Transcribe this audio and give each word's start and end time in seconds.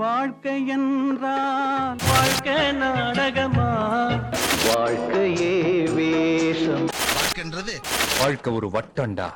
வாழ்க்கை 0.00 0.54
என்றால் 0.74 1.96
வாழ்க்கை 2.10 2.56
நாடகமா? 2.80 3.66
வாழ்க்கையே 4.68 5.54
வேஷம். 5.96 6.86
வாழ்க்கைன்றது 7.14 7.74
வாழ்க்கை 8.20 8.52
ஒரு 8.58 8.68
வட்டம்டா 8.76 9.28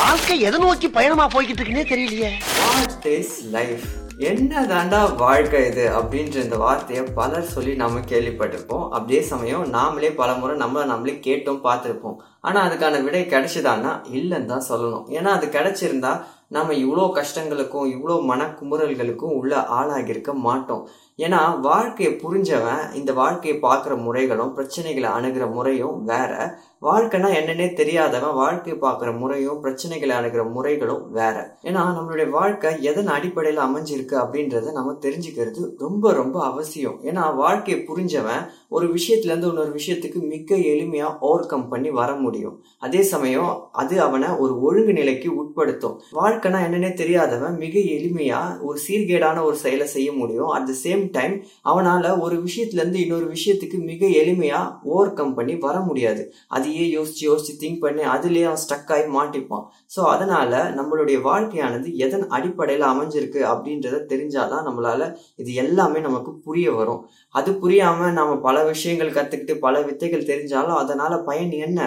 வாழ்க்கை 0.00 0.36
எதை 0.48 0.60
நோக்கி 0.64 0.90
பயணமா 0.98 1.26
போய்கிட்டு 1.34 1.60
இருக்குன்னே 1.60 1.86
தெரியலையே. 1.92 2.30
வாட் 2.60 3.08
இஸ் 3.16 3.38
லைஃப் 3.56 3.86
என்ன 4.30 4.62
தாண்டா 4.70 5.00
வாழ்க்கை 5.16 5.58
இது 5.66 5.84
அப்படின்ற 5.98 6.36
இந்த 6.44 6.56
வார்த்தையை 6.56 7.02
பலர் 7.18 7.50
சொல்லி 7.54 7.74
நம்ம 7.82 8.00
கேள்விப்பட்டிருப்போம். 8.12 8.86
அப்படியே 8.96 9.20
சமயம் 9.32 9.68
நாமளே 9.74 10.10
பல 10.20 10.30
முறை 10.40 10.54
நம்மள 10.62 10.84
நம்மளே 10.92 11.14
கேட்டும் 11.26 11.62
பார்த்துருப்போம். 11.66 12.18
ஆனா 12.40 12.58
அதுக்கான 12.68 13.02
விடை 13.04 13.22
கிடைச்சதான்னா 13.34 13.92
இல்லைன்னு 14.18 14.50
தான் 14.54 14.68
சொல்லணும். 14.70 15.06
ஏன்னா 15.18 15.30
அது 15.36 15.46
கிடைச்சிருந்தா 15.56 16.12
நம்ம 16.48 16.74
இவ்வளோ 16.74 17.04
கஷ்டங்களுக்கும் 17.18 17.88
இவ்வளோ 17.94 18.14
மனக்குமுறல்களுக்கும் 18.30 19.34
உள்ள 19.40 19.54
ஆளாகியிருக்க 19.78 20.32
மாட்டோம். 20.46 20.84
ஏன்னா 21.18 21.40
வாழ்க்கையை 21.60 22.12
புரிஞ்சவன் 22.22 22.94
இந்த 22.94 23.12
வாழ்க்கையை 23.12 23.56
பார்க்குற 23.62 23.96
முறைகளும் 24.02 24.54
பிரச்சனைகளை 24.56 25.10
அணுகிற 25.18 25.46
முறையும் 25.52 26.04
வேற. 26.04 26.32
வாழ்க்கைனா 26.82 27.28
என்னன்னே 27.38 27.72
தெரியாதவன் 27.72 28.34
வாழ்க்கை 28.34 28.72
பார்க்குற 28.72 29.18
முறையும் 29.18 29.64
பிரச்சனைகளை 29.64 30.12
அணுகிற 30.18 30.50
முறைகளும் 30.50 31.10
வேற. 31.10 31.36
ஏன்னா 31.62 31.80
நம்மளுடைய 31.96 32.28
வாழ்க்கை 32.30 32.82
எதன் 32.82 33.06
அடிப்படையில் 33.06 33.62
அமைஞ்சிருக்கு 33.62 34.14
அப்படின்றத 34.22 34.72
நம்ம 34.72 34.92
தெரிஞ்சுக்கிறது 35.00 35.62
ரொம்ப 35.78 36.12
ரொம்ப 36.12 36.44
அவசியம். 36.44 37.00
ஏன்னா 37.04 37.36
வாழ்க்கையை 37.36 37.84
புரிஞ்சவன் 37.88 38.44
ஒரு 38.68 38.86
விஷயத்துல 38.86 39.30
இருந்து 39.30 39.48
இன்னொரு 39.48 39.72
விஷயத்துக்கு 39.74 40.14
மிக 40.14 40.56
எளிமையா 40.56 41.18
ஓவர் 41.18 41.46
கம் 41.46 41.68
பண்ணி 41.68 41.90
வர 41.90 42.14
முடியும். 42.14 42.64
அதே 42.78 43.02
சமயம் 43.02 43.68
அது 43.72 44.00
அவனை 44.00 44.28
ஒரு 44.28 44.62
ஒழுங்கு 44.62 44.92
நிலைக்கு 44.92 45.30
உட்படுத்தும். 45.42 45.98
வாழ்க்கைனா 46.12 46.60
என்னன்னே 46.68 46.92
தெரியாதவன் 46.92 47.56
மிக 47.56 47.78
எளிமையா 47.78 48.60
ஒரு 48.60 48.78
சீர்கேடான 48.88 49.42
ஒரு 49.42 49.56
செயலை 49.56 49.86
செய்ய 49.86 50.12
முடியும். 50.12 50.48
அட் 50.48 50.66
த 50.66 50.72
சேம் 50.82 51.08
டைம் 51.10 51.36
அவனால 51.64 52.20
ஒரு 52.20 52.36
விஷயத்துல 52.36 52.82
இருந்து 52.82 53.00
இன்னொரு 53.00 53.32
விஷயத்துக்கு 53.32 53.78
மிக 53.78 54.06
எளிமையா 54.06 54.62
ஓவர் 54.82 55.12
கம் 55.12 55.34
பண்ணி 55.34 55.54
வர 55.54 55.80
முடியாது. 55.80 56.32
அதையே 56.68 56.86
யோசிச்சு 56.96 57.22
யோசிச்சு 57.28 57.52
திங்க் 57.60 57.82
பண்ணி 57.82 58.02
அதுலேயே 58.14 58.46
அவன் 58.48 58.62
ஸ்டக் 58.62 58.90
ஆகி 58.94 59.04
மாட்டிப்பான். 59.14 59.62
ஸோ 59.94 60.00
அதனால 60.14 60.50
நம்மளுடைய 60.78 61.18
வாழ்க்கையானது 61.28 61.88
எதன் 62.04 62.26
அடிப்படையில் 62.36 62.84
அமைஞ்சிருக்கு 62.90 63.40
அப்படின்றத 63.52 64.00
தெரிஞ்சாதான் 64.12 64.66
நம்மளால 64.68 65.08
இது 65.42 65.50
எல்லாமே 65.62 66.00
நமக்கு 66.08 66.32
புரிய 66.46 66.74
வரும். 66.78 67.00
அது 67.34 67.52
புரியாம 67.62 68.10
நாம 68.18 68.36
பல 68.46 68.56
விஷயங்கள் 68.72 69.16
கத்துக்கிட்டு 69.16 69.56
பல 69.66 69.80
வித்தைகள் 69.88 70.28
தெரிஞ்சாலும் 70.32 70.80
அதனால 70.82 71.16
பயன் 71.30 71.54
என்ன? 71.66 71.80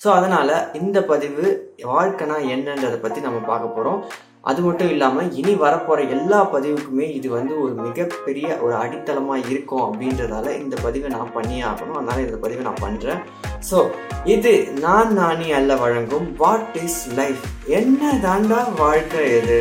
ஸோ 0.00 0.08
அதனால 0.18 0.50
இந்த 0.80 0.98
பதிவு 1.12 1.46
வாழ்க்கைனா 1.92 2.38
என்னன்றதை 2.54 3.00
பத்தி 3.04 3.20
நம்ம 3.26 3.38
பார்க்க 3.50 3.76
போறோம். 3.76 4.00
அது 4.46 4.60
மட்டும் 4.62 4.88
இல்லாமல் 4.88 5.32
இனி 5.32 5.54
வரப்போகிற 5.54 6.08
எல்லா 6.08 6.40
பதிவுக்குமே 6.52 7.06
இது 7.10 7.28
வந்து 7.30 7.62
ஒரு 7.62 7.74
மிகப்பெரிய 7.82 8.58
ஒரு 8.62 8.74
அடித்தளமாக 8.74 9.48
இருக்கும் 9.48 9.84
அப்படின்றதால 9.86 10.52
இந்த 10.58 10.76
பதிவை 10.82 11.10
நான் 11.10 11.32
பண்ணியே 11.32 11.62
ஆகணும். 11.62 11.96
அதனால் 11.96 12.24
இந்த 12.26 12.36
பதிவை 12.36 12.64
நான் 12.64 12.82
பண்ணுறேன் 12.82 13.20
ஸோ 13.70 13.78
இது 14.26 14.52
நான் 14.80 15.12
நானி 15.12 15.50
அல்ல 15.52 15.76
வழங்கும் 15.76 16.28
வாட் 16.36 16.76
இஸ் 16.84 17.00
லைஃப் 17.14 17.42
என்ன 17.72 18.12
தாண்டா 18.22 18.60
வாழ்க்கை 18.78 19.22
எது 19.32 19.60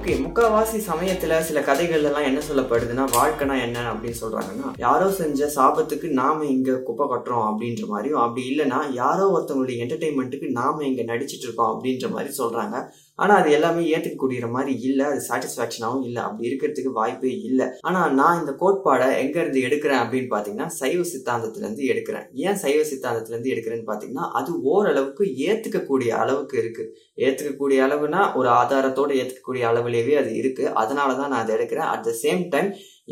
ஓகே 0.00 0.12
முக்காவாசி 0.20 0.78
சமயத்துல 0.86 1.38
சில 1.40 1.60
கதைகள் 1.60 2.02
எல்லாம் 2.02 2.24
என்ன 2.24 2.40
சொல்லப்படுதுன்னா 2.48 3.04
வாழ்க்கைனா 3.12 3.60
என்ன 3.60 3.78
அப்படின்னு 3.92 4.20
சொல்றாங்கன்னா 4.20 4.68
யாரோ 4.76 5.10
செஞ்ச 5.10 5.48
சாபத்துக்கு 5.56 6.08
நாம 6.10 6.44
இங்க 6.44 6.76
குப்பை 6.78 7.06
கட்டுறோம் 7.08 7.44
அப்படின்ற 7.48 7.86
மாதிரியும் 7.86 8.20
அப்படி 8.20 8.42
இல்லைன்னா 8.50 8.78
யாரோ 8.92 9.24
ஒருத்தவங்களுடைய 9.34 9.82
என்டர்டைன்மெண்ட்டுக்கு 9.84 10.50
நாம 10.50 10.86
இங்க 10.86 11.02
நடிச்சிட்டு 11.02 11.46
இருக்கோம் 11.48 11.72
அப்படின்ற 11.72 12.10
மாதிரி 12.10 12.32
சொல்றாங்க. 12.38 12.76
ஆனால் 13.22 13.38
அது 13.40 13.50
எல்லாமே 13.56 13.82
ஏத்துக்கக்கூடிய 13.94 14.48
மாதிரி 14.56 14.72
இல்லை. 14.88 15.04
அது 15.10 15.20
சாட்டிஸ்ஃபேக்ஷனாகவும் 15.28 16.04
இல்லை. 16.08 16.20
அப்படி 16.28 16.48
இருக்கிறதுக்கு 16.50 16.92
வாய்ப்பே 16.98 17.32
இல்லை. 17.48 17.66
ஆனால் 17.88 18.14
நான் 18.20 18.38
இந்த 18.40 18.52
கோட்பாடை 18.62 19.08
எங்கேருந்து 19.22 19.64
எடுக்கிறேன் 19.68 20.00
அப்படின்னு 20.04 20.30
பார்த்தீங்கன்னா 20.34 20.68
சைவ 20.80 21.00
சித்தாந்தத்துலேருந்து 21.12 21.84
எடுக்கிறேன். 21.92 22.26
ஏன் 22.46 22.60
சைவ 22.62 22.80
சித்தாந்தத்துலேருந்து 22.92 23.52
எடுக்கிறேன்னு 23.54 23.88
பார்த்தீங்கன்னா 23.90 24.28
அது 24.40 24.52
ஓரளவுக்கு 24.74 25.26
ஏற்றுக்கக்கூடிய 25.48 26.10
அளவுக்கு 26.22 26.56
இருக்குது 26.62 26.90
ஏற்றுக்கக்கூடிய 27.26 27.78
அளவுனா 27.88 28.22
ஒரு 28.40 28.50
ஆதாரத்தோட 28.60 29.10
ஏற்றுக்கக்கூடிய 29.20 29.64
அளவுலேயே 29.72 30.16
அது 30.22 30.32
இருக்குது 30.40 30.72
அதனால 30.82 31.10
தான் 31.20 31.30
நான் 31.34 31.44
அதை 31.44 31.54
எடுக்கிறேன். 31.58 31.90
அட் 31.92 32.06
த 32.08 32.14
சேம் 32.24 32.42
டைம் 32.54 32.70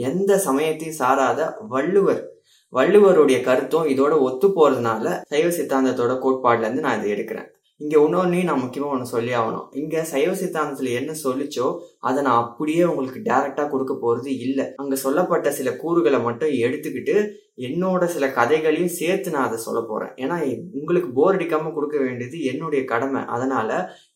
எந்த 0.09 0.33
சமயத்தையும் 0.49 0.99
சாராத 1.03 1.41
வள்ளுவர். 1.75 2.25
வள்ளுவருடைய 2.73 3.39
கருத்தும் 3.47 3.87
இதோட 3.93 4.15
ஒத்து 4.27 4.49
போறதுனால 4.57 5.07
சைவ 5.33 5.47
சித்தாந்தத்தோட 5.59 6.15
கோட்பாடுல 6.25 6.67
இருந்து 6.67 6.85
நான் 6.87 6.99
இதை 7.01 7.11
எடுக்கிறேன். 7.15 7.49
இங்கே 7.81 7.97
இன்னொன்னையும் 7.97 8.49
நான் 8.51 8.61
முக்கியமாக 8.61 8.95
ஒன்று 8.95 9.13
சொல்லி 9.13 9.33
ஆகணும். 9.33 9.67
இங்கே 9.73 10.03
சைவ 10.03 10.31
சித்தாந்தத்தில் 10.33 10.97
என்ன 11.01 11.13
சொல்லிச்சோ 11.25 11.67
அதை 12.03 12.21
நான் 12.27 12.43
அப்படியே 12.45 12.83
உங்களுக்கு 12.93 13.21
டைரக்டா 13.29 13.67
கொடுக்க 13.75 13.95
போகிறது 14.05 14.31
இல்லை. 14.47 14.67
அங்கே 14.81 14.97
சொல்லப்பட்ட 15.05 15.51
சில 15.59 15.69
கூறுகளை 15.83 16.21
மட்டும் 16.29 16.57
எடுத்துக்கிட்டு 16.65 17.17
என்னோட 17.67 18.05
சில 18.15 18.25
கதைகளையும் 18.37 18.93
சேர்த்து 18.99 19.29
நான் 19.35 19.47
அதை 19.47 19.57
சொல்ல 19.65 19.81
போகிறேன் 19.87 20.13
ஏன்னா 20.23 20.37
உங்களுக்கு 20.81 21.09
போர் 21.17 21.37
அடிக்காமல் 21.37 21.75
கொடுக்க 21.77 21.97
வேண்டியது 22.03 22.37
என்னுடைய 22.51 22.81
கடமை. 22.91 23.21
அதனால் 23.35 23.73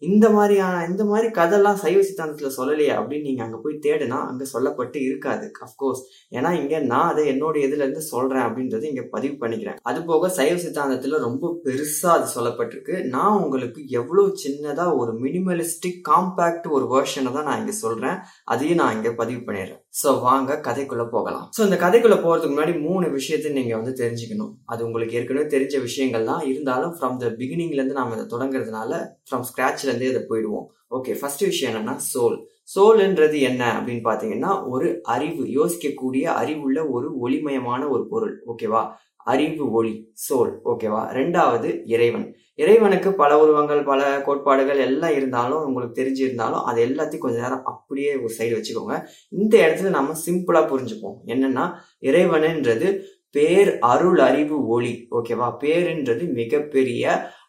இந்த 0.09 0.27
மாதிரியான 0.37 0.85
இந்த 0.91 1.05
மாதிரி 1.09 1.29
கதைலாம் 1.39 1.81
சைவ 1.83 2.03
சித்தாந்தத்தில் 2.09 2.55
சொல்லலையே 2.59 2.93
அப்படின்னு 2.99 3.29
நீங்கள் 3.29 3.47
அங்கே 3.47 3.59
போய் 3.65 3.75
தேடுனா 3.87 4.19
அங்கே 4.29 4.47
சொல்லப்பட்டு 4.53 5.01
இருக்காது 5.09 5.49
அஃப்கோர்ஸ் 5.67 6.03
ஏன்னா 6.37 6.53
இங்கே 6.61 6.81
நான் 6.93 7.11
அதை 7.15 7.25
என்னோட 7.33 7.57
இதுலேருந்து 7.67 8.05
சொல்கிறேன் 8.13 8.47
அப்படின்றத 8.47 8.89
இங்கே 8.93 9.05
பதிவு 9.17 9.35
பண்ணிக்கிறேன். 9.43 9.81
அது 9.91 10.01
போக 10.11 10.31
சைவ 10.39 10.55
சித்தாந்தத்தில் 10.67 11.25
ரொம்ப 11.27 11.53
பெருசாக 11.67 12.17
அது 12.19 12.29
சொல்லப்பட்டிருக்கு. 12.37 12.97
நான் 13.17 13.41
உங்களுக்கு 13.43 13.83
எவ்வளோ 14.01 14.27
சின்னதாக 14.45 14.97
ஒரு 15.03 15.15
மினிமலிஸ்டிக் 15.25 16.01
காம்பேக்ட் 16.13 16.71
ஒரு 16.79 16.87
வேர்ஷனை 16.95 17.33
தான் 17.39 17.49
நான் 17.51 17.61
இங்கே 17.65 17.72
சொல்றேன். 17.81 18.19
அதையும் 18.45 18.81
நான் 18.81 18.95
இங்க 18.97 19.11
பதிவு 19.21 19.41
பண்ணிடுறேன். 19.47 19.81
ஸோ 20.03 20.09
வாங்க 20.21 20.61
கதைக்குள்ள 20.69 21.05
போகலாம். 21.15 21.47
ஸோ 21.57 21.61
இந்த 21.69 21.79
கதைக்குள்ள 21.85 22.19
போறதுக்கு 22.25 22.55
முன்னாடி 22.55 22.75
மூணு 22.81 23.09
விஷயத்தையும் 23.11 23.59
நீங்க 23.61 23.75
வந்து 23.81 23.95
தெரிஞ்சுக்கணும். 24.03 24.53
அது 24.65 24.87
உங்களுக்கு 24.87 25.19
ஏற்கனவே 25.21 25.47
தெரிஞ்ச 25.55 25.81
விஷயங்கள் 25.81 26.29
தான். 26.31 26.45
இருந்தாலும் 26.53 26.95
ஃப்ரம் 26.99 27.19
த 27.25 27.29
பிகினிங்ல 27.41 27.81
இருந்து 27.81 27.99
நாம 28.01 28.17
இதை 28.19 28.27
தொடங்குறதுனால 28.35 28.93
ஃப்ரம் 29.29 29.47
ஸ்கிராச்ல 29.51 29.91
இருந்தே 29.91 30.11
இதை 30.15 30.25
போயிடுவோம். 30.31 30.67
ஓகே 30.99 31.13
ஃபர்ஸ்ட் 31.21 31.45
விஷயம் 31.51 31.71
என்னன்னா 31.73 31.97
சோல். 32.13 32.39
சோல்ன்றது 32.75 33.39
என்ன 33.41 33.63
அப்படின்னு 33.77 34.03
பாத்தீங்கன்னா 34.09 34.51
ஒரு 34.73 34.89
அறிவு 35.15 35.45
யோசிக்கக்கூடிய 35.59 36.25
அறிவுள்ள 36.41 36.79
ஒரு 36.89 37.09
ஒளிமயமான 37.25 37.89
ஒரு 37.89 38.05
பொருள். 38.13 38.35
ஓகேவா 38.53 38.83
அறிவு 39.25 39.71
ஒளி 39.71 39.95
சோல் 40.25 40.53
ஓகேவா 40.65 41.03
ரெண்டாவது 41.19 41.69
இறைவன். 41.85 42.27
இறைவனுக்கு 42.55 43.13
பல 43.13 43.39
உருவங்கள் 43.39 43.83
பல 43.85 44.23
கோட்பாடுகள் 44.23 44.79
எல்லாம் 44.79 45.15
இருந்தாலும் 45.15 45.65
உங்களுக்கு 45.65 45.97
தெரிஞ்சிருந்தாலும் 46.01 46.63
அது 46.63 46.87
எல்லாத்தையும் 46.87 47.19
கொஞ்ச 47.19 47.41
நேரம் 47.41 47.65
அப்படியே 47.65 48.15
ஒரு 48.15 48.35
சைடு 48.39 48.55
வச்சுக்கோங்க. 48.59 48.97
இந்த 49.29 49.55
இடத்துல 49.59 49.89
நம்ம 49.89 50.15
சிம்பிளா 50.27 50.63
புரிஞ்சுப்போம். 50.73 51.19
என்னன்னா 51.27 51.67
இறைவனுன்றது 52.01 52.91
பேர் 53.31 53.79
அருள் 53.79 54.19
அறிவு 54.19 54.67
ஒளி 54.67 55.09
ஓகேவா 55.11 55.47
பேருன்றது 55.61 56.33
மிகப்பெரிய 56.33 57.05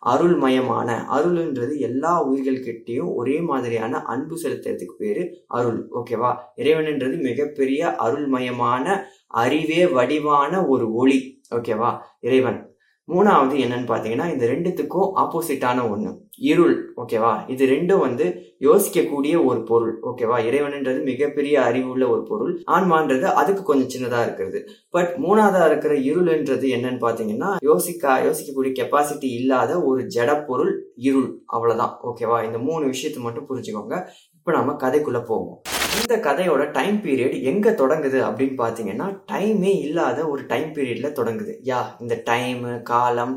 அருள்மயமான 0.05 0.89
அருள்ன்றது 1.15 1.77
எல்லா 1.79 2.13
உயிர்கள்கிட்டையும் 2.29 3.11
ஒரே 3.13 3.39
மாதிரியான 3.39 4.01
அன்பு 4.03 4.35
செலுத்துறதுக்கு 4.43 4.95
பேரு 4.97 5.23
அருள் 5.47 5.87
ஓகேவா 5.93 6.31
இறைவன்ன்றது 6.55 7.17
மிகப்பெரிய 7.21 7.95
அருள்மயமான 8.03 8.85
அறிவே 9.27 9.85
வடிவான 9.85 10.67
ஒரு 10.67 10.93
ஒளி 10.93 11.19
ஓகேவா? 11.53 11.99
இறைவன். 12.19 12.59
மூணாவது 13.07 13.55
என்னன்னு 13.63 13.89
பாத்தீங்கன்னா 13.91 14.31
இந்த 14.31 14.45
ரெண்டுத்துக்கும் 14.45 15.09
ஆப்போசிட்டான 15.15 15.79
ஒண்ணு. 15.93 16.11
இருள் 16.37 16.93
ஓகேவா? 16.97 17.49
இது 17.49 17.65
ரெண்டும் 17.65 17.99
வந்து 17.99 18.55
யோசிக்கக்கூடிய 18.59 19.45
ஒரு 19.45 19.63
பொருள் 19.63 19.99
ஓகேவா? 20.03 20.37
இறைவன்ன்றது 20.49 21.03
மிகப்பெரிய 21.03 21.61
அறிவுள்ள 21.61 22.07
ஒரு 22.09 22.23
பொருள். 22.23 22.63
ஆன்மான்றது 22.71 23.21
அதுக்கு 23.21 23.63
கொஞ்சம் 23.63 23.91
சின்னதா 23.93 24.21
இருக்கிறது. 24.21 24.67
பட் 24.89 25.15
மூணாவதா 25.21 25.65
இருக்கிற 25.65 25.93
இருள்ன்றது 25.93 26.69
என்னன்னு 26.75 27.01
பார்த்தீங்கன்னா 27.01 27.55
யோசிக்க 27.61 28.17
யோசிக்கக்கூடிய 28.23 28.73
கெப்பாசிட்டி 28.79 29.31
இல்லாத 29.39 29.83
ஒரு 29.83 30.07
ஜட 30.15 30.45
பொருள் 30.45 30.91
இருள். 30.95 31.41
அவ்வளவுதான் 31.45 31.99
ஓகேவா? 32.03 32.45
இந்த 32.45 32.57
மூணு 32.57 32.85
விஷயத்தை 32.85 33.23
மட்டும் 33.23 33.47
புரிஞ்சுக்கோங்க. 33.49 34.07
இப்போ 34.37 34.51
நம்ம 34.51 34.71
கதைக்குள்ள 34.71 35.25
போவோம். 35.25 35.61
இந்த 36.01 36.15
கதையோட 36.17 36.71
டைம் 36.71 36.97
பீரியட் 37.03 37.35
எங்க 37.41 37.71
தொடங்குது 37.71 38.19
அப்படின்னு 38.27 38.55
பாத்தீங்கன்னா 38.57 39.07
டைமே 39.31 39.71
இல்லாத 39.79 40.19
ஒரு 40.27 40.45
டைம் 40.45 40.69
பீரியட்ல 40.73 41.09
தொடங்குது. 41.19 41.53
யா 41.63 41.81
இந்த 41.99 42.15
டைம் 42.23 42.81
காலம் 42.83 43.35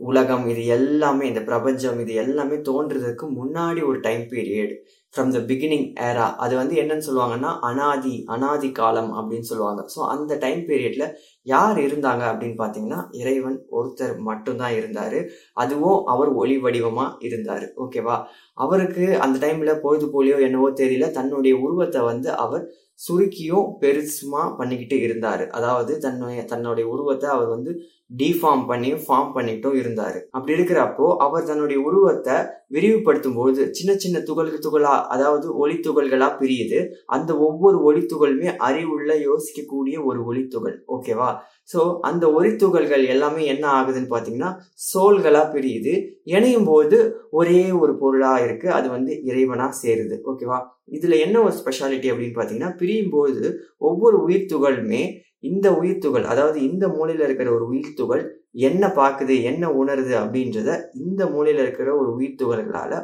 உலகம் 0.00 0.48
இது 0.48 0.66
எல்லாமே 0.66 1.26
இந்த 1.26 1.42
பிரபஞ்சம் 1.42 1.98
இது 2.00 2.14
எல்லாமே 2.14 2.56
தோன்றதுக்கு 2.68 3.26
முன்னாடி 3.38 3.82
ஒரு 3.84 4.00
time 4.00 4.24
period 4.30 4.74
from 5.16 5.30
the 5.34 5.40
beginning 5.50 5.84
era 6.06 6.24
அது 6.44 6.54
வந்து 6.60 6.74
என்னன்னு 6.80 7.06
சொல்லுவாங்கன்னா 7.06 7.50
அனாதி 7.68 8.14
அனாதி 8.34 8.68
காலம் 8.78 9.10
அப்படின்னு 9.18 9.48
சொல்லுவாங்க. 9.50 9.82
ஸோ 9.92 10.00
அந்த 10.14 10.32
டைம் 10.42 10.60
பீரியட்ல 10.68 11.04
யார் 11.52 11.78
இருந்தாங்க 11.84 12.22
அப்படின்னு 12.30 12.56
பார்த்தீங்கன்னா 12.60 13.00
இறைவன் 13.20 13.56
ஒருத்தர் 13.78 14.14
மட்டும்தான் 14.28 14.74
இருந்தார். 14.78 15.18
அதுவும் 15.62 15.98
அவர் 16.14 16.30
ஒளி 16.42 16.56
வடிவமாக 16.64 17.24
இருந்தார். 17.28 17.66
ஓகேவா 17.84 18.16
அவருக்கு 18.64 19.06
அந்த 19.26 19.36
டைமில் 19.44 19.80
பொழுது 19.84 20.08
போலியோ 20.14 20.38
என்னவோ 20.48 20.68
தெரியல. 20.82 21.08
தன்னுடைய 21.18 21.54
உருவத்தை 21.66 22.02
வந்து 22.10 22.30
அவர் 22.44 22.66
சுருக்கியும் 23.06 23.66
பெருசுமா 23.82 24.42
பண்ணிக்கிட்டு 24.58 24.98
இருந்தார். 25.06 25.44
அதாவது 25.58 25.92
தன்னுடைய 26.06 26.42
தன்னுடைய 26.52 26.84
உருவத்தை 26.94 27.28
அவர் 27.36 27.50
வந்து 27.56 27.72
டிஃபார்ம் 28.10 28.64
பண்ணியும் 28.68 29.02
ஃபார்ம் 29.04 29.32
பண்ணிட்டும் 29.36 29.76
இருந்தாரு. 29.80 30.18
அப்படி 30.36 30.52
இருக்கிறப்போ 30.56 31.06
அவர் 31.24 31.48
தன்னுடைய 31.50 31.78
உருவத்தை 31.88 32.36
விரிவுபடுத்தும் 32.74 33.38
போது 33.38 33.60
சின்ன 33.78 33.90
சின்ன 34.02 34.20
துகள்கள் 34.28 34.64
துகளா 34.66 34.94
அதாவது 35.14 35.46
ஒளி 35.62 35.76
துகள்களா 35.86 36.28
பிரியுது. 36.40 36.78
அந்த 37.16 37.30
ஒவ்வொரு 37.48 37.78
ஒளி 37.88 38.02
துகளுமே 38.12 38.48
அறிவுள்ள 38.68 39.12
யோசிக்கக்கூடிய 39.28 39.96
ஒரு 40.10 40.20
ஒளித்துகள் 40.30 40.76
ஓகேவா 40.96 41.30
ஸோ 41.72 41.80
அந்த 42.08 42.24
ஒளித்துகள்கள் 42.38 43.04
எல்லாமே 43.14 43.44
என்ன 43.54 43.64
ஆகுதுன்னு 43.78 44.12
பார்த்தீங்கன்னா 44.12 44.50
சோல்களா 44.90 45.42
பிரியுது. 45.54 45.94
இணையும் 46.34 46.68
போது 46.70 46.98
ஒரே 47.40 47.60
ஒரு 47.82 47.92
பொருளா 48.02 48.32
இருக்கு. 48.46 48.68
அது 48.78 48.88
வந்து 48.96 49.12
இறைவனா 49.30 49.68
சேருது 49.82 50.18
ஓகேவா 50.32 50.58
இதுல 50.96 51.16
என்ன 51.26 51.36
ஒரு 51.46 51.54
ஸ்பெஷாலிட்டி 51.60 52.08
அப்படின்னு 52.12 52.36
பார்த்தீங்கன்னா 52.36 52.72
பிரியும் 52.80 53.14
போது 53.14 53.44
ஒவ்வொரு 53.88 54.16
உயிர் 54.26 54.50
துகளுமே 54.52 55.02
இந்த 55.46 55.66
உயிர் 55.76 55.98
துகள் 55.98 56.24
அதாவது 56.24 56.58
இந்த 56.62 56.88
மூலையில் 56.88 57.24
இருக்கிற 57.24 57.50
ஒரு 57.54 57.66
உயிர் 57.66 57.94
துகள் 57.94 58.22
என்ன 58.58 58.86
பார்க்குது 58.86 59.34
என்ன 59.42 59.70
உணருது 59.70 60.14
அப்படின்றத 60.22 60.70
இந்த 60.94 61.26
மூலையில் 61.26 61.62
இருக்கிற 61.62 61.88
ஒரு 61.96 62.10
உயிர் 62.14 62.38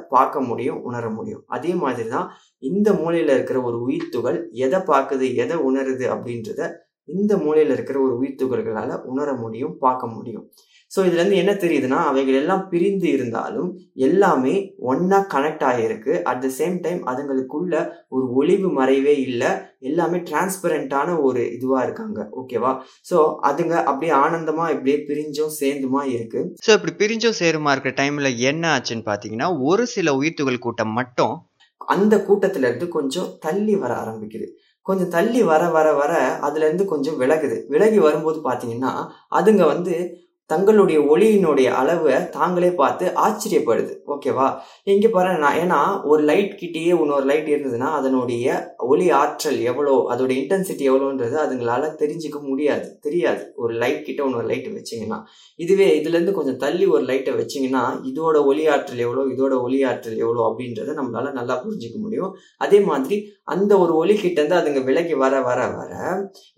பார்க்க 0.08 0.40
முடியும் 0.40 0.82
உணர 0.82 1.04
முடியும். 1.08 1.42
அதே 1.46 1.72
மாதிரி 1.74 2.08
தான் 2.08 2.28
இந்த 2.58 2.92
மூலையில் 2.92 3.28
இருக்கிற 3.28 3.60
ஒரு 3.62 3.80
உயிர் 3.80 4.08
துகள் 4.08 4.38
எதை 4.50 4.80
பார்க்குது 4.80 5.26
எதை 5.34 5.56
உணருது 5.56 6.06
அப்படின்றத 6.14 6.60
இந்த 7.18 7.32
மூலையில் 7.44 7.74
இருக்கிற 7.76 7.98
ஒரு 8.06 8.14
உயிர் 8.20 8.38
துகள்களால் 8.42 9.00
உணர 9.12 9.28
முடியும் 9.44 9.74
பார்க்க 9.86 10.14
முடியும். 10.16 10.46
ஸோ 10.90 11.00
இதுல 11.08 11.20
இருந்து 11.20 11.38
என்ன 11.40 11.52
தெரியுதுன்னா 11.60 11.98
அவைகள் 12.08 12.36
எல்லாம் 12.40 12.64
பிரிந்து 12.70 13.06
இருந்தாலும் 13.16 13.68
எல்லாமே 14.06 14.54
ஒன்றா 14.90 15.18
கனெக்ட் 15.34 15.64
ஆகியிருக்கு 15.68 16.12
அட் 16.30 16.42
த 16.44 16.48
சேம் 16.56 16.74
டைம் 16.86 16.98
அதுங்களுக்குள்ள 17.10 17.74
ஒரு 18.14 18.24
ஒளிவு 18.40 18.70
மறைவே 18.78 19.14
இல்லை. 19.28 19.50
எல்லாமே 19.90 20.18
டிரான்ஸ்பரண்டான 20.30 21.14
ஒரு 21.28 21.42
இதுவாக 21.56 21.84
இருக்காங்க. 21.86 22.18
ஓகேவா 22.40 22.72
ஸோ 23.10 23.16
அதுங்க 23.50 23.76
அப்படியே 23.90 24.12
ஆனந்தமாக 24.24 24.74
இப்படியே 24.74 24.98
பிரிஞ்சும் 25.10 25.54
சேர்ந்துமா 25.60 26.02
இருக்கு. 26.16 26.42
ஸோ 26.66 26.72
இப்படி 26.78 26.94
பிரிஞ்சும் 27.02 27.38
சேருமா 27.40 27.72
இருக்கிற 27.76 27.94
டைமில் 28.02 28.30
என்ன 28.50 28.66
ஆச்சுன்னு 28.74 29.08
பார்த்தீங்கன்னா 29.08 29.48
ஒரு 29.70 29.86
சில 29.94 30.14
உயிர்த்துகள் 30.20 30.64
கூட்டம் 30.66 30.94
மட்டும் 31.00 31.34
அந்த 31.94 32.14
கூட்டத்திலேருந்து 32.28 32.88
கொஞ்சம் 32.98 33.30
தள்ளி 33.46 33.76
வர 33.84 33.92
ஆரம்பிக்குது. 34.02 34.46
கொஞ்சம் 34.86 35.08
தள்ளி 35.08 35.42
வர 35.42 35.62
வர 35.68 35.88
வர 35.92 36.12
அதுலேருந்து 36.42 36.84
கொஞ்சம் 36.84 37.18
விலகுது. 37.20 37.56
விலகி 37.68 37.98
வரும்போது 37.98 38.38
பார்த்தீங்கன்னா 38.40 38.92
அதுங்க 39.30 39.64
வந்து 39.66 39.94
தங்களுடைய 40.52 40.98
ஒளியினுடைய 41.12 41.68
அளவை 41.80 42.16
தாங்களே 42.38 42.70
பார்த்து 42.80 43.04
ஆச்சரியப்படுது. 43.24 43.92
ஓகேவா 44.14 44.46
இங்கே 44.94 45.10
பாரு 45.16 45.30
நான் 45.44 45.58
ஏன்னா 45.62 45.80
ஒரு 46.12 46.22
லைட் 46.30 46.54
கிட்டேயே 46.62 46.92
இன்னொரு 47.02 47.26
லைட் 47.30 47.48
இருந்ததுன்னா 47.52 47.88
அதனுடைய 47.98 48.46
ஒளி 48.92 49.06
ஆற்றல் 49.20 49.60
எவ்வளோ 49.70 49.94
அதோட 50.12 50.30
இன்டென்சிட்டி 50.40 50.84
எவ்வளோன்றது 50.90 51.36
அதுங்களால 51.44 51.90
தெரிஞ்சுக்க 52.02 52.38
முடியாது 52.50 52.86
தெரியாது. 53.06 53.42
ஒரு 53.62 53.72
லைட் 53.82 54.00
கிட்ட 54.08 54.20
இன்னொரு 54.28 54.48
லைட் 54.52 54.68
வச்சிங்கன்னா. 54.78 55.18
இதுவே 55.58 55.86
இதுலேருந்து 55.98 56.36
கொஞ்சம் 56.38 56.60
தள்ளி 56.64 56.86
ஒரு 56.94 57.04
லைட்டை 57.10 57.34
வச்சிங்கன்னா 57.40 57.84
இதோட 58.10 58.36
ஒளி 58.50 58.64
ஆற்றல் 58.74 59.02
எவ்வளோ 59.06 59.24
இதோட 59.34 59.54
ஒளி 59.66 59.78
ஆற்றல் 59.90 60.20
எவ்வளோ 60.24 60.42
அப்படின்றத 60.48 60.96
நம்மளால 61.00 61.32
நல்லா 61.38 61.56
புரிஞ்சுக்க 61.64 61.98
முடியும். 62.04 62.32
அதே 62.64 62.80
மாதிரி 62.90 63.18
அந்த 63.54 63.72
ஒரு 63.84 63.92
ஒளி 64.02 64.16
கிட்டேருந்து 64.16 64.60
அதுங்க 64.60 64.82
விலகி 64.88 65.14
வர 65.24 65.34
வர 65.48 65.60
வர 65.78 65.92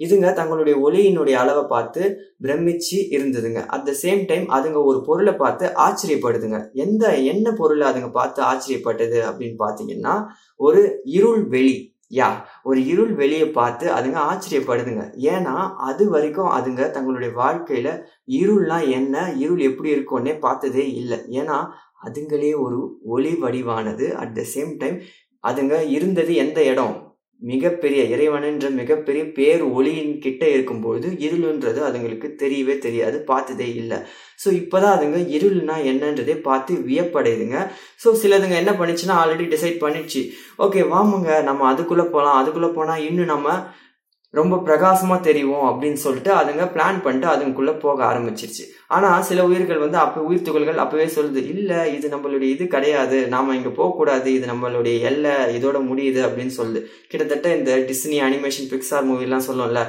இதுங்க 0.05 0.29
தங்களுடைய 0.41 0.77
ஒளியினுடைய 0.87 1.37
அளவை 1.43 1.65
பார்த்து 1.75 2.03
பிரமிச்சு 2.45 2.99
இருந்ததுங்க. 3.17 3.61
அட் 3.85 3.91
த 3.91 3.97
சேம் 4.03 4.21
டைம் 4.29 4.45
அதுங்க 4.57 4.79
ஒரு 4.91 4.99
பொருளை 5.07 5.33
பார்த்து 5.41 5.65
ஆச்சரியப்படுதுங்க. 5.87 6.59
எந்த 6.85 7.05
என்ன 7.33 7.47
பொருளை 7.59 7.85
அதுங்க 7.89 8.09
பார்த்து 8.13 8.41
ஆச்சரியப்பட்டது 8.51 9.19
அப்படின்னு 9.29 9.57
பார்த்தீங்கன்னா 9.65 10.15
ஒரு 10.67 10.83
இருள் 11.17 11.43
வெளி 11.55 11.75
யா 12.11 12.29
ஒரு 12.69 12.81
இருள் 12.87 13.13
வெளியை 13.21 13.49
பார்த்து 13.59 13.87
அதுங்க 13.97 14.19
ஆச்சரியப்படுதுங்க. 14.31 15.05
ஏன்னா 15.35 15.55
அது 15.89 16.05
வரைக்கும் 16.15 16.51
அதுங்க 16.57 16.83
தங்களுடைய 16.97 17.31
வாழ்க்கையில 17.43 17.89
இருள்னா 18.41 18.79
என்ன 18.99 19.25
இருள் 19.43 19.63
எப்படி 19.71 19.91
இருக்கும்னே 19.97 20.35
பார்த்ததே 20.47 20.87
இல்லை. 21.01 21.19
ஏன்னா 21.41 21.59
அதுங்களே 22.07 22.53
ஒரு 22.67 22.79
ஒளி 23.17 23.33
வடிவானது. 23.45 24.09
அட் 24.23 24.37
த 24.41 24.45
சேம் 24.55 24.73
டைம் 24.83 24.99
அதுங்க 25.45 25.77
இருந்தது 25.97 26.35
எந்த 26.45 26.61
இடம்? 26.73 26.95
மிகப்பெரிய 27.43 28.01
இறைவனுன்ற 28.15 28.67
மிகப்பெரிய 28.81 29.23
பேர் 29.39 29.63
ஒளியின் 29.77 30.13
கிட்ட 30.25 30.43
இருக்கும்போது 30.49 31.09
இருளுன்றது 31.27 31.81
அதுங்களுக்கு 31.89 32.29
தெரியவே 32.43 32.75
தெரியாது 32.79 33.17
பார்த்ததே 33.31 33.69
இல்லை. 33.81 33.99
ஸோ 34.43 34.49
இப்போதான் 34.61 34.95
அதுங்க 34.97 35.19
இருள்னா 35.37 35.77
என்னன்றதே 35.91 36.37
பார்த்து 36.49 36.75
வியப்படையுதுங்க. 36.91 37.59
ஸோ 38.05 38.11
சிலதுங்க 38.23 38.57
என்ன 38.63 38.75
பண்ணுச்சுன்னா 38.81 39.17
ஆல்ரெடி 39.23 39.47
டிசைட் 39.55 39.83
பண்ணிடுச்சு 39.85 40.23
ஓகே 40.67 40.83
வாமுங்க 40.95 41.43
நம்ம 41.51 41.67
அதுக்குள்ளே 41.73 42.07
போகலாம் 42.15 42.41
அதுக்குள்ளே 42.41 42.71
போனால் 42.79 43.05
இன்னும் 43.09 43.33
நம்ம 43.35 43.49
ரொம்ப 44.39 44.55
பிரகாசமாக 44.67 45.21
தெரியும் 45.27 45.65
அப்படின்னு 45.71 46.01
சொல்லிட்டு 46.05 46.31
அதுங்க 46.39 46.65
பிளான் 46.75 47.03
பண்ணிட்டு 47.05 47.27
அதுங்களுக்குள்ளே 47.33 47.75
போக 47.85 47.99
ஆரம்பிச்சிருச்சு. 48.11 48.65
ஆனால் 48.97 49.27
சில 49.29 49.45
உயிர்கள் 49.49 49.83
வந்து 49.85 49.99
அப்போ 50.05 50.21
உயிர் 50.29 50.47
துகள்கள் 50.47 50.83
அப்போவே 50.85 51.07
சொல்லுது 51.17 51.41
இல்லை 51.53 51.81
இது 51.97 52.09
நம்மளுடைய 52.15 52.49
இது 52.55 52.65
கிடையாது. 52.75 53.19
நாம் 53.35 53.55
இங்கே 53.59 53.73
போகக்கூடாது. 53.81 54.29
இது 54.39 54.47
நம்மளுடைய 54.53 54.97
எல்லை 55.11 55.35
இதோட 55.59 55.81
முடியுது 55.91 56.23
அப்படின்னு 56.29 56.55
சொல்லுது. 56.61 56.83
கிட்டத்தட்ட 57.13 57.55
இந்த 57.59 57.75
டிஸ்னி 57.91 58.19
அனிமேஷன் 58.29 58.71
பிக்சார் 58.73 59.07
மூவிலாம் 59.11 59.29
எல்லாம் 59.29 59.47
சொல்லும்ல 59.51 59.83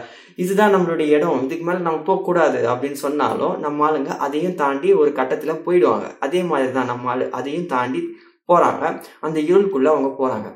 இதுதான் 0.43 0.73
நம்மளுடைய 0.75 1.09
இடம். 1.17 1.43
இதுக்கு 1.45 1.65
மேலே 1.67 1.81
நம்ம 1.87 2.01
போகக்கூடாது 2.09 2.59
அப்படின்னு 2.71 2.99
சொன்னாலும் 3.05 3.53
நம்ம 3.65 3.85
ஆளுங்க 3.87 4.17
அதையும் 4.25 4.59
தாண்டி 4.61 4.89
ஒரு 5.01 5.11
கட்டத்தில் 5.19 5.63
போயிடுவாங்க. 5.65 6.07
அதே 6.27 6.41
மாதிரி 6.51 6.71
தான் 6.77 6.91
நம்ம 6.91 7.11
ஆளு 7.13 7.27
அதையும் 7.39 7.71
தாண்டி 7.73 8.01
போகிறாங்க 8.49 8.83
அந்த 9.25 9.37
இருளுக்குள்ளே 9.49 9.91
அவங்க 9.93 10.11
போகிறாங்க 10.21 10.49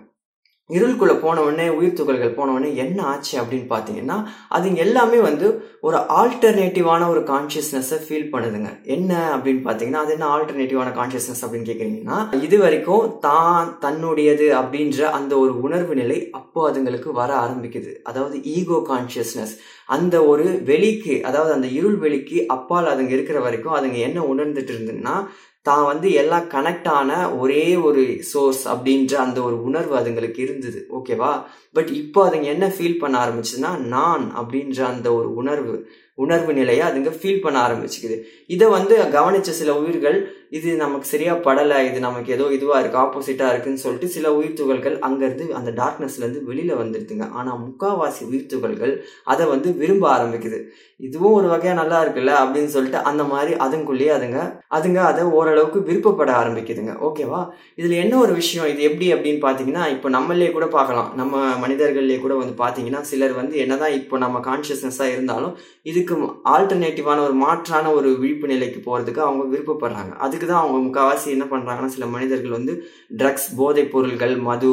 இருளுக்குள்ளே 0.69 1.16
போன 1.21 1.42
உடனே 1.44 1.68
உயிர் 1.77 1.95
துகள்கள் 2.00 2.36
போன 2.38 2.51
உடனே 2.56 2.69
என்ன 2.83 3.00
ஆச்சு 3.12 3.36
அப்படின்னு 3.42 3.68
பார்த்தீங்கன்னா 3.71 4.18
அதுங்க 4.56 4.81
எல்லாமே 4.86 5.19
வந்து 5.27 5.48
ஒரு 5.88 5.98
ஆல்டர்னேட்டிவான 6.19 7.07
ஒரு 7.13 7.21
கான்ஷியஸ்னஸை 7.31 7.98
ஃபீல் 8.06 8.30
பண்ணுதுங்க. 8.33 8.69
என்ன 8.95 9.12
அப்படின்னு 9.36 9.62
பார்த்தீங்கன்னா 9.68 10.04
அது 10.04 10.13
என்ன 10.18 10.27
ஆல்டர்னேட்டிவான 10.36 10.94
கான்ஷியஸ்னஸ் 11.00 11.44
அப்படின்னு 11.45 11.69
கேட்குறீங்கன்னா 11.69 12.19
இது 12.48 12.57
வரைக்கும் 12.66 13.07
தான் 13.27 13.69
தன்னுடையது 13.86 14.48
அப்படின்ற 14.62 15.01
அந்த 15.19 15.33
ஒரு 15.44 15.54
உணர்வு 15.66 15.95
நிலை 16.01 16.19
அப்போ 16.39 16.62
அதுங்களுக்கு 16.69 17.12
வர 17.21 17.31
ஆரம்பிக்குது. 17.44 17.92
அதாவது 18.12 18.38
ஈகோ 18.56 18.80
கான்ஷியஸ்னஸ் 18.92 19.56
அந்த 19.89 20.16
ஒரு 20.31 20.48
வெளிக்கு 20.71 21.13
அதாவது 21.30 21.51
அந்த 21.57 21.68
இருள் 21.80 22.00
வெளிக்கு 22.06 22.39
அப்பால் 22.56 22.92
அதுங்க 22.94 23.13
இருக்கிற 23.18 23.38
வரைக்கும் 23.45 23.77
அதுங்க 23.77 24.00
என்ன 24.07 24.19
உணர்ந்துட்டு 24.33 24.74
இருந்துன்னா 24.75 25.16
தான் 25.65 25.85
வந்து 25.85 26.11
எல்லாம் 26.11 26.45
கனெக்ட் 26.50 26.88
ஆன 26.88 27.35
ஒரே 27.38 27.75
ஒரு 27.75 28.03
சோர்ஸ் 28.19 28.61
அப்படின்ற 28.67 29.13
அந்த 29.13 29.41
ஒரு 29.41 29.63
உணர்வு 29.63 29.95
அதுங்களுக்கு 29.97 30.38
இருந்தது 30.38 30.79
ஓகேவா 30.97 31.31
பட் 31.73 31.89
இப்போ 31.94 32.29
அதுங்க 32.29 32.44
என்ன 32.44 32.67
ஃபீல் 32.67 33.00
பண்ண 33.00 33.15
ஆரம்பிச்சுன்னா 33.25 33.71
நான் 33.88 34.23
அப்படின்ற 34.38 34.79
அந்த 34.83 35.13
ஒரு 35.13 35.33
உணர்வு 35.33 35.73
உணர்வு 36.15 36.53
நிலையை 36.53 36.83
அதுங்க 36.88 37.11
ஃபீல் 37.19 37.41
பண்ண 37.41 37.57
ஆரம்பிச்சுக்குது. 37.67 38.15
இதை 38.47 38.67
வந்து 38.67 38.95
கவனிச்ச 38.97 39.49
சில 39.49 39.73
உயிர்கள் 39.80 40.18
இது 40.57 40.69
நமக்கு 40.81 41.07
சரியா 41.11 41.33
படலை 41.47 41.79
இது 41.87 41.99
நமக்கு 42.06 42.29
ஏதோ 42.35 42.45
இதுவா 42.57 42.75
இருக்கு 42.81 42.97
ஆப்போசிட்டா 43.03 43.47
இருக்குன்னு 43.51 43.83
சொல்லிட்டு 43.83 44.07
சில 44.15 44.27
உயிர் 44.37 44.57
துகள்கள் 44.59 44.95
அங்கிருந்து 45.07 45.45
அந்த 45.57 45.71
டார்க்னஸ்ல 45.81 46.23
இருந்து 46.23 46.41
வெளியில 46.49 46.77
வந்துருதுங்க. 46.81 47.25
ஆனா 47.39 47.51
முக்காவாசி 47.65 48.21
உயிர் 48.29 48.51
துகள்கள் 48.53 48.94
அதை 49.33 49.45
வந்து 49.53 49.71
விரும்ப 49.81 50.06
ஆரம்பிக்குது. 50.15 50.59
இதுவும் 51.07 51.35
ஒரு 51.39 51.47
வகையா 51.51 51.73
நல்லா 51.79 51.97
இருக்குல்ல 52.03 52.31
அப்படின்னு 52.44 52.71
சொல்லிட்டு 52.73 52.99
அந்த 53.09 53.23
மாதிரி 53.33 53.51
அதுங்குள்ளேயே 53.65 54.11
அதுங்க 54.15 54.39
அதுங்க 54.77 54.99
அதை 55.09 55.21
ஓரளவுக்கு 55.37 55.79
விருப்பப்பட 55.89 56.31
ஆரம்பிக்குதுங்க. 56.39 56.94
ஓகேவா 57.07 57.41
இதுல 57.79 57.99
என்ன 58.03 58.18
ஒரு 58.23 58.33
விஷயம்? 58.39 58.68
இது 58.73 58.81
எப்படி 58.89 59.07
அப்படின்னு 59.15 59.41
பாத்தீங்கன்னா 59.45 59.83
இப்போ 59.95 60.09
நம்மளே 60.18 60.49
கூட 60.57 60.68
பார்க்கலாம். 60.77 61.11
நம்ம 61.21 61.44
மனிதர்கள்லேயே 61.63 62.19
கூட 62.25 62.35
வந்து 62.41 62.56
பாத்தீங்கன்னா 62.63 63.03
சிலர் 63.11 63.35
வந்து 63.41 63.56
என்னதான் 63.65 63.95
இப்போ 63.99 64.18
நம்ம 64.25 64.41
கான்சியஸ்னஸா 64.49 65.07
இருந்தாலும் 65.13 65.56
இதுக்கு 65.91 66.15
ஆல்டர்னேட்டிவான 66.56 67.23
ஒரு 67.27 67.37
மாற்றான 67.45 67.94
ஒரு 67.99 68.11
விழிப்பு 68.23 68.51
நிலைக்கு 68.53 68.81
போறதுக்கு 68.89 69.23
அவங்க 69.27 69.45
விருப்பப்படுறாங்க. 69.53 70.13
அதுக்கு 70.40 70.52
தான் 70.52 70.64
அவங்க 70.64 70.78
முக்கால்வாசி 70.84 71.28
என்ன 71.34 71.46
பண்றாங்கன்னா 71.46 71.90
சில 71.94 72.06
மனிதர்கள் 72.06 72.58
வந்து 72.58 72.74
ட்ரக்ஸ் 73.19 73.48
போதைப் 73.58 73.90
பொருள்கள் 73.94 74.34
மது 74.40 74.69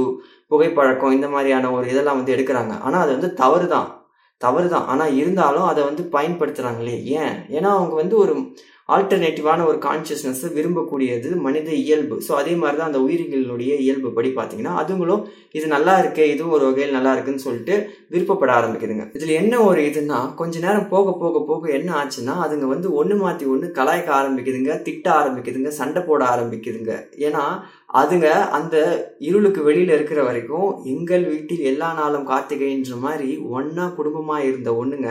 புகைப்பழக்கம் 0.50 1.14
இந்த 1.16 1.28
மாதிரியான 1.28 1.70
ஒரு 1.72 1.86
இதெல்லாம் 1.92 2.18
வந்து 2.18 2.34
எடுக்கிறாங்க. 2.34 2.74
ஆனா 2.80 2.96
அது 3.04 3.10
வந்து 3.16 3.30
தவறு 3.34 3.66
தான் 3.66 3.88
தவறு 4.40 4.68
தான் 4.68 4.86
ஆனா 4.86 5.04
இருந்தாலும் 5.20 5.66
அதை 5.66 5.82
வந்து 5.84 6.02
பயன்படுத்துகிறாங்களே 6.12 6.94
ஏன்? 7.16 7.34
ஏன்னா 7.56 7.70
அவங்க 7.78 7.94
வந்து 7.94 8.16
ஒரு 8.16 8.34
ஆல்டர்னேட்டிவான 8.94 9.60
ஒரு 9.68 9.78
கான்சியஸ்னஸ் 9.86 10.42
விரும்பக்கூடியது 10.56 11.28
மனித 11.46 11.70
இயல்பு. 11.84 12.16
ஸோ 12.26 12.32
அதே 12.40 12.52
மாதிரி 12.60 12.76
தான் 12.80 12.90
அந்த 12.90 13.00
உயிரிகளுடைய 13.06 13.72
இயல்பு 13.84 14.10
படி 14.18 14.30
பார்த்தீங்கன்னா 14.36 14.74
அதுங்களும் 14.82 15.22
இது 15.58 15.66
நல்லா 15.74 15.94
இருக்கு 16.02 16.24
இதுவும் 16.34 16.54
ஒரு 16.56 16.64
வகையில் 16.68 16.96
நல்லா 16.96 17.12
இருக்குன்னு 17.14 17.44
சொல்லிட்டு 17.46 17.74
விருப்பப்பட 18.14 18.52
ஆரம்பிக்குதுங்க. 18.58 19.06
இதில் 19.18 19.38
என்ன 19.40 19.54
ஒரு 19.68 19.80
இதுன்னா 19.90 20.20
கொஞ்ச 20.40 20.54
நேரம் 20.66 20.88
போக 20.94 21.14
போக 21.22 21.42
போக 21.50 21.72
என்ன 21.78 21.90
ஆச்சுன்னா 22.02 22.36
அதுங்க 22.44 22.68
வந்து 22.74 22.90
ஒன்று 23.00 23.16
மாற்றி 23.22 23.46
ஒன்று 23.54 23.68
கலாய்க்க 23.78 24.18
ஆரம்பிக்குதுங்க 24.20 24.76
திட்ட 24.88 25.06
ஆரம்பிக்குதுங்க 25.20 25.72
சண்டை 25.80 26.02
போட 26.10 26.22
ஆரம்பிக்குதுங்க. 26.34 26.94
ஏன்னா 27.28 27.44
அதுங்க 28.00 28.28
அந்த 28.56 28.76
இருளுக்கு 29.28 29.60
வெளியில் 29.66 29.92
இருக்கிற 29.94 30.20
வரைக்கும் 30.28 30.68
எங்கள் 30.92 31.24
வீட்டில் 31.32 31.62
எல்லா 31.70 31.88
நாளும் 31.98 32.26
கார்த்திகைன்ற 32.30 32.96
மாதிரி 33.04 33.28
ஒன்றா 33.56 33.84
குடும்பமாக 33.98 34.46
இருந்த 34.48 34.70
ஒன்றுங்க 34.80 35.10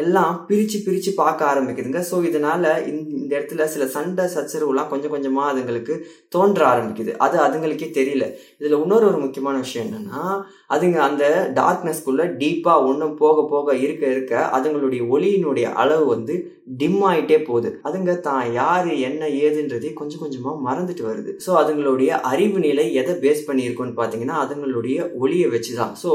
எல்லாம் 0.00 0.34
பிரிச்சு 0.48 0.78
பிரித்து 0.86 1.10
பார்க்க 1.20 1.50
ஆரம்பிக்குதுங்க. 1.50 2.00
ஸோ 2.10 2.16
இதனால் 2.28 2.68
இந்த 2.92 3.30
இடத்துல 3.36 3.66
சில 3.74 3.86
சண்டை 3.96 4.24
சச்சரவுலாம் 4.34 4.90
கொஞ்சம் 4.92 5.14
கொஞ்சமாக 5.14 5.52
அதுங்களுக்கு 5.52 5.94
தோன்ற 6.34 6.62
ஆரம்பிக்குது. 6.72 7.14
அது 7.26 7.38
அதுங்களுக்கே 7.46 7.88
தெரியல. 8.00 8.26
இதில் 8.60 8.78
இன்னொரு 8.82 9.06
ஒரு 9.10 9.20
முக்கியமான 9.24 9.56
விஷயம் 9.64 9.86
என்னென்னா 9.88 10.24
அதுங்க 10.70 10.98
அந்த 11.08 11.24
டார்க்னஸ்க்குள்ளே 11.60 12.24
டீப்பாக 12.40 12.86
ஒன்றும் 12.90 13.16
போக 13.22 13.44
போக 13.52 13.74
இருக்க 13.84 14.04
இருக்க 14.14 14.34
அதுங்களுடைய 14.56 15.02
ஒளியினுடைய 15.14 15.66
அளவு 15.82 16.04
வந்து 16.14 16.34
டிம் 16.78 17.02
ஆகிட்டே 17.08 17.36
போகுது. 17.48 17.68
அதுங்க 17.88 18.12
தான் 18.28 18.46
யார் 18.60 18.88
என்ன 19.08 19.28
ஏதுன்றதே 19.44 19.90
கொஞ்சம் 20.00 20.22
கொஞ்சமாக 20.22 20.62
மறந்துட்டு 20.66 21.04
வருது. 21.10 21.32
ஸோ 21.44 21.50
அதுங்களுடைய 21.60 22.10
அறிவு 22.30 22.58
நிலை 22.66 22.86
எதை 23.00 23.14
பேஸ் 23.24 23.46
பண்ணியிருக்கோன்னு 23.48 23.94
பார்த்தீங்கன்னா 24.00 24.38
அதுங்களுடைய 24.44 24.96
ஒளியை 25.22 25.48
வச்சு 25.54 25.74
தான் 25.80 25.94
ஸோ 26.02 26.10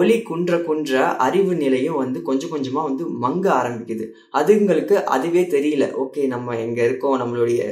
ஒளி 0.00 0.16
குன்ற 0.30 0.58
குன்ற 0.68 1.04
அறிவு 1.26 1.54
நிலையும் 1.62 2.00
வந்து 2.02 2.18
கொஞ்சம் 2.30 2.52
கொஞ்சமாக 2.54 2.88
வந்து 2.90 3.06
மங்க 3.24 3.46
ஆரம்பிக்குது. 3.60 4.06
அதுங்களுக்கு 4.40 4.96
அதுவே 5.16 5.44
தெரியல. 5.56 5.86
ஓகே 6.04 6.24
நம்ம 6.34 6.58
எங்கே 6.66 6.84
இருக்கோம் 6.88 7.20
நம்மளுடைய 7.22 7.62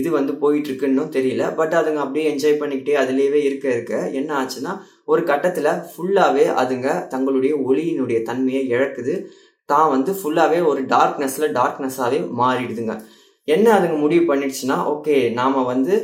இது 0.00 0.08
வந்து 0.16 0.32
போயிட்டு 0.42 0.68
இருக்குன்னு 0.70 1.04
தெரியல. 1.16 1.44
பட் 1.58 1.74
அதுங்க 1.78 2.00
அப்படியே 2.04 2.26
என்ஜாய் 2.32 2.60
பண்ணிக்கிட்டே 2.60 2.96
அதுலேயே 3.02 3.40
இருக்க 3.48 3.66
இருக்க 3.76 3.94
என்ன 4.20 4.30
ஆச்சுன்னா 4.40 4.72
ஒரு 5.12 5.22
கட்டத்தில் 5.30 5.70
ஃபுல்லாகவே 5.90 6.44
அதுங்க 6.62 6.88
தங்களுடைய 7.14 7.52
ஒளியினுடைய 7.68 8.18
தன்மையை 8.30 8.62
இழக்குது. 8.74 9.14
தான் 9.68 9.90
வந்து 9.94 10.12
ஃபுல்லாகவே 10.18 10.60
ஒரு 10.70 10.80
டார்க்னஸில் 10.94 11.54
டார்க்னஸாகவே 11.58 12.20
மாறிடுதுங்க. 12.40 12.94
என்ன 13.48 13.66
அதுங்க 13.76 13.98
முடிவு 14.04 14.24
பண்ணிடுச்சுன்னா 14.30 14.78
ஓகே 14.94 15.16
நாம் 15.40 15.68
வந்து 15.72 15.94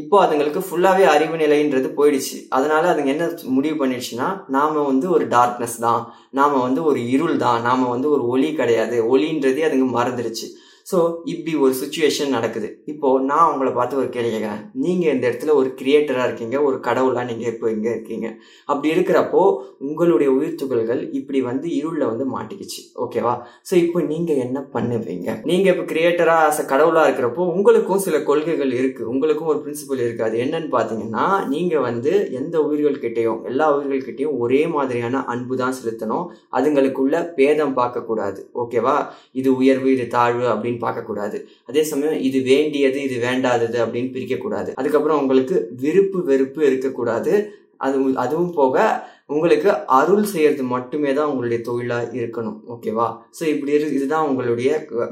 இப்போ 0.00 0.16
அதுங்களுக்கு 0.24 0.60
ஃபுல்லாகவே 0.66 1.04
அறிவு 1.14 1.36
நிலைன்றது 1.42 1.88
போயிடுச்சு. 1.98 2.36
அதனால 2.56 2.84
அதுங்க 2.92 3.10
என்ன 3.14 3.26
முடிவு 3.56 3.76
பண்ணிடுச்சுன்னா 3.80 4.28
நாம் 4.56 4.78
வந்து 4.90 5.06
ஒரு 5.16 5.24
டார்க்னஸ் 5.34 5.76
தான். 5.86 6.00
நாம் 6.38 6.56
வந்து 6.66 6.80
ஒரு 6.90 7.00
இருள் 7.14 7.36
தான். 7.44 7.60
நாம் 7.68 7.84
வந்து 7.94 8.08
ஒரு 8.14 8.24
ஒளி 8.34 8.48
கிடையாது. 8.60 8.96
ஒளின்றதே 9.12 9.64
அதுங்க 9.68 9.88
மறந்துடுச்சு. 9.98 10.46
ஸோ 10.90 10.98
இப்படி 11.32 11.52
ஒரு 11.64 11.74
சுச்சுவேஷன் 11.80 12.34
நடக்குது. 12.36 12.68
இப்போது 12.92 13.24
நான் 13.30 13.50
உங்களை 13.52 13.70
பார்த்து 13.76 14.00
ஒரு 14.00 14.08
கேள்வி 14.14 14.30
கேட்குறேன். 14.32 14.62
நீங்கள் 14.84 15.12
இந்த 15.14 15.24
இடத்துல 15.28 15.52
ஒரு 15.60 15.68
கிரியேட்டராக 15.80 16.26
இருக்கீங்க 16.28 16.56
ஒரு 16.68 16.76
கடவுளாக 16.86 17.26
நீங்கள் 17.30 17.50
இப்போ 17.52 17.66
இங்கே 17.74 17.90
இருக்கீங்க. 17.96 18.26
அப்படி 18.70 18.88
இருக்கிறப்போ 18.94 19.42
உங்களுடைய 19.88 20.30
உயிர் 20.38 20.58
துகள்கள் 20.62 21.00
இப்படி 21.18 21.40
வந்து 21.48 21.68
இருளில் 21.78 22.10
வந்து 22.10 22.26
மாட்டிக்கிச்சு. 22.34 22.80
ஓகேவா 23.04 23.34
ஸோ 23.68 23.74
இப்போ 23.84 24.02
நீங்கள் 24.12 24.42
என்ன 24.46 24.58
பண்ணுவீங்க? 24.74 25.28
நீங்கள் 25.50 25.72
இப்போ 25.74 25.86
கிரியேட்டராக 25.92 26.48
அஸ் 26.50 26.60
கடவுளாக 26.72 27.06
இருக்கிறப்போ 27.08 27.46
உங்களுக்கும் 27.54 28.04
சில 28.06 28.18
கொள்கைகள் 28.28 28.74
இருக்குது 28.80 29.08
உங்களுக்கும் 29.14 29.50
ஒரு 29.54 29.62
பிரின்சிபல் 29.64 30.04
இருக்குது 30.04 30.28
அது 30.28 30.36
என்னன்னு 30.44 30.70
பார்த்தீங்கன்னா 30.76 31.24
நீங்கள் 31.54 31.86
வந்து 31.88 32.12
எந்த 32.40 32.56
உயிர்கள் 32.66 33.02
கிட்டேயும் 33.06 33.40
எல்லா 33.52 33.68
உயிர்கள்கிட்டையும் 33.78 34.36
ஒரே 34.44 34.62
மாதிரியான 34.76 35.24
அன்பு 35.34 35.54
தான் 35.62 35.76
செலுத்தணும். 35.80 36.28
அதுங்களுக்குள்ள 36.58 37.16
பேதம் 37.40 37.76
பார்க்கக்கூடாது. 37.80 38.40
ஓகேவா 38.62 38.96
இது 39.40 39.50
உயர்வு 39.62 39.90
இது 39.96 40.06
தாழ்வு 40.18 40.46
அப்படின்னு 40.52 40.72
பார்க்கக்கூடாது. 40.80 41.38
அதே 41.66 41.82
சமயம் 41.82 42.20
இது 42.20 42.42
வேண்டியது 42.42 43.02
இது 43.02 43.16
வேண்டாதது 43.26 43.78
அப்படின்னு 43.84 44.14
பிரிக்கக்கூடாது. 44.16 44.72
அதுக்கப்புறம் 44.74 45.20
உங்களுக்கு 45.20 45.70
விருப்பு 45.80 46.24
வெறுப்பு 46.24 46.66
இருக்கக்கூடாது. 46.66 47.62
அது 47.76 47.96
அதுவும் 48.14 48.52
போக 48.52 48.84
உங்களுக்கு 49.30 49.70
அருள் 49.98 50.24
செய்யறது 50.32 50.62
மட்டுமே 50.72 51.10
தான் 51.18 51.28
உங்களுடைய 51.30 51.58
தொழிலா 51.68 51.98
இருக்கணும் 52.18 52.58
ஓகேவா 52.72 53.06
ஸோ 53.36 53.42
இப்படி 53.52 53.72
இரு 53.76 53.86
இதுதான் 53.96 54.26
உங்களுடைய 54.30 54.70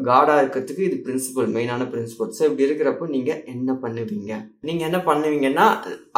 காடா 0.09 0.35
இருக்கிறதுக்கு 0.41 0.83
இது 0.89 0.97
பிரின்சிபல் 1.07 1.49
மெயினான 1.55 1.87
பிரின்சிபல் 1.93 2.33
ஸோ 2.39 2.43
இப்படி 2.49 2.67
இருக்கிறப்போ 2.67 3.07
நீங்க 3.15 3.31
என்ன 3.53 3.77
பண்ணுவீங்க? 3.85 4.33
நீங்க 4.69 4.83
என்ன 4.89 4.99
பண்ணுவீங்கன்னா 5.07 5.67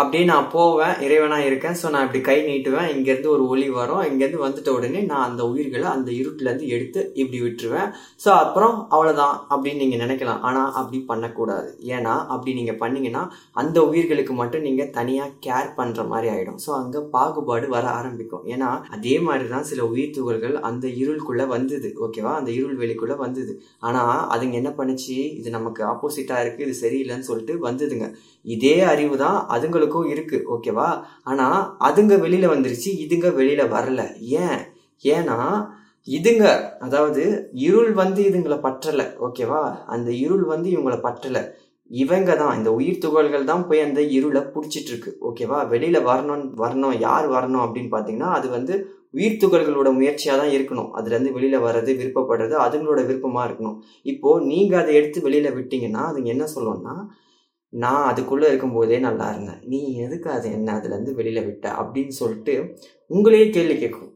அப்படியே 0.00 0.24
நான் 0.32 0.48
போவேன் 0.56 0.96
இறைவனா 1.06 1.38
இருக்கேன். 1.48 1.76
ஸோ 1.82 1.86
நான் 1.94 2.06
இப்படி 2.06 2.22
கை 2.30 2.36
நீட்டுவேன் 2.48 2.90
இங்கேருந்து 2.94 3.30
ஒரு 3.36 3.46
ஒளி 3.52 3.68
வரும். 3.78 4.02
இங்கேருந்து 4.10 4.42
வந்துட்ட 4.46 4.72
உடனே 4.78 5.02
நான் 5.12 5.26
அந்த 5.28 5.44
உயிர்களை 5.52 5.86
அந்த 5.92 6.10
இருட்டிலேருந்து 6.20 6.72
எடுத்து 6.76 7.00
இப்படி 7.20 7.40
விட்டுருவேன். 7.44 7.88
ஸோ 8.24 8.30
அப்புறம் 8.42 8.74
அவ்வளோதான் 8.94 9.36
அப்படின்னு 9.52 9.82
நீங்கள் 9.84 10.04
நினைக்கலாம். 10.04 10.42
ஆனால் 10.50 10.74
அப்படி 10.82 11.00
பண்ணக்கூடாது. 11.12 11.70
ஏன்னா 11.96 12.16
அப்படி 12.32 12.58
நீங்கள் 12.60 12.80
பண்ணீங்கன்னா 12.82 13.24
அந்த 13.62 13.78
உயிர்களுக்கு 13.92 14.36
மட்டும் 14.42 14.66
நீங்கள் 14.68 14.92
தனியாக 14.98 15.34
கேர் 15.48 15.72
பண்ணுற 15.80 16.08
மாதிரி 16.12 16.30
ஆகிடும் 16.34 16.60
ஸோ 16.66 16.72
அங்கே 16.82 17.02
பாகுபாடு 17.16 17.66
வர 17.76 17.82
ஆரம்பிக்கும். 17.98 18.44
ஏன்னா 18.54 18.68
அதே 18.96 19.14
மாதிரி 19.26 19.46
தான் 19.52 19.68
சில 19.70 19.80
உயிர் 19.92 20.14
துகள்கள் 20.16 20.56
அந்த 20.68 20.84
இருளுக்குள்ளே 21.02 21.46
வந்தது. 21.54 21.90
ஓகேவா 22.06 22.32
அந்த 22.40 22.50
இருள் 22.58 22.80
வெளிக்குள்ளே 22.82 23.16
வந்தது. 23.24 23.54
ஆனால் 23.88 24.24
அதுங்க 24.34 24.60
என்ன 24.62 24.72
பண்ணுச்சு? 24.78 25.16
இது 25.40 25.50
நமக்கு 25.58 25.82
ஆப்போசிட்டாக 25.92 26.42
இருக்குது 26.44 26.66
இது 26.68 26.76
சரியில்லைன்னு 26.84 27.28
சொல்லிட்டு 27.30 27.56
வந்ததுங்க. 27.68 28.08
இதே 28.56 28.76
அறிவு 28.92 29.16
தான் 29.24 29.38
அதுங்களுக்கும் 29.56 30.10
இருக்கு. 30.14 30.40
ஓகேவா 30.56 30.88
ஆனால் 31.32 31.62
அதுங்க 31.90 32.16
வெளியில் 32.26 32.52
வந்துருச்சு 32.54 32.90
இதுங்க 33.06 33.30
வெளியில் 33.40 33.72
வரல. 33.76 34.02
ஏன்? 34.44 34.60
ஏன்னா 35.04 35.38
இதுங்க 36.08 36.44
அதாவது 36.84 37.22
இருள் 37.66 37.92
வந்து 38.00 38.20
இதுங்களை 38.30 38.56
பற்றலை. 38.64 39.04
ஓகேவா 39.26 39.60
அந்த 39.94 40.08
இருள் 40.24 40.42
வந்து 40.50 40.68
இவங்களை 40.74 40.98
பற்றலை. 41.06 41.42
இவங்க 41.90 42.30
தான் 42.42 42.56
இந்த 42.58 42.70
உயிர் 42.78 43.02
துகள்கள் 43.04 43.48
தான் 43.50 43.64
போய் 43.68 43.86
அந்த 43.86 44.00
இருளை 44.16 44.42
பிடிச்சிட்டு 44.54 44.90
இருக்கு 44.92 45.10
ஓகேவா 45.28 45.58
வெளியில 45.72 45.98
வரணும் 46.10 46.44
வரணும் 46.62 46.94
யார் 47.06 47.26
வரணும் 47.36 47.64
அப்படின்னு 47.64 47.90
பார்த்தீங்கன்னா 47.94 48.30
அது 48.38 48.46
வந்து 48.56 48.74
உயிர் 49.18 49.40
துகள்களோட 49.42 49.88
முயற்சியாக 49.98 50.38
தான் 50.40 50.54
இருக்கணும். 50.54 50.88
அதுலேருந்து 50.98 51.34
வெளியில 51.36 51.56
வர்றது 51.66 51.90
விருப்பப்படுறது 52.00 52.54
அதுங்களோட 52.64 53.00
விருப்பமாக 53.08 53.46
இருக்கணும். 53.48 53.76
இப்போ 54.12 54.30
நீங்கள் 54.50 54.80
அதை 54.80 54.94
எடுத்து 55.00 55.20
வெளியில 55.26 55.50
விட்டீங்கன்னா 55.58 56.02
அதுங்க 56.10 56.30
என்ன 56.36 56.46
சொல்லணும்னா 56.54 56.94
நான் 57.72 58.08
அதுக்குள்ளே 58.10 58.48
இருக்கும்போதே 58.50 58.98
நல்லா 59.06 59.26
இருந்தேன். 59.34 59.60
நீ 59.70 59.80
எதுக்கு 60.06 60.28
அது 60.36 60.46
என்ன 60.56 60.68
அதுலேருந்து 60.78 61.14
வெளியில் 61.20 61.46
விட்ட? 61.46 61.66
அப்படின்னு 61.82 62.14
சொல்லிட்டு 62.22 62.54
உங்களையே 63.10 63.46
கேள்வி 63.56 63.76
கேட்கும். 63.82 64.10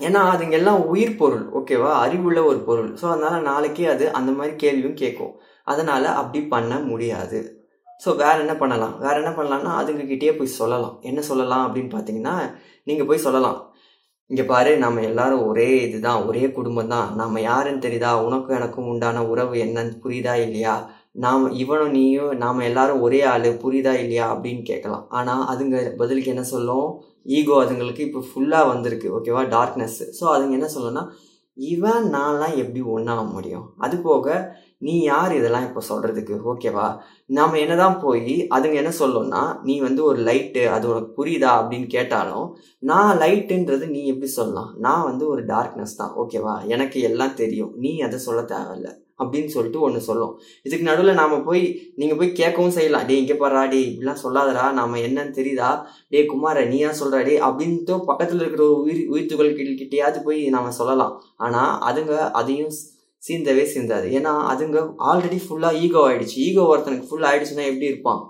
ஏன்னா 0.00 0.20
அதுங்க 0.32 0.56
எல்லாம் 0.60 0.82
உயிர் 0.92 1.18
பொருள். 1.20 1.46
ஓகேவா 1.58 1.90
அறிவுள்ள 2.04 2.40
ஒரு 2.50 2.60
பொருள். 2.68 2.90
ஸோ 3.00 3.06
அதனால 3.14 3.36
நாளைக்கே 3.50 3.86
அது 3.94 4.04
அந்த 4.18 4.30
மாதிரி 4.38 4.54
கேள்வியும் 4.64 5.00
கேட்கும். 5.02 5.32
அதனால் 5.64 6.08
அப்படி 6.20 6.40
பண்ண 6.54 6.78
முடியாது. 6.90 7.40
ஸோ 8.04 8.10
வேற 8.16 8.36
என்ன 8.44 8.54
பண்ணலாம்? 8.56 8.94
வேறு 8.98 9.18
என்ன 9.22 9.32
பண்ணலாம்னா 9.36 9.72
அதுங்ககிட்டயே 9.80 10.32
போய் 10.38 10.56
சொல்லலாம். 10.60 10.96
என்ன 11.10 11.20
சொல்லலாம் 11.20 11.64
அப்படின்னு 11.66 11.92
பார்த்தீங்கன்னா 11.96 12.34
நீங்கள் 12.88 13.08
போய் 13.10 13.24
சொல்லலாம். 13.26 13.58
இங்கே 14.30 14.44
பாரு 14.44 14.70
நம்ம 14.78 15.00
எல்லாரும் 15.00 15.44
ஒரே 15.50 15.68
இதுதான் 15.86 16.20
ஒரே 16.28 16.42
குடும்பம் 16.50 16.92
தான் 16.94 17.08
நம்ம 17.14 17.40
யாருன்னு 17.40 17.84
தெரியுதா? 17.86 18.10
உனக்கும் 18.26 18.56
எனக்கும் 18.58 18.88
உண்டான 18.92 19.24
உறவு 19.32 19.54
என்னன்னு 19.66 19.94
புரியுதா 20.04 20.34
இல்லையா? 20.46 20.74
நாம் 21.24 21.44
இவனும் 21.62 21.94
நீயும் 21.96 22.32
நாம் 22.42 22.66
எல்லாரும் 22.68 23.02
ஒரே 23.06 23.20
ஆள் 23.32 23.48
புரியுதா 23.64 23.92
இல்லையா? 24.04 24.26
அப்படின்னு 24.34 24.62
கேட்கலாம். 24.70 25.04
ஆனால் 25.18 25.42
அதுங்க 25.52 25.82
பதிலுக்கு 26.00 26.32
என்ன 26.34 26.44
சொல்லும்? 26.54 26.88
ஈகோ 27.38 27.56
அதுங்களுக்கு 27.64 28.02
இப்போ 28.06 28.20
ஃபுல்லாக 28.28 28.70
வந்திருக்கு 28.72 29.08
ஓகேவா 29.18 29.42
டார்க்னஸ் 29.56 29.98
ஸோ 30.20 30.24
அதுங்க 30.34 30.58
என்ன 30.60 30.70
சொல்லணும்னா 30.76 31.04
இவன் 31.56 32.04
நான்லாம் 32.14 32.54
எப்படி 32.62 32.80
ஒன்றாக 32.94 33.22
முடியும்? 33.34 33.66
அது 33.78 33.96
போக 33.98 34.26
நீ 34.86 34.94
யார் 35.02 35.32
இதெல்லாம் 35.38 35.66
இப்போ 35.68 35.82
சொல்கிறதுக்கு 35.88 36.34
ஓகேவா 36.52 36.86
நாம் 37.38 37.60
என்னதான் 37.62 37.98
போய் 38.04 38.34
அதுங்க 38.54 38.76
என்ன 38.82 38.92
சொல்லணும்னா 38.98 39.42
நீ 39.68 39.74
வந்து 39.80 40.02
ஒரு 40.04 40.20
லைட்டு 40.28 40.62
அது 40.76 40.88
உனக்கு 40.92 41.10
புரியுதா 41.18 41.50
அப்படின்னு 41.60 41.88
கேட்டாலும் 41.96 42.48
நான் 42.90 43.12
லைட்டுன்றது 43.22 43.86
நீ 43.94 44.00
எப்படி 44.12 44.30
சொல்லலாம்? 44.38 44.70
நான் 44.86 45.06
வந்து 45.10 45.24
ஒரு 45.28 45.42
டார்க்னஸ் 45.44 45.98
தான். 46.00 46.12
ஓகேவா 46.22 46.54
எனக்கு 46.74 47.00
எல்லாம் 47.10 47.38
தெரியும். 47.42 47.72
நீ 47.84 47.92
அதை 48.06 48.18
சொல்ல 48.26 48.42
தேவையில்ல. 48.52 48.90
அப்படின்னு 49.18 49.50
சொல்லிட்டு 49.54 49.80
ஒன்று 49.86 50.00
சொல்லும். 50.06 50.32
இதுக்கு 50.66 50.84
நடுவில் 50.88 51.18
நாம் 51.20 51.34
போய் 51.48 51.62
நீங்கள் 52.00 52.18
போய் 52.20 52.30
கேட்கவும் 52.40 52.74
செய்யலாம். 52.76 53.04
டே 53.08 53.16
இங்கே 53.22 53.36
பாடுறா 53.42 53.62
டே 53.68 53.80
இப்படிலாம் 53.90 54.22
சொல்லாதடா. 54.24 54.64
நாம் 54.78 54.94
என்னன்னு 55.06 55.34
தெரியுதா? 55.38 55.70
டே 56.08 56.22
குமார 56.26 56.64
நீ 56.72 56.78
ஏன் 56.86 56.98
சொல்கிறா 57.00 57.20
டே 57.28 57.34
அப்படின்ட்டு 57.48 57.96
பக்கத்தில் 58.10 58.42
இருக்கிற 58.44 58.66
உயிர் 58.80 59.02
உயிர்த்துகள் 59.14 59.52
கிட்டையாவது 59.80 60.22
போய் 60.28 60.40
நாம் 60.56 60.76
சொல்லலாம். 60.80 61.14
ஆனால் 61.36 61.72
அதுங்க 61.90 62.16
அதையும் 62.40 62.74
சீந்தவே 63.26 63.64
சீந்தாது. 63.74 64.06
ஏன்னா 64.18 64.32
அதுங்க 64.52 64.78
ஆல்ரெடி 65.10 65.38
ஃபுல்லாக 65.44 65.80
ஈகோ 65.84 66.00
ஆயிடுச்சு. 66.08 66.38
ஈகோ 66.46 66.64
ஒருத்தனுக்கு 66.72 67.10
ஃபுல் 67.10 67.28
ஆயிடுச்சுன்னா 67.30 67.66
எப்படி 67.72 67.90
இருப்பான்? 67.92 68.22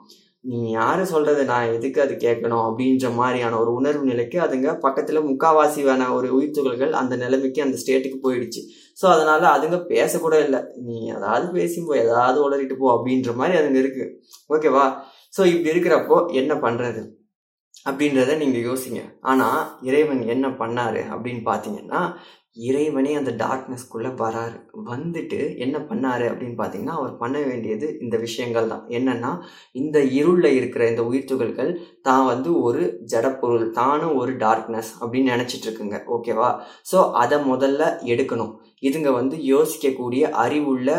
நீ 0.45 0.59
யாரு 0.71 1.03
சொல்றது? 1.07 1.43
நான் 1.51 1.73
எதுக்கு 1.75 1.99
அது 2.05 2.15
கேட்கணும்? 2.25 2.63
அப்படின்ற 2.69 3.09
மாதிரியான 3.19 3.59
ஒரு 3.59 3.71
உணர்வு 3.79 4.05
நிலைக்கு 4.11 4.39
அதுங்க 4.41 4.69
பக்கத்தில் 4.79 5.27
முக்காவாசியான 5.29 6.09
ஒரு 6.17 6.29
உயிர்த்துகள்கள் 6.39 6.93
அந்த 7.01 7.17
நிலைமைக்கு 7.17 7.61
அந்த 7.63 7.77
ஸ்டேட்டுக்கு 7.83 8.19
போயிடுச்சு. 8.25 8.63
ஸோ 9.01 9.07
அதனால 9.15 9.43
அதுங்க 9.57 9.79
பேசக்கூட 9.93 10.37
இல்லை. 10.47 10.61
நீ 10.87 10.97
ஏதாவது 11.17 11.47
பேசிப்போ 11.59 11.95
ஏதாவது 12.05 12.39
உளறிட்டு 12.47 12.77
போ 12.83 12.89
அப்படின்ற 12.97 13.33
மாதிரி 13.41 13.59
அதுங்க 13.61 13.81
இருக்கு. 13.85 14.07
ஓகேவா 14.55 14.85
ஸோ 15.37 15.45
இப்படி 15.55 15.73
இருக்கிறப்போ 15.75 16.19
என்ன 16.41 16.55
பண்றது? 16.67 17.03
அப்படின்றத 17.91 18.35
நீங்க 18.43 18.59
யோசிங்க. 18.69 19.01
ஆனா 19.31 19.47
இறைவன் 19.83 20.21
என்ன 20.35 20.49
பண்ணாரு 20.61 21.01
அப்படின்னு 21.13 21.43
பாத்தீங்கன்னா 21.51 22.03
இறைவனே 22.56 23.12
அந்த 23.18 23.30
டார்க்னஸ்க்குள்ளே 23.42 24.11
வராரு. 24.23 24.56
வந்துட்டு 24.90 25.38
என்ன 25.64 25.76
பண்ணார் 25.90 26.25
அப்படின்னு 26.30 26.56
பார்த்தீங்கன்னா 26.61 26.97
அவர் 27.00 27.14
பண்ண 27.23 27.37
வேண்டியது 27.49 27.87
இந்த 28.04 28.16
விஷயங்கள் 28.25 28.71
தான். 28.73 28.85
என்னென்னா 28.99 29.30
இந்த 29.82 29.99
இருளில் 30.18 30.56
இருக்கிற 30.59 30.82
இந்த 30.92 31.04
உயிர்த்துகள்கள் 31.11 31.71
தான் 32.09 32.25
வந்து 32.32 32.52
ஒரு 32.68 32.82
ஜடப்பொருள் 33.12 33.66
தானும் 33.80 34.16
ஒரு 34.23 34.35
டார்க்னஸ் 34.44 34.92
அப்படின்னு 35.00 35.35
நினச்சிட்டு 35.35 35.68
இருக்குங்க. 35.68 35.99
ஓகேவா 36.16 36.50
ஸோ 36.92 37.11
அதை 37.23 37.38
முதல்ல 37.52 37.82
எடுக்கணும். 38.14 38.52
இதுங்க 38.88 39.12
வந்து 39.21 39.38
யோசிக்கக்கூடிய 39.54 40.23
அறிவுள்ள 40.44 40.90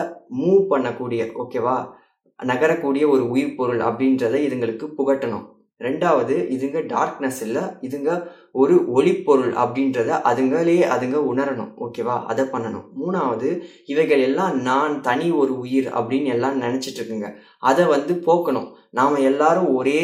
மூவ் 0.42 0.64
பண்ணக்கூடிய 0.76 1.32
ஓகேவா 1.44 1.78
நகரக்கூடிய 2.40 3.04
ஒரு 3.16 3.24
உயிர் 3.34 3.58
பொருள் 3.58 3.82
அப்படின்றத 3.88 4.36
இதுங்களுக்கு 4.48 4.86
புகட்டணும். 5.00 5.44
ரெண்டாவது 5.86 6.36
இதுங்க 6.56 6.82
டார்க்னஸ் 6.94 7.42
இல்லை 7.46 7.64
இதுங்க 7.88 8.12
ஒரு 8.62 8.76
ஒளிப்பொருள் 8.96 9.54
அப்படின்றத 9.64 10.10
அதுங்களே 10.30 10.78
அதுங்க 10.96 11.18
உணரணும் 11.32 11.72
ஓகேவா 11.86 12.16
அதை 12.32 12.46
பண்ணணும். 12.54 12.88
மூணாவது 13.02 13.50
இவைகள் 13.94 14.24
எல்லாம் 14.28 14.56
நான் 14.70 14.96
தனி 15.08 15.28
ஒரு 15.42 15.56
உயிர் 15.64 15.90
அப்படின்னு 16.00 16.32
எல்லாம் 16.38 16.62
நினச்சிட்டு 16.62 17.00
இருக்குங்க. 17.00 17.30
அதை 17.72 17.86
வந்து 17.96 18.16
போக்கணும். 18.28 18.70
நாம் 18.92 19.18
எல்லாரும் 19.32 19.70
ஒரே 19.76 20.02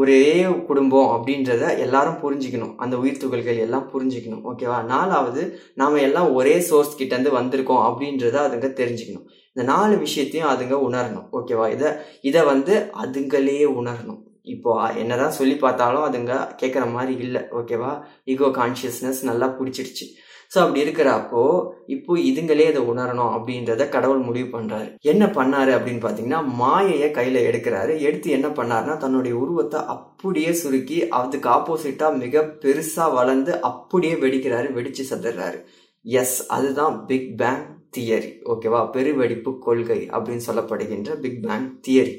ஒரே 0.00 0.20
குடும்பம் 0.68 1.10
அப்படின்றத 1.14 1.62
எல்லாரும் 1.78 2.20
புரிஞ்சுக்கணும். 2.22 2.74
அந்த 2.76 2.94
உயிர் 3.02 3.20
துகள்கள் 3.22 3.58
எல்லாம் 3.64 3.88
புரிஞ்சுக்கணும் 3.92 4.44
ஓகேவா 4.50 4.78
நாலாவது 4.92 5.42
நாம் 5.80 5.96
எல்லாம் 6.06 6.30
ஒரே 6.34 6.54
சோர்ஸ் 6.68 6.98
கிட்டேருந்து 7.00 7.36
வந்திருக்கோம் 7.38 7.84
அப்படின்றத 7.88 8.38
அதுங்க 8.46 8.70
தெரிஞ்சுக்கணும். 8.80 9.26
இந்த 9.54 9.64
நாலு 9.72 9.94
விஷயத்தையும் 10.04 10.52
அதுங்க 10.52 10.76
உணரணும் 10.88 11.26
ஓகேவா 11.38 11.66
இதை 11.76 11.90
இதை 12.30 12.42
வந்து 12.52 12.76
அதுங்களே 13.04 13.60
உணரணும். 13.80 14.22
இப்போ 14.46 14.72
என்னதான் 14.94 15.38
சொல்லி 15.38 15.56
பார்த்தாலும் 15.56 16.06
அதுங்க 16.08 16.34
கேட்குற 16.60 16.84
மாதிரி 16.92 17.14
இல்லை 17.26 17.42
ஓகேவா 17.60 17.92
ஈகோ 18.24 18.48
கான்ஷியஸ்னஸ் 18.60 19.22
நல்லா 19.30 19.48
பிடிச்சிடுச்சு. 19.58 20.06
ஸோ 20.52 20.58
அப்படி 20.62 20.80
இருக்கிறப்போ 20.84 21.42
இப்போ 21.86 22.12
இதுங்களே 22.30 22.64
இதை 22.70 22.80
உணரணும் 22.92 23.34
அப்படின்றத 23.36 23.82
கடவுள் 23.88 24.24
முடிவு 24.26 24.48
பண்ணுறாரு 24.56 24.88
என்ன 25.12 25.24
பண்ணாரு 25.36 25.72
அப்படின்னு 25.76 26.02
பார்த்தீங்கன்னா 26.02 26.40
மாயையை 26.58 27.08
கையில் 27.10 27.46
எடுக்கிறாரு. 27.48 27.92
எடுத்து 28.00 28.30
என்ன 28.38 28.48
பண்ணாருன்னா 28.58 28.96
தன்னுடைய 28.96 29.36
உருவத்தை 29.36 29.80
அப்படியே 29.94 30.52
சுருக்கி 30.62 30.98
அதுக்கு 31.20 31.48
ஆப்போசிட்டாக 31.48 32.18
மிக 32.18 32.42
பெருசாக 32.64 33.16
வளர்ந்து 33.18 33.54
அப்படியே 33.70 34.16
வெடிக்கிறாரு 34.24 34.68
வெடிச்சு 34.78 35.04
சதுறாரு 35.12 35.60
எஸ் 36.04 36.38
அதுதான் 36.48 36.94
பிக் 37.06 37.30
பேங் 37.40 37.64
தியரி 37.96 38.30
ஓகேவா 38.52 38.80
பெருவெடிப்பு 38.94 39.50
கொள்கை 39.58 39.98
அப்படின்னு 40.14 40.46
சொல்லப்படுகின்ற 40.46 41.10
பிக் 41.24 41.42
பேங் 41.46 41.66
தியரி 41.86 42.14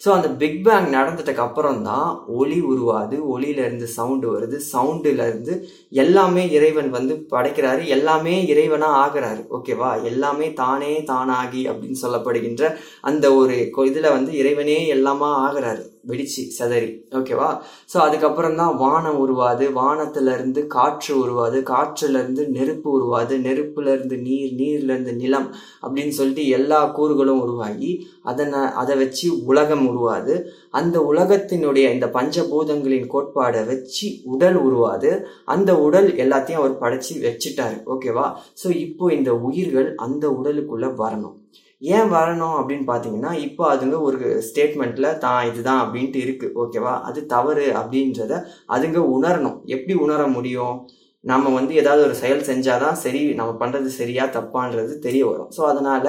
ஸோ 0.00 0.08
அந்த 0.10 0.28
பிக் 0.34 0.60
பேங் 0.64 0.88
நடந்ததுக்கு 0.90 1.44
அப்புறம் 1.44 1.82
தான் 1.82 2.08
ஒளி 2.34 2.58
உருவாது 2.64 3.16
ஒளியில 3.32 3.64
இருந்து 3.64 3.88
சவுண்டு 3.88 4.26
வருது 4.34 4.58
சவுண்டுலேருந்து 4.72 5.54
எல்லாமே 5.94 6.50
இறைவன் 6.50 6.90
வந்து 6.90 7.14
படைக்கிறாரு 7.30 7.86
எல்லாமே 7.86 8.34
இறைவனா 8.54 8.90
ஆகிறாரு. 9.04 9.42
ஓகேவா 9.50 10.02
எல்லாமே 10.02 10.52
தானே 10.52 10.92
தானாகி 11.06 11.62
அப்படின்னு 11.70 12.02
சொல்லப்படுகின்ற 12.02 12.74
அந்த 13.00 13.34
ஒரு 13.34 13.56
கொ- 13.76 13.88
இதுல 13.90 14.08
வந்து 14.10 14.32
இறைவனே 14.36 14.78
எல்லாமா 14.94 15.30
ஆகிறாரு. 15.46 15.82
வெடிச்சு 16.08 16.42
சதறி. 16.58 16.88
ஓகேவா 17.10 17.46
ஸோ 17.92 17.96
அதுக்கப்புறம் 17.98 18.56
தான் 18.56 18.76
வானம் 18.76 19.18
உருவாது 19.18 19.72
வானத்திலிருந்து 19.72 20.66
காற்று 20.66 21.18
உருவாது 21.18 21.60
காற்றுலேருந்து 21.60 22.48
நெருப்பு 22.48 22.90
உருவாது 22.90 23.38
நெருப்புல 23.38 23.92
இருந்து 23.92 24.16
நீர் 24.16 24.52
நீர்லேருந்து 24.52 25.14
நிலம் 25.14 25.48
அப்படின்னு 25.82 26.08
சொல்லிட்டு 26.08 26.48
எல்லா 26.48 26.86
கூறுகளும் 26.86 27.40
உருவாகி 27.40 27.90
அதனை 28.22 28.58
அதை 28.74 28.96
வச்சு 28.96 29.44
உலகம் 29.44 29.86
உருவாது. 29.88 30.34
அந்த 30.70 30.96
உலகத்தினுடைய 31.12 31.86
இந்த 31.92 32.06
பஞ்சபூதங்களின் 32.06 33.10
கோட்பாடை 33.14 33.66
வச்சு 33.66 34.08
உடல் 34.24 34.54
உருவாது. 34.54 35.10
அந்த 35.44 35.70
உடல் 35.86 36.08
எல்லாத்தையும் 36.24 36.60
அவர் 36.62 36.80
படைச்சு 36.82 37.12
வச்சுட்டாரு. 37.26 37.76
ஓகேவா 37.94 38.26
ஸோ 38.62 38.68
இப்போ 38.86 39.04
இந்த 39.18 39.30
உயிர்கள் 39.48 39.88
அந்த 40.06 40.24
உடலுக்குள்ள 40.38 40.88
வரணும். 41.02 41.36
ஏன் 41.82 42.10
வரணும் 42.16 42.56
அப்படின்னு 42.58 42.86
பார்த்தீங்கன்னா 42.90 43.30
இப்போ 43.46 43.62
அதுங்க 43.72 43.96
ஒரு 44.08 44.18
ஸ்டேட்மெண்ட்டில் 44.48 45.08
தான் 45.24 45.40
இதுதான் 45.48 45.80
அப்படின்ட்டு 45.84 46.20
இருக்குது 46.26 46.54
ஓகேவா 46.62 46.92
அது 47.08 47.20
தவறு 47.32 47.66
அப்படின்றத 47.80 48.32
அதுங்க 48.76 49.00
உணரணும். 49.16 49.58
எப்படி 49.74 49.94
உணர 50.04 50.20
முடியும்? 50.36 50.76
நம்ம 51.30 51.50
வந்து 51.56 51.72
ஏதாவது 51.82 52.02
ஒரு 52.06 52.14
செயல் 52.22 52.42
செஞ்சாதான் 52.48 52.98
சரி 53.04 53.20
நம்ம 53.38 53.52
பண்றது 53.62 53.90
சரியா 54.00 54.24
தப்பான்றது 54.36 54.92
தெரிய 55.06 55.22
வரும். 55.30 55.50
ஸோ 55.56 55.62
அதனால 55.70 56.04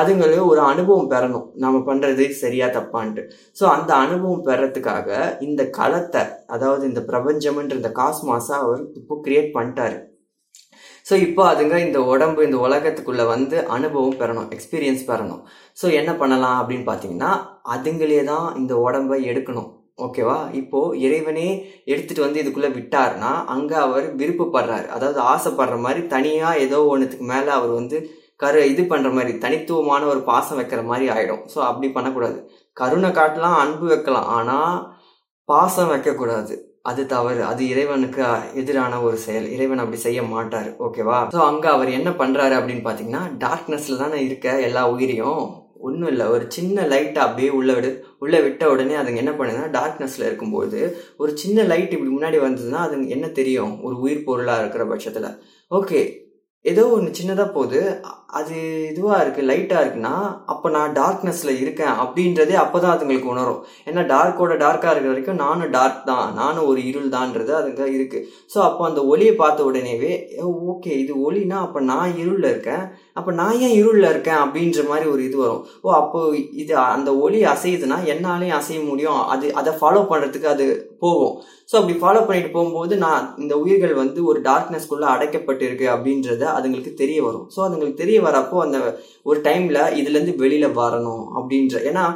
அதுங்களுக்கு 0.00 0.46
ஒரு 0.52 0.62
அனுபவம் 0.70 1.10
பெறணும். 1.12 1.46
நம்ம 1.64 1.82
பண்றது 1.90 2.26
சரியா 2.42 2.68
தப்பான்ட்டு. 2.78 3.24
ஸோ 3.60 3.66
அந்த 3.76 3.92
அனுபவம் 4.04 4.46
பெறத்துக்காக 4.48 5.10
இந்த 5.48 5.62
களத்தை 5.78 6.24
அதாவது 6.56 6.84
இந்த 6.90 7.02
பிரபஞ்சம்ன்ற 7.10 7.80
இந்த 7.82 7.92
காஸ்மாஸை 8.00 8.56
அவர் 8.64 8.82
இப்போ 9.00 9.16
கிரியேட் 9.26 9.54
பண்ணிட்டாரு. 9.58 9.98
ஸோ 11.08 11.14
இப்போ 11.26 11.42
அதுங்க 11.52 11.76
இந்த 11.86 11.98
உடம்பு 12.12 12.40
இந்த 12.48 12.58
உலகத்துக்குள்ள 12.66 13.22
வந்து 13.34 13.56
அனுபவம் 13.76 14.18
பெறணும் 14.20 14.50
எக்ஸ்பீரியன்ஸ் 14.56 15.02
பெறணும். 15.10 15.42
ஸோ 15.80 15.86
என்ன 16.00 16.10
பண்ணலாம் 16.22 16.58
அப்படின்னு 16.60 16.86
பார்த்தீங்கன்னா 16.90 17.32
அதுங்களே 17.74 18.20
தான் 18.32 18.46
இந்த 18.60 18.74
உடம்பை 18.86 19.18
எடுக்கணும். 19.32 19.70
ஓகேவா? 19.98 20.36
இப்போ 20.60 20.78
இறைவனே 20.96 21.48
எடுத்துட்டு 21.84 22.22
வந்து 22.22 22.40
இதுக்குள்ள 22.42 22.68
விட்டாருன்னா 22.78 23.32
அங்க 23.54 23.72
அவர் 23.80 24.06
விருப்பப்படுறாரு. 24.20 24.86
அதாவது 24.86 25.20
ஆசைப்படுற 25.32 25.76
மாதிரி 25.80 26.00
தனியா 26.06 26.48
ஏதோ 26.64 26.78
ஒன்றுத்துக்கு 26.92 27.26
மேல 27.32 27.46
அவர் 27.58 27.72
வந்து 27.80 27.98
கரு 28.36 28.60
இது 28.70 28.82
பண்ற 28.84 29.08
மாதிரி 29.10 29.32
தனித்துவமான 29.38 30.02
ஒரு 30.06 30.20
பாசம் 30.30 30.58
வைக்கிற 30.60 30.80
மாதிரி 30.84 31.06
ஆயிடும். 31.16 31.42
ஸோ 31.54 31.58
அப்படி 31.68 31.88
பண்ணக்கூடாது. 31.92 32.38
கருணை 32.76 33.10
காட்டலாம் 33.10 33.58
அன்பு 33.62 33.86
வைக்கலாம். 33.86 34.28
ஆனா 34.38 34.56
பாசம் 35.48 35.92
வைக்கக்கூடாது. 35.92 36.54
அது 36.82 37.02
தவறு. 37.06 37.42
அது 37.44 37.62
இறைவனுக்கு 37.68 38.22
எதிரான 38.54 38.94
ஒரு 39.02 39.16
செயல். 39.16 39.46
இறைவன் 39.56 39.78
அப்படி 39.78 40.00
செய்ய 40.06 40.22
மாட்டார். 40.22 40.70
ஓகேவா? 40.86 41.18
ஸோ 41.36 41.40
அங்க 41.50 41.66
அவர் 41.70 41.90
என்ன 41.98 42.10
பண்றாரு 42.22 42.56
அப்படின்னு 42.58 42.86
பாத்தீங்கன்னா 42.88 43.22
டார்க்னஸ்ல 43.44 43.96
தானே 43.96 44.18
இருக்க 44.24 44.48
எல்லா 44.68 44.82
உயிரியும் 44.94 45.44
ஒன்றும் 45.88 46.10
இல்லை. 46.12 46.26
ஒரு 46.34 46.44
சின்ன 46.56 46.86
லைட்டை 46.92 47.20
அப்படியே 47.26 47.50
உள்ளே 47.58 47.74
விடு 47.74 47.90
உள்ளே 48.24 48.38
விட்ட 48.46 48.64
உடனே 48.74 48.94
அதுங்க 49.00 49.22
என்ன 49.22 49.32
பண்ணுதுன்னா 49.38 49.66
டார்க்னஸில் 49.78 50.26
இருக்கும்போது 50.28 50.80
ஒரு 51.22 51.32
சின்ன 51.42 51.64
லைட் 51.72 51.94
இப்படி 51.96 52.12
முன்னாடி 52.16 52.40
வந்ததுன்னா 52.46 52.82
அது 52.86 53.08
என்ன 53.16 53.26
தெரியும்? 53.40 53.74
ஒரு 53.82 53.96
உயிர் 54.04 54.26
பொருளாக 54.28 54.60
இருக்கிற 54.60 54.84
பட்சத்தில். 54.92 55.30
ஓகே 55.70 56.02
ஏதோ 56.64 56.82
ஒன்று 56.88 57.18
சின்னதாக 57.18 57.52
போகுது. 57.56 57.80
அது 58.38 58.56
இதுவாக 58.90 59.18
இருக்குது 59.24 59.48
லைட்டாக 59.50 59.82
இருக்குன்னா 59.82 60.14
அப்போ 60.52 60.68
நான் 60.76 60.94
டார்க்னஸில் 61.00 61.60
இருக்கேன் 61.62 61.94
அப்படின்றதே 62.04 62.56
அப்போ 62.62 62.78
தான் 62.84 62.94
அதுங்களுக்கு 62.94 63.32
உணரும். 63.34 63.60
ஏன்னா 63.88 64.02
டார்க்கோட 64.14 64.56
டார்க்காக 64.64 64.92
இருக்கிற 64.92 65.12
வரைக்கும் 65.12 65.42
நானும் 65.44 65.72
டார்க் 65.76 66.00
தான் 66.10 66.26
நானும் 66.40 66.68
ஒரு 66.70 66.80
இருள் 66.90 67.14
தான்றது 67.16 67.52
அதுங்க 67.60 67.86
இருக்குது 67.96 68.26
ஸோ 68.54 68.60
அப்போ 68.68 68.84
அந்த 68.90 69.02
ஒளியை 69.12 69.34
பார்த்த 69.42 69.68
உடனேவே 69.70 70.12
ஓகே 70.72 70.92
இது 71.02 71.14
ஒளினா 71.26 71.58
அப்போ 71.66 71.82
நான் 71.92 72.12
இருளில் 72.22 72.50
இருக்கேன். 72.52 72.84
அப்போ 73.18 73.30
நான் 73.40 73.58
ஏன் 73.64 73.76
இருளில் 73.80 74.08
இருக்கேன்? 74.12 74.40
அப்படின்ற 74.44 74.82
மாதிரி 74.90 75.06
ஒரு 75.14 75.22
இது 75.28 75.36
வரும். 75.42 75.64
ஓ 75.84 75.90
அப்போ 76.00 76.20
இது 76.62 76.72
அந்த 76.94 77.10
ஒளி 77.24 77.40
அசையுதுன்னா 77.52 77.98
என்னாலையும் 78.14 78.58
அசைய 78.60 78.80
முடியும். 78.88 79.20
அது 79.34 79.46
அதை 79.60 79.72
ஃபாலோ 79.80 80.02
பண்ணுறதுக்கு 80.10 80.48
அது 80.54 80.66
போகும். 81.04 81.36
ஸோ 81.70 81.74
அப்படி 81.78 81.94
ஃபாலோ 82.00 82.22
பண்ணிட்டு 82.26 82.50
போகும்போது 82.54 82.94
நான் 83.04 83.26
இந்த 83.42 83.54
உயிர்கள் 83.62 83.94
வந்து 84.00 84.20
ஒரு 84.30 84.40
டார்க்னஸ்குள்ளே 84.48 85.06
அடைக்கப்பட்டு 85.12 85.64
இருக்கு 85.68 85.86
அப்படின்றத 85.94 86.42
அதுங்களுக்கு 86.56 86.92
தெரிய 87.02 87.18
வரும். 87.28 87.46
ஸோ 87.54 87.60
அதுங்களுக்கு 87.66 88.02
தெரிய 88.02 88.18
வரப்போ 88.28 88.56
அந்த 88.66 88.78
ஒரு 89.22 89.40
டைம்ல 89.40 89.80
இதுல 90.00 90.16
இருந்து 90.18 90.34
வெளியில 90.44 90.68
வரணும் 90.80 91.24
அப்படின்ற 91.38 91.84
ஏன்னா 91.90 92.06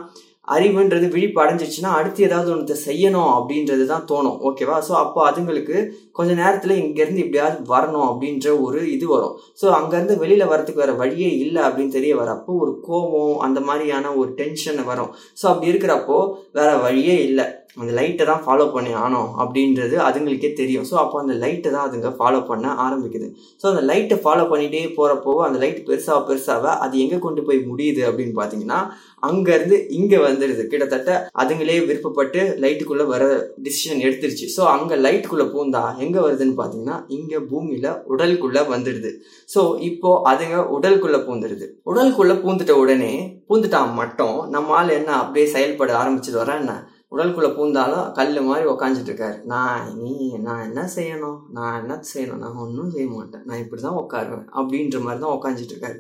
அறிவுன்றது 0.55 1.07
விழிப்பு 1.15 1.39
அடைஞ்சிச்சுன்னா 1.43 1.91
அடுத்து 1.97 2.21
ஏதாவது 2.27 2.51
ஒன்று 2.53 2.75
செய்யணும் 2.85 3.33
அப்படின்றது 3.35 3.85
தான் 3.91 4.07
தோணும் 4.11 4.39
ஓகேவா 4.49 4.77
ஸோ 4.89 4.93
அப்போ 5.01 5.21
அதுங்களுக்கு 5.31 5.77
கொஞ்ச 6.19 6.31
நேரத்துல 6.41 6.77
இங்க 6.83 6.99
இருந்து 7.03 7.23
இப்படியாவது 7.25 7.59
வரணும் 7.75 8.07
அப்படின்ற 8.11 8.55
ஒரு 8.67 8.81
இது 8.95 9.07
வரும். 9.09 9.37
ஸோ 9.61 9.67
அங்கேருந்து 9.79 10.17
வெளியில 10.23 10.47
வரத்துக்கு 10.53 10.85
வேற 10.85 10.95
வழியே 11.03 11.31
இல்லை 11.45 11.63
அப்படின்னு 11.63 11.97
தெரிய 11.99 12.15
வரப்போ 12.23 12.55
ஒரு 12.65 12.73
கோபம் 12.87 13.37
அந்த 13.49 13.61
மாதிரியான 13.69 14.15
ஒரு 14.15 14.31
டென்ஷன் 14.41 14.83
வரும். 14.91 15.11
ஸோ 15.43 15.47
அப்படி 15.53 15.73
இருக்கிறப்போ 15.73 16.19
வேற 16.53 16.71
வழியே 16.87 17.17
இல்லை. 17.29 17.47
அந்த 17.77 17.93
லைட்டை 17.99 18.25
தான் 18.29 18.43
ஃபாலோ 18.45 18.65
பண்ணி 18.75 18.93
ஆனோம் 19.03 19.31
அப்படின்றது 19.43 19.97
அதுங்களுக்கே 20.07 20.51
தெரியும். 20.61 20.87
ஸோ 20.91 20.95
அப்போ 21.03 21.17
அந்த 21.21 21.35
லைட்டை 21.43 21.71
தான் 21.75 21.87
அதுங்க 21.89 22.11
ஃபாலோ 22.19 22.41
பண்ண 22.49 22.67
ஆரம்பிக்குது. 22.85 23.27
ஸோ 23.61 23.65
அந்த 23.73 23.83
லைட்டை 23.91 24.17
ஃபாலோ 24.23 24.45
பண்ணிகிட்டே 24.53 24.81
போகிறப்போ 24.97 25.33
அந்த 25.47 25.59
லைட் 25.63 25.81
பெருசாக 25.89 26.21
பெருசாக 26.29 26.75
அது 26.85 26.95
எங்கே 26.99 27.19
கொண்டு 27.19 27.43
போய் 27.43 27.61
முடியுது 27.69 28.03
அப்படின்னு 28.09 28.35
பார்த்தீங்கன்னா 28.41 28.81
அங்கேருந்து 29.23 29.77
இங்கே 29.91 30.19
வந்துடுது 30.25 30.65
கிட்டத்தட்ட 30.73 31.13
அதுங்களே 31.43 31.79
விருப்பப்பட்டு 31.87 32.43
லைட்டுக்குள்ளே 32.65 33.07
வர 33.13 33.23
டிசிஷன் 33.63 34.03
எடுத்துருச்சு. 34.07 34.47
ஸோ 34.57 34.63
அங்கே 34.75 34.99
லைட்டுக்குள்ளே 35.05 35.47
பூந்தா 35.55 35.85
எங்கே 35.99 36.21
வருதுன்னு 36.27 36.59
பார்த்தீங்கன்னா 36.61 36.99
இங்கே 37.09 37.41
பூமியில் 37.51 37.91
உடலுக்குள்ளே 38.13 38.63
வந்துடுது 38.75 39.13
ஸோ 39.49 39.63
இப்போ 39.91 40.13
அதுங்க 40.33 40.59
உடலுக்குள்ளே 40.77 41.23
பூந்துடுது 41.29 41.69
உடலுக்குள்ளே 41.85 42.37
பூந்துட்ட 42.45 42.75
உடனே 42.83 43.13
பூந்துட்டா 43.49 43.83
மட்டும் 43.95 44.39
நம்மளால் 44.55 44.97
என்ன 45.01 45.11
அப்படியே 45.23 45.49
செயல்பட 45.57 45.93
ஆரம்பிச்சிட்டு 46.03 46.43
வர 46.45 46.55
என்ன? 46.63 46.73
உடலுக்குள்ள 47.13 47.49
பூந்தாலும் 47.59 48.07
கல் 48.13 48.41
மாதிரி 48.49 48.65
உக்காந்துட்டு 48.71 49.11
இருக்காரு 49.13 49.37
நான் 49.53 49.85
நீ 50.03 50.15
நான் 50.47 50.65
என்ன 50.69 50.81
செய்யணும்? 50.97 51.39
நான் 51.57 51.79
என்ன 51.81 51.95
செய்யணும்? 52.13 52.43
நான் 52.45 52.61
ஒன்றும் 52.65 52.91
செய்ய 52.91 53.09
மாட்டேன். 53.11 53.45
நான் 53.45 53.63
இப்படி 53.65 53.83
தான் 53.83 54.01
உட்காருவேன் 54.03 54.47
அப்படின்ற 54.59 54.99
மாதிரி 55.05 55.23
தான் 55.25 55.37
உட்காந்துட்டு 55.37 55.75
இருக்காரு 55.75 55.99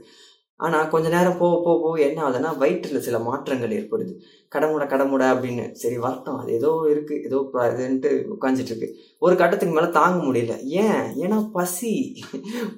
ஆனால் 0.60 0.88
கொஞ்ச 0.92 1.06
நேரம் 1.14 1.36
போக 1.40 1.56
போக 1.64 1.76
போக 1.82 1.98
என்ன 2.06 2.18
ஆகுதுன்னா 2.26 2.50
வயிற்றில் 2.60 3.04
சில 3.06 3.16
மாற்றங்கள் 3.26 3.74
ஏற்படுது. 3.76 4.12
கடமுட 4.54 4.84
கடமுட 4.92 5.24
அப்படின்னு. 5.32 5.64
சரி 5.80 5.96
வரட்டும். 6.04 6.38
அது 6.40 6.50
ஏதோ 6.58 6.70
இருக்குது 6.92 7.22
ஏதோ 7.26 7.38
இதுன்ட்டு 7.72 8.10
உட்காந்துட்டுருக்கு 8.34 8.88
ஒரு 9.24 9.34
கட்டத்துக்கு 9.40 9.74
மேலே 9.76 9.88
தாங்க 9.98 10.18
முடியல. 10.28 10.54
ஏன்? 10.82 11.02
ஏன்னா 11.24 11.38
பசி. 11.56 11.92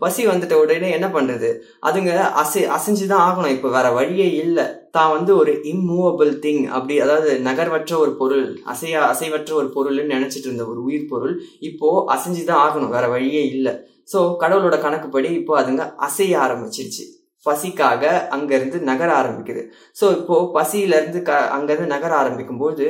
பசி 0.02 0.22
வந்துட்ட 0.30 0.56
உடனே 0.62 0.90
என்ன 0.96 1.08
பண்ணுறது 1.16 1.50
அதுங்க 1.90 2.12
அசை 2.42 2.62
அசைஞ்சு 2.76 3.06
தான் 3.12 3.24
ஆகணும். 3.28 3.54
இப்போ 3.56 3.70
வேற 3.76 3.90
வழியே 3.98 4.28
இல்லை. 4.42 4.66
தான் 4.96 5.14
வந்து 5.16 5.32
ஒரு 5.40 5.52
இம்மூவபிள் 5.72 6.32
திங் 6.44 6.64
அப்படி 6.76 6.94
அதாவது 7.04 7.32
நகர்வற்ற 7.48 7.94
ஒரு 8.04 8.12
பொருள் 8.20 8.44
அசையா 8.72 9.00
அசைவற்ற 9.12 9.54
ஒரு 9.60 9.70
பொருள்னு 9.76 10.12
நினச்சிட்டு 10.14 10.48
இருந்த 10.48 10.66
ஒரு 10.72 10.82
உயிர் 10.88 11.10
பொருள் 11.12 11.34
இப்போது 11.70 12.04
அசைஞ்சு 12.16 12.44
தான் 12.50 12.62
ஆகணும். 12.66 12.94
வேற 12.96 13.08
வழியே 13.14 13.44
இல்லை. 13.54 13.74
ஸோ 14.12 14.20
கடவுளோட 14.42 14.78
கணக்குப்படி 14.86 15.28
இப்போ 15.40 15.54
அதுங்க 15.62 15.84
அசைய 16.08 16.36
ஆரம்பிச்சிருச்சு. 16.46 17.06
பசிக்காக 17.46 18.02
அங்கிருந்து 18.36 18.78
நகர 18.90 19.10
ஆரம்பிக்குது. 19.20 19.62
ஸோ 20.00 20.06
இப்போ 20.18 20.36
பசியில 20.56 20.98
இருந்து 21.00 21.20
க 21.28 21.36
அங்கிருந்து 21.56 21.94
நகர 21.94 22.12
ஆரம்பிக்கும் 22.22 22.60
போது 22.62 22.86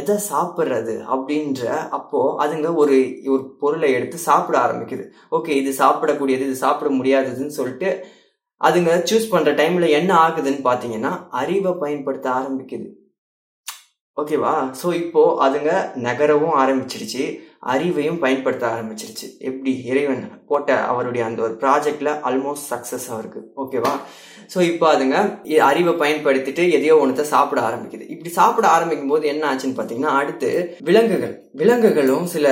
எதை 0.00 0.16
சாப்பிட்றது? 0.30 0.94
அப்படின்ற 1.14 1.62
அப்போ 1.98 2.22
அதுங்க 2.44 2.70
ஒரு 2.82 2.96
ஒரு 3.34 3.44
பொருளை 3.62 3.90
எடுத்து 3.98 4.18
சாப்பிட 4.28 4.58
ஆரம்பிக்குது. 4.66 5.04
ஓகே 5.38 5.52
இது 5.60 5.72
சாப்பிடக்கூடியது 5.82 6.48
இது 6.48 6.58
சாப்பிட 6.64 6.90
முடியாததுன்னு 6.98 7.58
சொல்லிட்டு 7.60 7.90
அதுங்க 8.60 8.90
சூஸ் 9.10 9.30
பண்ற 9.30 9.52
டைம்ல 9.60 9.86
என்ன 9.98 10.10
ஆகுதுன்னு 10.24 10.66
பாத்தீங்கன்னா 10.70 11.12
அறிவை 11.42 11.72
பயன்படுத்த 11.84 12.28
ஆரம்பிக்குது. 12.40 12.88
ஓகேவா? 14.16 14.52
ஸோ 14.80 14.88
இப்போ 15.02 15.22
அதுங்க 15.44 15.70
நகரவும் 16.06 16.56
ஆரம்பிச்சிருச்சு. 16.62 17.24
அறிவையும் 17.62 18.20
பயன்படுத்த 18.22 18.64
ஆரம்பிச்சிருச்சு. 18.74 19.26
எப்படி? 19.48 19.72
இறைவன் 19.90 20.22
போட்ட 20.50 20.76
அவருடைய 20.92 21.24
அந்த 21.24 21.42
ஒரு 21.42 21.54
ப்ராஜெக்ட்ல 21.62 22.10
ஆல்மோஸ்ட் 22.28 22.70
சக்சஸ் 22.72 23.06
அவருக்கு. 23.14 23.40
ஓகேவா 23.62 23.92
ஸோ 24.54 24.60
இப்போ 24.70 24.86
அதுங்க 24.94 25.16
அறிவை 25.70 25.92
பயன்படுத்திட்டு 26.02 26.62
எதையோ 26.76 26.94
ஒன்றத்தை 27.02 27.26
சாப்பிட 27.34 27.60
ஆரம்பிக்குது. 27.68 28.06
இப்படி 28.14 28.30
சாப்பிட 28.38 28.66
ஆரம்பிக்கும் 28.68 29.12
போது 29.14 29.26
என்ன 29.26 29.44
ஆச்சுன்னு 29.50 29.78
பார்த்தீங்கன்னா 29.78 30.14
அடுத்து 30.20 30.50
விலங்குகள். 30.88 31.34
விலங்குகளும் 31.52 32.26
சில 32.34 32.48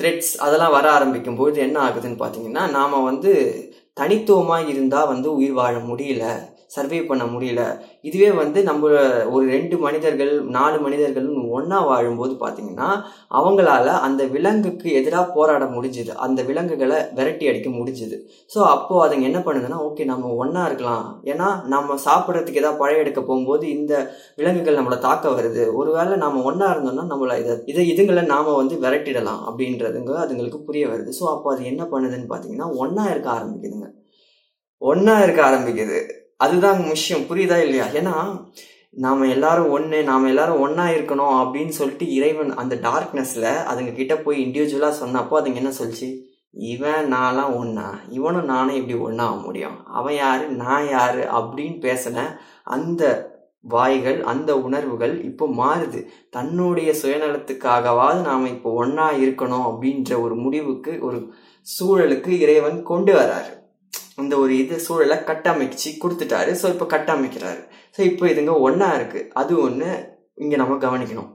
த்ரெட்ஸ் 0.00 0.32
அதெல்லாம் 0.46 0.76
வர 0.78 0.90
ஆரம்பிக்கும் 0.90 1.40
போது 1.42 1.58
என்ன 1.66 1.80
ஆகுதுன்னு 1.88 2.22
பார்த்தீங்கன்னா 2.24 2.64
நாம 2.70 3.02
வந்து 3.10 3.32
தனித்துவமாக 4.00 4.68
இருந்தால் 4.72 5.10
வந்து 5.12 5.28
உயிர் 5.36 5.58
வாழ 5.60 5.76
முடியல. 5.90 6.24
சர்வே 6.74 6.98
பண்ண 7.10 7.24
முடியல. 7.32 7.62
இதுவே 8.08 8.30
வந்து 8.40 8.58
நம்ம 8.68 8.88
ஒரு 9.34 9.44
ரெண்டு 9.54 9.76
மனிதர்கள் 9.84 10.32
நாலு 10.56 10.78
மனிதர்கள் 10.86 11.28
ஒன்றா 11.58 11.78
வாழும்போது 11.90 12.34
பார்த்திங்கன்னா 12.42 12.88
அவங்களால 13.38 13.86
அந்த 14.06 14.22
விலங்குக்கு 14.34 14.88
எதிராக 15.00 15.26
போராட 15.36 15.64
முடிஞ்சுது. 15.76 16.12
அந்த 16.26 16.40
விலங்குகளை 16.50 16.98
விரட்டி 17.18 17.44
அடிக்க 17.50 17.70
முடிஞ்சுது. 17.78 18.18
ஸோ 18.54 18.58
அப்போது 18.74 19.02
அதுங்க 19.04 19.28
என்ன 19.30 19.42
பண்ணுதுன்னா 19.46 19.80
ஓகே 19.88 20.06
நம்ம 20.12 20.32
ஒன்றா 20.42 20.64
இருக்கலாம். 20.70 21.06
ஏன்னா 21.32 21.48
நம்ம 21.74 21.98
சாப்பிட்றதுக்கு 22.06 22.62
ஏதாவது 22.62 22.82
பழைய 22.82 23.04
எடுக்க 23.04 23.20
போகும்போது 23.22 23.64
இந்த 23.76 23.92
விலங்குகள் 24.40 24.78
நம்மளை 24.80 24.98
தாக்க 25.06 25.28
வருது. 25.38 25.64
ஒருவேளை 25.80 26.16
நாம் 26.24 26.44
ஒன்றா 26.50 26.68
இருந்தோம்னா 26.74 27.06
நம்மளை 27.12 27.36
இதை 27.42 27.54
இதை 27.72 27.84
இதுங்களை 27.92 28.24
நாம் 28.34 28.52
வந்து 28.60 28.76
விரட்டிடலாம் 28.84 29.42
அப்படின்றதுங்க 29.48 30.12
அதுங்களுக்கு 30.24 30.60
புரிய 30.68 30.84
வருது. 30.92 31.12
ஸோ 31.20 31.24
அப்போ 31.34 31.54
அது 31.54 31.64
என்ன 31.72 31.84
பண்ணுதுன்னு 31.92 32.30
பார்த்தீங்கன்னா 32.32 32.68
ஒன்றா 32.84 33.06
இருக்க 33.14 33.30
ஆரம்பிக்குதுங்க. 33.38 33.88
ஒன்றா 34.82 35.14
இருக்க 35.22 35.40
ஆரம்பிக்குது. 35.50 35.98
அதுதான் 36.40 36.88
விஷயம். 36.88 37.24
புரியுதா 37.28 37.56
இல்லையா? 37.58 37.86
ஏன்னா 37.86 38.14
நாம 38.90 39.26
எல்லாரும் 39.28 39.70
ஒன்று 39.70 40.02
நாம 40.02 40.28
எல்லாரும் 40.28 40.60
ஒன்றா 40.60 40.84
இருக்கணும் 40.86 41.34
அப்படின்னு 41.42 41.68
சொல்லிட்டு 41.68 42.14
இறைவன் 42.14 42.54
அந்த 42.54 42.74
டார்க்னஸ்ல 42.76 43.46
அதுங்க 43.70 43.94
கிட்ட 43.94 44.16
போய் 44.16 44.44
இண்டிவிஜுவலாக 44.44 44.94
சொன்னப்போ 45.02 45.30
அதுங்க 45.30 45.54
என்ன 45.54 45.72
சொல்லிச்சு? 45.78 46.08
இவன் 46.50 47.12
நான்லாம் 47.12 47.56
ஒன்றா 47.56 47.98
இவனும் 48.08 48.44
நானும் 48.44 48.74
இப்படி 48.74 48.98
ஒன்றாக 48.98 49.30
ஆக 49.30 49.40
முடியும். 49.40 49.86
அவன் 49.86 50.14
யாரு? 50.14 50.48
நான் 50.48 50.88
யாரு? 50.88 51.22
அப்படின்னு 51.22 51.76
பேசின 51.86 52.38
அந்த 52.64 53.02
வாய்கள் 53.60 54.22
அந்த 54.22 54.56
உணர்வுகள் 54.58 55.24
இப்போ 55.24 55.46
மாறுது. 55.46 56.06
தன்னுடைய 56.30 56.94
சுயநலத்துக்காகவாவது 57.02 58.20
நாம 58.20 58.48
இப்போ 58.48 58.70
ஒன்றா 58.70 59.12
இருக்கணும் 59.12 59.66
அப்படின்ற 59.68 60.20
ஒரு 60.20 60.34
முடிவுக்கு 60.36 60.98
ஒரு 61.00 61.32
சூழலுக்கு 61.66 62.28
இறைவன் 62.28 62.82
கொண்டு 62.82 63.14
வராரு. 63.14 63.57
அந்த 64.20 64.34
ஒரு 64.42 64.52
இது 64.62 64.76
சூழலை 64.86 65.16
கட்டமைச்சு 65.30 65.90
கொடுத்துட்டாரு. 66.02 66.52
ஸோ 66.60 66.66
இப்போ 66.74 66.86
கட்டமைக்கிறாரு. 66.94 67.60
ஸோ 67.96 68.00
இப்போ 68.10 68.24
இதுங்க 68.32 68.54
ஒன்றா 68.66 68.88
இருக்குது 68.98 69.28
அது 69.40 69.52
ஒன்று 69.66 69.90
இங்கே 70.42 70.56
நம்ம 70.62 70.78
கவனிக்கணும். 70.86 71.30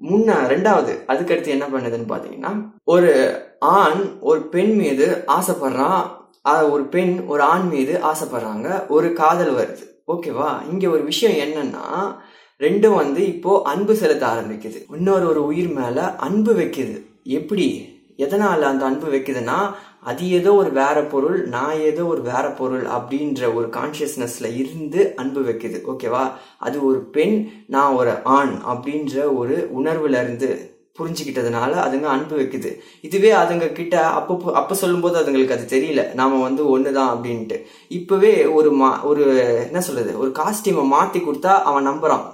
முன்ன 0.00 0.34
ரெண்டாவது 0.52 0.92
அதுக்கடுத்து 1.12 1.54
என்ன 1.56 1.66
பண்ணுதுன்னு 1.72 2.08
பார்த்தீங்கன்னா 2.10 2.52
ஒரு 2.94 3.12
ஆண் 3.78 4.02
ஒரு 4.30 4.40
பெண் 4.54 4.72
மீது 4.82 5.06
ஆசைப்படுறான் 5.36 6.02
ஒரு 6.72 6.84
பெண் 6.94 7.14
ஒரு 7.32 7.42
ஆண் 7.52 7.66
மீது 7.72 7.94
ஆசைப்படுறாங்க. 8.10 8.68
ஒரு 8.96 9.08
காதல் 9.20 9.52
வருது. 9.60 9.84
ஓகேவா 10.12 10.50
இங்கே 10.70 10.86
ஒரு 10.94 11.02
விஷயம் 11.10 11.36
என்னன்னா 11.44 11.86
ரெண்டும் 12.60 12.96
வந்து 13.02 13.20
இப்போ 13.34 13.50
அன்பு 13.72 13.94
செலுத்த 14.02 14.24
ஆரம்பிக்குது. 14.30 14.78
இன்னொரு 14.98 15.24
ஒரு 15.32 15.40
உயிர் 15.50 15.72
மேல 15.80 16.06
அன்பு 16.26 16.52
வைக்குது. 16.60 16.96
எப்படி? 17.38 17.66
எதனால 18.24 18.60
அந்த 18.70 18.84
அன்பு 18.90 19.08
வைக்குதுன்னா 19.12 19.58
அது 20.02 20.30
ஏதோ 20.30 20.54
ஒரு 20.54 20.70
வேற 20.70 20.98
பொருள் 21.02 21.38
நான் 21.48 21.80
ஏதோ 21.80 22.04
ஒரு 22.04 22.22
வேற 22.22 22.46
பொருள் 22.50 22.84
அப்படின்ற 22.86 23.54
ஒரு 23.54 23.66
கான்ஷியஸ்னஸ்ல 23.68 24.56
இருந்து 24.56 25.12
அன்பு 25.16 25.40
வைக்குது 25.40 25.80
ஓகேவா 25.92 26.24
அது 26.58 26.84
ஒரு 26.84 26.98
பெண் 26.98 27.36
நான் 27.66 27.94
ஒரு 27.94 28.14
ஆண் 28.22 28.54
அப்படின்ற 28.68 29.34
ஒரு 29.34 29.56
உணர்வுல 29.74 30.22
இருந்து 30.22 30.76
புரிஞ்சுக்கிட்டதுனால 30.98 31.72
அதுங்க 31.84 32.02
அன்பு 32.02 32.34
வைக்குது. 32.38 32.70
இதுவே 33.00 33.30
அதுங்க 33.32 33.72
கிட்ட 33.72 33.96
அப்போ 34.08 34.52
அப்ப 34.52 34.74
சொல்லும்போது 34.74 35.16
அதுங்களுக்கு 35.20 35.56
அது 35.56 35.66
தெரியல. 35.78 36.14
நாம 36.14 36.40
வந்து 36.42 36.78
ஒண்ணுதான் 36.78 37.12
அப்படின்ட்டு. 37.14 37.56
இப்போவே 37.90 38.52
ஒரு 38.52 38.72
மா 38.72 39.02
ஒரு 39.02 39.24
என்ன 39.66 39.80
சொல்றது? 39.80 40.18
ஒரு 40.18 40.30
காஸ்டியூமை 40.30 40.84
மாற்றி 40.86 41.20
கொடுத்தா 41.20 41.52
அவன் 41.62 41.88
நம்புறான். 41.88 42.24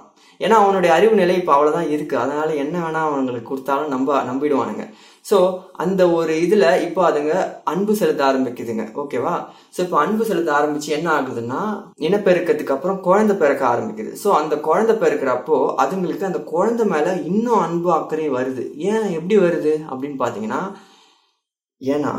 ஏன்னா 0.41 0.55
அவனுடைய 0.61 0.95
அறிவு 0.95 1.15
நிலை 1.15 1.35
இப்போ 1.35 1.53
அவ்வளோதான் 1.55 1.89
இருக்கு. 1.89 2.17
அதனால 2.17 2.53
என்ன 2.53 2.75
வேணா 2.79 3.01
அவங்களுக்கு 3.09 3.49
கொடுத்தாலும் 3.49 3.87
நம்ப 3.87 4.23
நம்பிடுவானுங்க. 4.23 4.85
ஸோ 5.25 5.37
அந்த 5.83 6.01
ஒரு 6.17 6.33
இதில் 6.45 6.65
இப்போ 6.87 7.01
அதுங்க 7.09 7.33
அன்பு 7.71 7.93
செலுத்த 7.99 8.21
ஆரம்பிக்குதுங்க. 8.29 8.83
ஓகேவா 9.03 9.35
ஸோ 9.75 9.79
இப்போ 9.85 9.97
அன்பு 10.03 10.23
செலுத்த 10.29 10.49
ஆரம்பிச்சு 10.57 10.89
என்ன 10.97 11.07
ஆகுதுன்னா 11.17 11.61
இனப்பெருக்கத்துக்கு 12.07 12.75
அப்புறம் 12.75 12.99
குழந்தை 13.07 13.35
பிறக்க 13.43 13.63
ஆரம்பிக்குது. 13.73 14.11
ஸோ 14.23 14.31
அந்த 14.39 14.55
குழந்தை 14.67 14.95
பிறக்கிறப்போ 15.03 15.59
அதுங்களுக்கு 15.83 16.29
அந்த 16.31 16.41
குழந்தை 16.53 16.85
மேலே 16.95 17.13
இன்னும் 17.31 17.63
அன்பு 17.67 17.89
அக்கறையும் 17.99 18.37
வருது. 18.39 18.65
ஏன் 18.91 19.07
எப்படி 19.19 19.37
வருது 19.45 19.73
அப்படின்னு 19.91 20.19
பார்த்தீங்கன்னா 20.23 20.61
ஏன்னா 21.81 22.11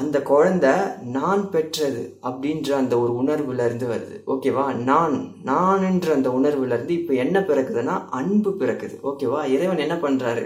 அந்த 0.00 0.16
குழந்தை 0.30 0.72
நான் 1.16 1.42
பெற்றது 1.54 2.02
அப்படின்ற 2.28 2.70
அந்த 2.78 2.94
ஒரு 3.02 3.12
உணர்வுல 3.22 3.66
இருந்து 3.68 3.86
வருது. 3.90 4.16
ஓகேவா 4.34 4.64
நான் 4.90 5.16
நான்ன்ற 5.50 6.08
அந்த 6.18 6.30
உணர்வுல 6.38 6.76
இருந்து 6.76 6.94
இப்போ 7.00 7.14
என்ன 7.24 7.40
பிறக்குதுன்னா 7.50 7.96
அன்பு 8.20 8.52
பிறக்குது. 8.62 8.96
ஓகேவா 9.10 9.40
இறைவன் 9.54 9.84
என்ன 9.86 9.98
பண்றாரு? 10.06 10.44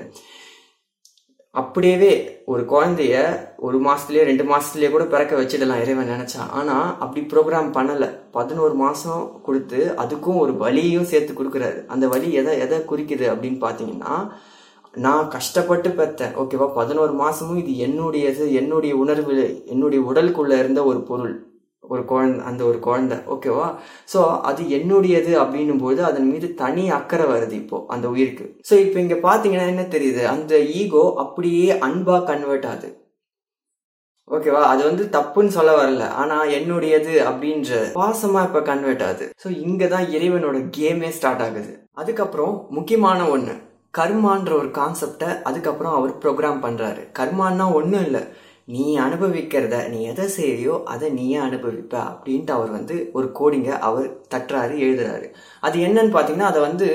அப்படியே 1.60 2.10
ஒரு 2.52 2.62
குழந்தைய 2.72 3.14
ஒரு 3.66 3.78
மாசத்துலயே 3.86 4.22
ரெண்டு 4.30 4.44
மாசத்துலயே 4.50 4.88
கூட 4.90 5.04
பிறக்க 5.04 5.32
வச்சிடலாம் 5.40 5.80
இறைவன் 5.82 6.10
நினைச்சான் 6.14 6.50
ஆனா 6.58 6.74
அப்படி 7.04 7.20
ப்ரோக்ராம் 7.30 7.70
பண்ணல. 7.76 8.06
பதினோரு 8.30 8.74
மாசம் 8.74 9.22
கொடுத்து 9.46 9.80
அதுக்கும் 10.02 10.40
ஒரு 10.42 10.52
வலியும் 10.64 11.08
சேர்த்து 11.12 11.32
கொடுக்குறாரு. 11.34 11.78
அந்த 11.86 12.06
வலி 12.14 12.30
எதை 12.40 12.54
எதை 12.64 12.78
குறிக்குது 12.90 13.26
அப்படின்னு 13.32 13.58
பாத்தீங்கன்னா 13.66 14.14
நான் 15.04 15.28
கஷ்டப்பட்டு 15.28 15.90
பெற்றேன். 15.90 16.36
ஓகேவா? 16.42 16.68
பதினோரு 16.80 17.14
மாசமும் 17.24 17.60
இது 17.62 17.72
என்னுடையது 17.86 18.44
என்னுடைய 18.60 18.92
உணர்வு 18.96 19.64
என்னுடைய 19.66 20.00
உடலுக்குள்ள 20.10 20.58
இருந்த 20.62 20.82
ஒரு 20.84 21.00
பொருள். 21.10 21.34
ஒரு 21.92 22.02
குழந்த 22.12 22.44
அந்த 22.50 22.62
ஒரு 22.70 22.78
குழந்தை. 22.86 23.16
ஓகேவா 23.34 23.66
ஸோ 24.12 24.20
அது 24.50 24.62
என்னுடையது 24.78 25.32
அப்படின்னும் 25.42 25.82
போது 25.84 26.00
அதன் 26.10 26.28
மீது 26.32 26.48
தனி 26.62 26.84
அக்கறை 26.98 27.26
வருது 27.32 27.56
இப்போ 27.62 27.78
அந்த 27.94 28.06
உயிருக்கு. 28.14 28.46
ஸோ 28.68 28.74
இப்போ 28.84 29.00
இங்கே 29.04 29.18
பார்த்தீங்கன்னா 29.28 29.66
என்ன 29.74 29.86
தெரியுது? 29.96 30.22
அந்த 30.34 30.54
ஈகோ 30.80 31.04
அப்படியே 31.24 31.66
அன்பா 31.88 32.18
கன்வெர்ட் 32.30 32.68
ஆகுது. 32.72 32.90
ஓகேவா 34.30 34.60
அது 34.72 34.82
வந்து 34.88 35.04
தப்புன்னு 35.16 35.56
சொல்ல 35.56 35.72
வரல. 35.80 36.04
ஆனா 36.22 36.36
என்னுடையது 36.58 37.12
அப்படின்ற 37.28 37.72
பாசமா 38.00 38.40
இப்ப 38.48 38.62
கன்வெர்ட் 38.70 39.04
ஆகுது. 39.08 39.26
சோ 39.42 39.48
இங்கதான் 39.66 40.08
இறைவனோட 40.16 40.56
கேமே 40.78 41.10
ஸ்டார்ட் 41.18 41.44
ஆகுது. 41.46 41.72
அதுக்கப்புறம் 42.02 42.54
முக்கியமான 42.78 43.28
ஒன்று 43.34 43.54
கர்மான்ற 43.98 44.52
ஒரு 44.60 44.70
கான்செப்டை 44.78 45.28
அதுக்கப்புறம் 45.48 45.94
அவர் 45.98 46.10
ப்ரோக்ராம் 46.22 46.58
பண்றாரு. 46.64 47.02
கர்மான்னா 47.18 47.66
ஒன்றும் 47.72 48.04
இல்லை. 48.06 48.22
நீ 48.68 48.98
அனுபவிக்கிறத 48.98 49.88
நீ 49.88 49.98
எதை 50.02 50.24
செய்யறியோ 50.36 50.82
அதை 50.84 51.08
நீயே 51.10 51.36
அனுபவிப்ப 51.36 51.94
அப்படின்ட்டு 52.12 52.50
அவர் 52.50 52.70
வந்து 52.70 53.10
ஒரு 53.12 53.26
கோடிங்க 53.40 53.68
அவர் 53.78 54.06
தட்டுறாரு 54.34 54.74
எழுதுறாரு. 54.86 55.26
அது 55.60 55.78
என்னன்னு 55.80 56.14
பார்த்தீங்கன்னா 56.16 56.48
அதை 56.50 56.60
வந்து 56.60 56.88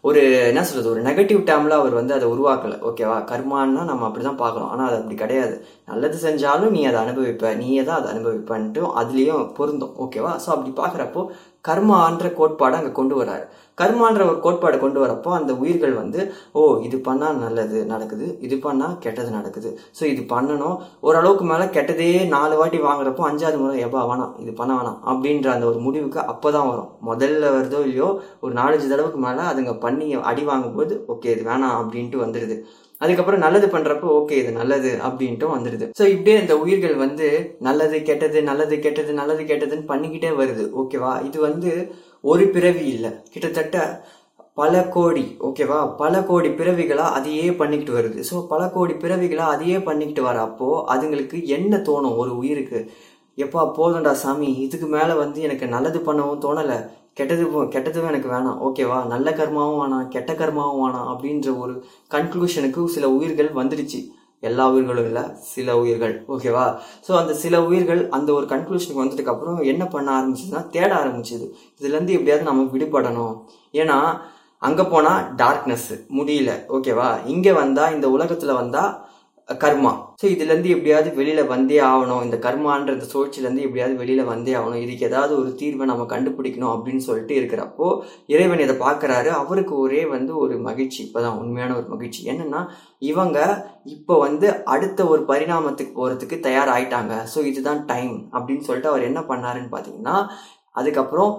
ஒரு 0.00 0.22
என்ன 0.46 0.64
சொல்றது 0.64 0.90
ஒரு 0.90 1.02
நெகட்டிவ் 1.02 1.40
டேர்ம்ல 1.50 1.70
அவர் 1.70 1.92
வந்து 1.92 2.14
அதை 2.14 2.28
உருவாக்கல. 2.28 2.74
ஓகேவா? 2.90 3.16
கர்மான்னா 3.30 3.84
நம்ம 3.84 4.08
அப்படிதான் 4.08 4.36
பார்க்கலாம் 4.36 4.68
ஆனால் 4.68 4.88
அது 4.88 4.96
அப்படி 4.96 5.14
கிடையாது. 5.14 5.54
நல்லது 5.88 6.18
செஞ்சாலும் 6.26 6.74
நீ 6.76 6.80
அதை 6.90 6.98
அனுபவிப்ப 7.04 7.54
நீயே 7.62 7.82
தான் 7.88 7.98
அதை 8.00 8.08
அனுபவிப்பன்ட்டு 8.14 8.82
அதுலேயும் 9.00 9.50
பொருந்தும். 9.58 9.96
ஓகேவா 10.04 10.32
ஸோ 10.44 10.48
அப்படி 10.54 10.70
பார்க்குறப்போ 10.80 11.22
கர்மான்ற 11.68 12.26
கோட்பாடை 12.38 12.76
அங்கே 12.78 12.90
கொண்டு 12.96 13.14
வராரு. 13.18 13.44
கர்மான்ற 13.80 14.22
ஒரு 14.30 14.38
கோட்பாடு 14.44 14.76
கொண்டு 14.82 14.98
வரப்போ 15.02 15.30
அந்த 15.36 15.52
உயிர்கள் 15.62 15.94
வந்து 16.00 16.20
ஓ 16.58 16.60
இது 16.86 16.96
பண்ணால் 17.06 17.40
நல்லது 17.44 17.78
நடக்குது 17.92 18.26
இது 18.46 18.56
பண்ணால் 18.66 18.94
கெட்டது 19.04 19.30
நடக்குது. 19.38 19.70
ஸோ 19.98 20.02
இது 20.12 20.22
பண்ணணும். 20.34 20.76
ஓரளவுக்கு 21.06 21.46
மேலே 21.52 21.66
கெட்டதே 21.76 22.08
நாலு 22.34 22.54
வாட்டி 22.60 22.80
வாங்குறப்போ 22.86 23.24
அஞ்சாவது 23.30 23.58
முறை 23.62 23.80
எப்பா 23.86 24.02
வேணாம் 24.10 24.34
இது 24.44 24.54
பண்ண 24.60 24.72
வேணாம். 24.78 25.00
அப்படின்ற 25.12 25.50
அந்த 25.56 25.66
ஒரு 25.72 25.80
முடிவுக்கு 25.86 26.20
அப்போ 26.34 26.50
தான் 26.56 26.70
வரும். 26.70 26.90
முதல்ல 27.10 27.52
வருதோ 27.56 27.80
இல்லையோ 27.88 28.08
ஒரு 28.44 28.54
நாலஞ்சு 28.60 28.90
தடவைக்கு 28.92 29.20
மேலே 29.26 29.44
அதுங்க 29.52 29.74
பண்ணி 29.86 30.08
அடி 30.32 30.44
வாங்கும்போது 30.52 30.96
ஓகே 31.14 31.32
இது 31.36 31.44
வேணாம் 31.50 31.78
அப்படின்ட்டு 31.82 32.24
வந்துடுது 32.24 32.58
அதுக்கப்புறம் 33.04 33.44
நல்லது 33.46 33.68
பண்றப்போ 33.74 34.08
ஓகே 34.18 34.38
இது 34.42 34.52
நல்லது 34.60 34.92
அப்படின்ட்டு 35.08 35.48
வந்துடுது 35.54 35.86
ஸோ 36.00 36.06
இப்படியே 36.14 36.36
இந்த 36.42 36.56
உயிர்கள் 36.64 36.96
வந்து 37.04 37.28
நல்லது 37.68 37.98
கெட்டது 38.08 38.40
நல்லது 38.50 38.76
கெட்டது 38.86 39.12
நல்லது 39.20 39.44
கெட்டதுன்னு 39.52 39.90
பண்ணிக்கிட்டே 39.92 40.32
வருது 40.42 40.66
ஓகேவா 40.82 41.14
இது 41.28 41.40
வந்து 41.48 41.72
ஒரு 42.32 42.44
பிறவி 42.56 42.84
இல்லை. 42.96 43.10
கிட்டத்தட்ட 43.32 43.78
பல 44.60 44.74
கோடி 44.94 45.24
ஓகேவா 45.46 45.78
பல 46.02 46.14
கோடி 46.28 46.50
பிறவிகளாக 46.58 47.14
அதையே 47.18 47.46
பண்ணிக்கிட்டு 47.60 47.96
வருது. 47.98 48.18
ஸோ 48.28 48.36
பல 48.52 48.62
கோடி 48.74 48.94
பிறவிகளாக 49.02 49.54
அதையே 49.54 49.78
பண்ணிக்கிட்டு 49.88 50.22
வரப்போ 50.28 50.68
அதுங்களுக்கு 50.94 51.38
என்ன 51.56 51.76
தோணும்? 51.88 52.16
ஒரு 52.22 52.32
உயிருக்கு. 52.40 52.80
எப்பா 53.38 53.62
போதும்டா 53.78 54.12
சாமி. 54.22 54.50
இதுக்கு 54.66 54.88
மேலே 54.96 55.14
வந்து 55.22 55.40
எனக்கு 55.46 55.68
நல்லது 55.74 56.00
பண்ணவும் 56.08 56.42
தோணலை. 56.44 56.78
கெட்டது 57.14 57.46
போ- 57.46 57.66
கெட்டதும் 57.66 58.06
எனக்கு 58.06 58.30
வேணாம். 58.30 58.58
ஓகேவா 58.66 59.06
நல்ல 59.06 59.30
கர்மாவும் 59.30 59.82
வேணாம் 59.82 60.08
கெட்ட 60.08 60.32
கர்மாவும் 60.32 60.80
வேணாம் 60.84 61.16
அப்படின்ற 61.16 61.58
ஒரு 61.58 61.84
கன்க்ளூஷனுக்கு 62.10 62.84
சில 62.84 63.10
உயிர்கள் 63.10 63.52
வந்துடுச்சு. 63.52 64.08
எல்லா 64.40 64.70
உயிர்களும் 64.70 65.04
இல்லை 65.04 65.22
சில 65.34 65.78
உயிர்கள். 65.78 66.24
ஓகேவா 66.28 66.76
ஸோ 67.08 67.16
அந்த 67.16 67.34
சில 67.34 67.64
உயிர்கள் 67.64 68.08
அந்த 68.08 68.32
ஒரு 68.32 68.46
கன்க்ளூஷனுக்கு 68.46 68.96
வந்ததுக்கு 68.96 69.26
அப்புறம் 69.26 69.58
என்ன 69.58 69.84
பண்ண 69.86 70.20
ஆரம்பிச்சதுன்னா 70.20 70.70
தேட 70.70 70.94
ஆரம்பிச்சது. 70.94 71.50
இதுலேருந்து 71.78 72.10
எப்படியாவது 72.10 72.42
நம்ம 72.42 72.62
விடுபடணும். 72.62 73.44
ஏன்னா 73.72 74.18
அங்கே 74.58 74.82
போனால் 74.82 75.34
டார்க்னஸ் 75.34 76.06
முடியல. 76.08 76.50
ஓகேவா 76.68 77.26
இங்கே 77.26 77.52
வந்தால் 77.52 77.94
இந்த 77.94 78.10
உலகத்தில் 78.10 78.52
வந்தால் 78.52 79.03
கர்மா. 79.48 79.90
ஸோ 80.20 80.24
இதுலேருந்து 80.34 80.70
எப்படியாவது 80.74 81.08
வெளியில் 81.16 81.50
வந்தே 81.52 81.78
ஆகணும். 81.88 82.22
இந்த 82.26 82.36
கர்மான்ற 82.44 82.92
சூழ்ச்சியிலேருந்து 83.10 83.64
எப்படியாவது 83.66 83.94
வெளியில் 84.02 84.30
வந்தே 84.30 84.52
ஆகணும். 84.60 84.82
இதுக்கு 84.84 85.06
ஏதாவது 85.08 85.32
ஒரு 85.40 85.50
தீர்வை 85.60 85.86
நம்ம 85.90 86.04
கண்டுபிடிக்கணும் 86.12 86.72
அப்படின்னு 86.74 87.02
சொல்லிட்டு 87.08 87.34
இருக்கிறப்போ 87.40 87.88
இறைவன் 88.34 88.62
இதை 88.66 88.76
பார்க்கறாரு. 88.84 89.30
அவருக்கு 89.42 89.74
ஒரே 89.84 90.02
வந்து 90.14 90.32
ஒரு 90.44 90.54
மகிழ்ச்சி. 90.68 91.00
இப்பதான் 91.06 91.38
உண்மையான 91.42 91.74
ஒரு 91.80 91.86
மகிழ்ச்சி. 91.94 92.22
என்னென்னா 92.32 92.60
இவங்க 93.10 93.38
இப்போ 93.96 94.16
வந்து 94.26 94.48
அடுத்த 94.74 95.06
ஒரு 95.14 95.24
பரிணாமத்துக்கு 95.32 95.92
போகிறதுக்கு 95.98 96.38
தயாராகிட்டாங்க 96.48 97.16
ஸோ 97.34 97.40
இதுதான் 97.50 97.82
டைம் 97.92 98.14
அப்படின்னு 98.36 98.66
சொல்லிட்டு 98.68 98.92
அவர் 98.92 99.08
என்ன 99.10 99.22
பண்ணாருன்னு 99.32 99.74
பார்த்தீங்கன்னா 99.74 100.16
அதுக்கப்புறம் 100.80 101.32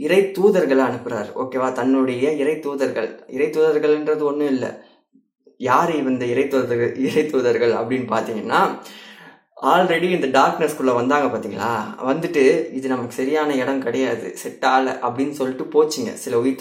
இறை 0.00 0.20
தூதர்களை 0.36 0.82
அனுப்புகிறார் 0.86 1.28
ஓகேவா 1.42 1.68
தன்னுடைய 1.72 2.24
இறை 2.42 2.54
தூதர்கள். 2.66 3.08
இறை 3.36 3.46
தூதர்கள்ன்றது 3.56 4.22
ஒன்றும் 4.30 4.52
இல்லை. 4.54 4.70
யார் 5.70 5.92
இந்த 6.12 6.26
இறை 6.34 6.44
தூதர்கள் 7.32 7.74
அப்படின்னு 7.80 8.08
பார்த்தீங்கன்னா 8.14 8.60
ஆல்ரெடி 9.72 10.08
இந்த 10.14 10.28
டார்க்னஸ்க்குள்ளே 10.36 10.94
வந்தாங்க 10.98 11.26
பார்த்தீங்களா? 11.32 11.68
வந்துட்டு 12.08 12.42
இது 12.78 12.86
நமக்கு 12.92 13.14
சரியான 13.18 13.54
இடம் 13.60 13.82
கிடையாது 13.84 14.26
செட் 14.40 14.64
ஆகலை 14.70 14.92
அப்படின்னு 15.06 15.34
சொல்லிட்டு 15.38 15.64
போச்சுங்க 15.74 16.10
சில 16.22 16.38
உயிர் 16.40 16.58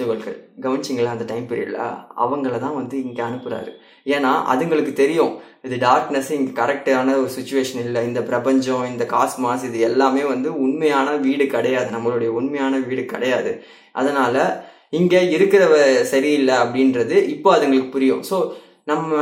கவனிச்சிங்களா 0.65 1.15
அந்த 1.15 1.25
டைம் 1.31 1.47
பீரியடில் 1.49 1.81
அவங்கள 2.25 2.53
தான் 2.65 2.77
வந்து 2.79 2.95
இங்கே 3.05 3.23
அனுப்புகிறாரு 3.27 3.71
ஏன்னா 4.15 4.31
அதுங்களுக்கு 4.53 4.93
தெரியும் 5.01 5.33
இது 5.67 5.75
டார்க்னஸ் 5.87 6.29
இங்கே 6.37 6.53
கரெக்டான 6.61 7.15
ஒரு 7.21 7.29
சுச்சுவேஷன் 7.37 7.83
இல்லை. 7.87 8.01
இந்த 8.09 8.21
பிரபஞ்சம் 8.29 8.85
இந்த 8.91 9.03
காஸ்மாஸ் 9.15 9.67
இது 9.69 9.79
எல்லாமே 9.89 10.23
வந்து 10.33 10.49
உண்மையான 10.65 11.09
வீடு 11.25 11.47
கிடையாது. 11.55 11.89
நம்மளுடைய 11.95 12.31
உண்மையான 12.39 12.79
வீடு 12.89 13.05
கிடையாது. 13.13 13.51
அதனால் 14.01 14.41
இங்கே 14.99 15.21
இருக்கிறவ 15.35 15.75
சரியில்லை 16.13 16.55
அப்படின்றது 16.63 17.15
இப்போ 17.35 17.49
அதுங்களுக்கு 17.55 17.95
புரியும். 17.95 18.23
ஸோ 18.31 18.37
நம்ம 18.91 19.17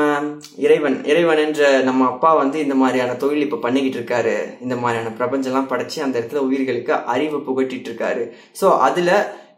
இறைவன் 0.66 0.96
இறைவன் 1.10 1.40
என்ற 1.44 1.62
நம்ம 1.88 2.06
அப்பா 2.12 2.30
வந்து 2.40 2.58
இந்த 2.64 2.76
மாதிரியான 2.82 3.16
தொழில் 3.24 3.44
இப்போ 3.46 3.58
பண்ணிக்கிட்டு 3.66 3.98
இருக்காரு. 4.00 4.34
இந்த 4.64 4.76
மாதிரியான 4.82 5.12
பிரபஞ்சம்லாம் 5.20 5.68
படைச்சி 5.72 5.98
அந்த 6.06 6.16
இடத்துல 6.20 6.42
உயிர்களுக்கு 6.48 6.94
அறிவை 7.14 7.40
புகட்டிட்டு 7.48 7.90
இருக்காரு. 7.90 8.24
ஸோ 8.60 8.68
அதில் 8.88 9.12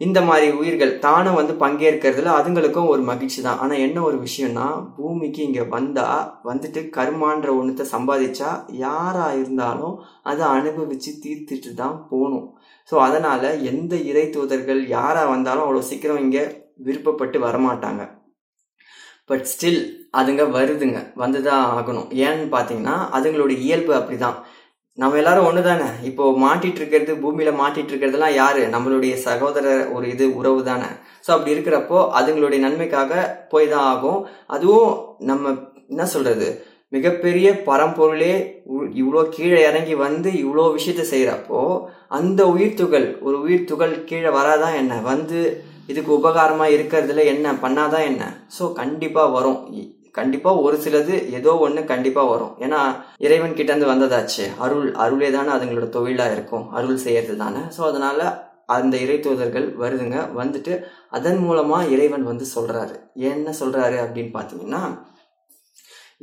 இந்த 0.05 0.21
மாதிரி 0.29 0.47
உயிர்கள் 0.61 0.91
தானும் 1.05 1.37
வந்து 1.39 1.53
பங்கேற்கிறதுல 1.61 2.33
அதுங்களுக்கும் 2.39 2.89
ஒரு 2.93 3.03
மகிழ்ச்சி 3.09 3.39
தான். 3.45 3.59
ஆனால் 3.63 3.83
என்ன 3.85 4.01
ஒரு 4.07 4.17
விஷயம்னா 4.25 4.65
பூமிக்கு 4.97 5.41
இங்கே 5.47 5.63
வந்தால் 5.75 6.25
வந்துட்டு 6.49 6.81
கர்மான்ற 6.97 7.49
ஒன்றத்தை 7.59 7.85
சம்பாதிச்சா 7.93 8.49
யாராக 8.85 9.37
இருந்தாலும் 9.41 9.95
அதை 10.31 10.43
அனுபவிச்சு 10.57 11.13
தீர்த்துட்டு 11.25 11.71
தான் 11.83 11.95
போகணும். 12.09 12.49
ஸோ 12.89 12.97
அதனால் 13.07 13.47
எந்த 13.71 13.95
இறை 14.11 14.25
தூதர்கள் 14.35 14.83
யாராக 14.97 15.31
வந்தாலும் 15.33 15.65
அவ்வளோ 15.67 15.85
சீக்கிரம் 15.91 16.21
இங்கே 16.25 16.43
விருப்பப்பட்டு 16.87 17.39
வரமாட்டாங்க. 17.47 18.03
பட் 19.29 19.45
ஸ்டில் 19.51 19.81
அதுங்க 20.19 20.43
வருதுங்க. 20.57 20.99
வந்து 21.23 21.39
தான் 21.47 21.63
ஆகணும். 21.77 22.09
ஏன்னு 22.25 22.47
பார்த்தீங்கன்னா 22.55 22.95
அதுங்களுடைய 23.17 23.57
இயல்பு 23.67 23.93
அப்படிதான். 23.99 24.37
நம்ம 24.97 25.17
எல்லாரும் 25.19 25.47
ஒன்று 25.49 25.61
தானே 25.67 25.87
இப்போ 26.09 26.23
மாட்டிட்டு 26.43 26.79
இருக்கிறது 26.81 27.13
பூமியில 27.21 27.51
மாட்டிட்டு 27.61 27.91
இருக்கிறதுலாம் 27.91 28.35
யாரு? 28.41 28.63
நம்மளுடைய 28.73 29.13
சகோதர 29.27 29.65
ஒரு 29.95 30.05
இது 30.13 30.25
உறவு 30.39 30.59
தானே. 30.67 30.89
ஸோ 31.25 31.29
அப்படி 31.35 31.53
இருக்கிறப்போ 31.55 31.99
அதுங்களுடைய 32.19 32.59
நன்மைக்காக 32.65 33.13
போய் 33.53 33.71
தான் 33.73 33.87
ஆகும். 33.93 34.19
அதுவும் 34.55 34.91
நம்ம 35.31 35.53
என்ன 35.93 36.05
சொல்றது? 36.15 36.49
மிகப்பெரிய 36.95 37.47
பரம்பொருளே 37.67 38.33
இவ்வளோ 39.01 39.21
கீழே 39.35 39.59
இறங்கி 39.69 39.95
வந்து 40.05 40.29
இவ்வளோ 40.43 40.65
விஷயத்த 40.77 41.03
செய்கிறப்போ 41.13 41.61
அந்த 42.17 42.41
உயிர் 42.55 42.79
துகள் 42.81 43.07
ஒரு 43.27 43.37
உயிர் 43.45 43.69
துகள் 43.71 43.95
கீழே 44.09 44.31
வராதான் 44.39 44.75
என்ன? 44.81 44.93
வந்து 45.11 45.39
இதுக்கு 45.91 46.11
உபகாரமாக 46.19 46.75
இருக்கிறதுல 46.75 47.25
என்ன? 47.33 47.53
பண்ணாதான் 47.63 48.07
என்ன? 48.11 48.23
ஸோ 48.57 48.63
கண்டிப்பாக 48.81 49.33
வரும். 49.37 49.59
கண்டிப்பாக 50.17 50.63
ஒரு 50.65 50.77
சிலது 50.83 51.15
ஏதோ 51.37 51.51
ஒன்று 51.65 51.81
கண்டிப்பாக 51.91 52.31
வரும். 52.31 52.51
ஏன்னா 52.65 52.79
இறைவன் 53.25 53.55
கிட்டேருந்து 53.57 53.91
வந்ததாச்சு. 53.91 54.43
அருள் 54.65 54.87
அருளே 55.03 55.29
தானே 55.35 55.51
அதுங்களோட 55.55 55.87
தொழிலாக 55.95 56.35
இருக்கும். 56.35 56.65
அருள் 56.79 57.03
செய்யறது 57.05 57.35
தானே. 57.43 57.61
ஸோ 57.77 57.81
அதனால் 57.89 58.25
அந்த 58.75 58.95
இறை 59.05 59.15
தூதர்கள் 59.19 59.65
வருதுங்க. 59.83 60.19
வந்துட்டு 60.41 60.73
அதன் 61.17 61.41
மூலமாக 61.45 61.89
இறைவன் 61.95 62.29
வந்து 62.31 62.45
சொல்கிறாரு 62.55 62.95
என்ன 63.31 63.55
சொல்கிறாரு 63.61 63.97
அப்படின்னு 64.03 64.31
பார்த்தீங்கன்னா 64.37 64.83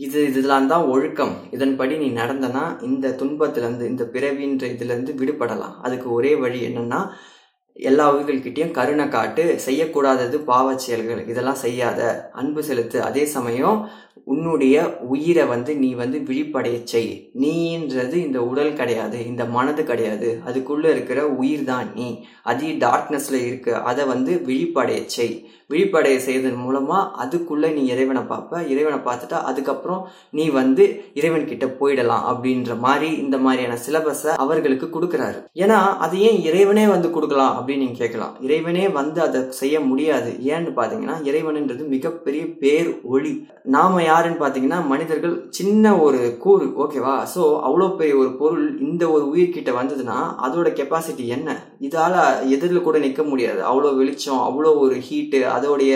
இது 0.05 0.19
இதெல்லாம் 0.31 0.71
தான் 0.73 0.87
ஒழுக்கம். 0.95 1.35
இதன்படி 1.57 1.95
நீ 2.03 2.09
நடந்தனா 2.21 2.65
இந்த 2.89 3.15
துன்பத்திலேருந்து 3.21 3.91
இந்த 3.93 4.05
பிறவின்ற 4.15 4.65
இதுலேருந்து 4.75 5.15
விடுபடலாம். 5.21 5.75
அதுக்கு 5.87 6.09
ஒரே 6.19 6.33
வழி 6.45 6.61
என்னன்னா 6.69 7.01
எல்லா 7.77 8.15
உயிர்கள்கிட்டையும் 8.15 8.71
கருணை 8.71 9.09
காட்டு 9.09 9.61
செய்யக்கூடாதது 9.67 10.37
பாவ 10.37 10.79
செயல்கள் 10.79 11.27
இதெல்லாம் 11.27 11.55
செய்யாத. 11.55 12.31
அன்பு 12.33 12.65
செலுத்து. 12.65 13.03
அதே 13.03 13.25
சமயம் 13.27 13.89
உன்னுடைய 14.25 14.99
உயிரை 14.99 15.45
வந்து 15.47 15.77
நீ 15.77 15.95
வந்து 15.95 16.19
விழிப்படைய 16.19 16.83
செய். 16.83 17.31
நீன்றது 17.41 18.13
இந்த 18.13 18.43
உடல் 18.43 18.75
கிடையாது 18.75 19.27
இந்த 19.27 19.45
மனது 19.45 19.85
கிடையாது. 19.85 20.41
அதுக்குள்ளே 20.47 20.91
இருக்கிற 20.91 21.27
உயிர் 21.27 21.65
தான் 21.65 21.93
நீ. 21.95 22.25
அது 22.43 22.67
டார்க்னஸில் 22.67 23.47
இருக்கு. 23.47 23.75
அதை 23.75 24.05
வந்து 24.05 24.35
விழிப்படைய 24.47 25.05
செய். 25.07 25.49
விழிப்படைய 25.69 26.17
செய்வதன் 26.17 26.55
மூலமாக 26.55 27.11
அதுக்குள்ளே 27.17 27.69
நீ 27.69 27.87
இறைவனை 27.87 28.23
பார்ப்ப 28.23 28.63
இறைவனை 28.63 28.99
பார்த்துட்டா 28.99 29.33
அதுக்கப்புறம் 29.33 30.09
நீ 30.31 30.49
வந்து 30.49 31.03
இறைவன்கிட்ட 31.15 31.67
போயிடலாம் 31.81 32.25
அப்படின்ற 32.31 32.79
மாதிரி 32.79 33.17
இந்த 33.17 33.39
மாதிரியான 33.39 33.79
சிலபஸை 33.87 34.33
அவர்களுக்கு 34.37 34.87
கொடுக்குறாரு. 34.87 35.39
ஏன்னா 35.55 35.79
அது 35.99 36.21
ஏன் 36.21 36.43
இறைவனே 36.43 36.87
வந்து 36.87 37.11
கொடுக்கலாம் 37.11 37.57
அப்படின்னு 37.71 37.87
நீங்க 37.87 38.01
கேட்கலாம். 38.03 38.33
இறைவனே 38.47 38.85
வந்து 38.99 39.19
அதை 39.25 39.41
செய்ய 39.59 39.77
முடியாது. 39.91 40.31
ஏன்னு 40.53 40.71
பாத்தீங்கன்னா 40.79 41.17
இறைவன்ன்றது 41.29 41.83
மிகப்பெரிய 41.93 42.43
பேர் 42.63 42.89
ஒளி 43.15 43.33
நாம 43.75 44.03
யாருன்னு 44.03 44.43
பாத்தீங்கன்னா 44.43 44.79
மனிதர்கள் 44.93 45.37
சின்ன 45.59 45.93
ஒரு 46.07 46.23
கூறு 46.45 46.67
ஓகேவா 46.85 47.15
சோ 47.35 47.45
அவ்வளோ 47.69 47.89
பெரிய 48.01 48.17
ஒரு 48.23 48.33
பொருள் 48.41 48.65
இந்த 48.89 49.05
ஒரு 49.17 49.25
உயிர்கிட்ட 49.33 49.73
வந்ததுன்னா 49.81 50.19
அதோட 50.47 50.71
கெப்பாசிட்டி 50.81 51.27
என்ன? 51.37 51.49
இதால 51.89 52.17
எதிரில் 52.57 52.87
கூட 52.89 52.99
நிற்க 53.07 53.23
முடியாது. 53.31 53.63
அவ்வளோ 53.71 53.93
வெளிச்சம் 54.01 54.43
அவ்வளோ 54.49 54.73
ஒரு 54.87 54.99
ஹீட்டு 55.09 55.43
அதோடைய 55.57 55.95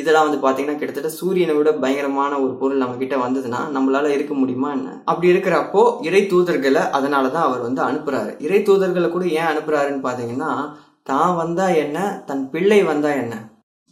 இதெல்லாம் 0.00 0.26
வந்து 0.26 0.42
பாத்தீங்கன்னா 0.42 0.80
கிட்டத்தட்ட 0.80 1.08
சூரியனை 1.20 1.54
விட 1.56 1.70
பயங்கரமான 1.82 2.32
ஒரு 2.42 2.52
பொருள் 2.60 2.82
நம்ம 2.82 2.98
கிட்ட 3.00 3.16
வந்ததுன்னா 3.22 3.60
நம்மளால 3.76 4.12
இருக்க 4.16 4.34
முடியுமா 4.34 4.68
என்ன? 4.76 4.90
அப்படி 5.10 5.32
இருக்கிறப்போ 5.32 5.82
இறை 6.08 6.22
தூதர்களை 6.32 6.82
அதனாலதான் 6.98 7.46
அவர் 7.48 7.66
வந்து 7.66 7.82
அனுப்புறாரு. 7.88 8.30
இறை 8.46 8.60
தூதர்களை 8.68 9.08
கூட 9.16 9.24
ஏன் 9.40 9.50
அனுப்புறாருன்னு 9.52 10.06
பாத்தீங்கன்னா 10.06 10.50
தான் 11.12 11.32
வந்தா 11.42 11.68
என்ன? 11.84 11.98
தன் 12.28 12.44
பிள்ளை 12.52 12.80
வந்தா 12.90 13.12
என்ன? 13.22 13.36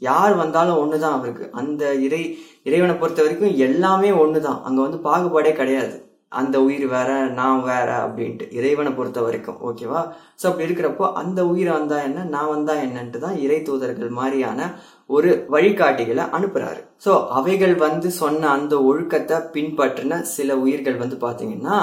யார் 0.02 0.34
வந்தாலும் 0.42 0.80
ஒண்ணுதான் 0.82 1.16
அவருக்கு. 1.18 1.44
அந்த 1.60 1.82
இறை 2.06 2.20
இறைவனை 2.68 2.94
பொறுத்த 2.96 3.22
வரைக்கும் 3.22 3.56
எல்லாமே 3.68 4.10
ஒண்ணுதான். 4.24 4.60
அங்க 4.66 4.78
வந்து 4.86 5.00
பாகுபாடே 5.08 5.52
கிடையாது. 5.60 5.96
அந்த 6.40 6.56
உயிர் 6.66 6.84
வேற 6.94 7.10
நான் 7.38 7.60
வேற 7.68 7.90
அப்படின்ட்டு. 8.06 8.46
இறைவனை 8.58 8.90
பொறுத்த 8.96 9.18
வரைக்கும். 9.26 9.58
ஓகேவா? 9.68 10.00
ஸோ 10.40 10.44
அப்படி 10.48 10.66
இருக்கிறப்போ 10.66 11.06
அந்த 11.20 11.40
உயிர் 11.52 11.70
வந்தா 11.76 11.98
என்ன? 12.08 12.24
நான் 12.34 12.52
வந்தா 12.54 12.74
என்னன்ட்டு 12.86 13.18
தான் 13.24 13.38
இறை 13.44 13.58
தூதர்கள் 13.68 14.12
மாதிரியான 14.18 14.68
ஒரு 15.16 15.30
வழிகாட்டிகளை 15.54 16.24
அனுப்புறாரு. 16.36 16.80
ஸோ 17.04 17.12
அவைகள் 17.38 17.74
வந்து 17.86 18.10
சொன்ன 18.20 18.50
அந்த 18.56 18.76
ஒழுக்கத்தை 18.90 19.38
பின்பற்றின 19.54 20.20
சில 20.36 20.58
உயிர்கள் 20.64 21.02
வந்து 21.04 21.18
பாத்தீங்கன்னா 21.26 21.78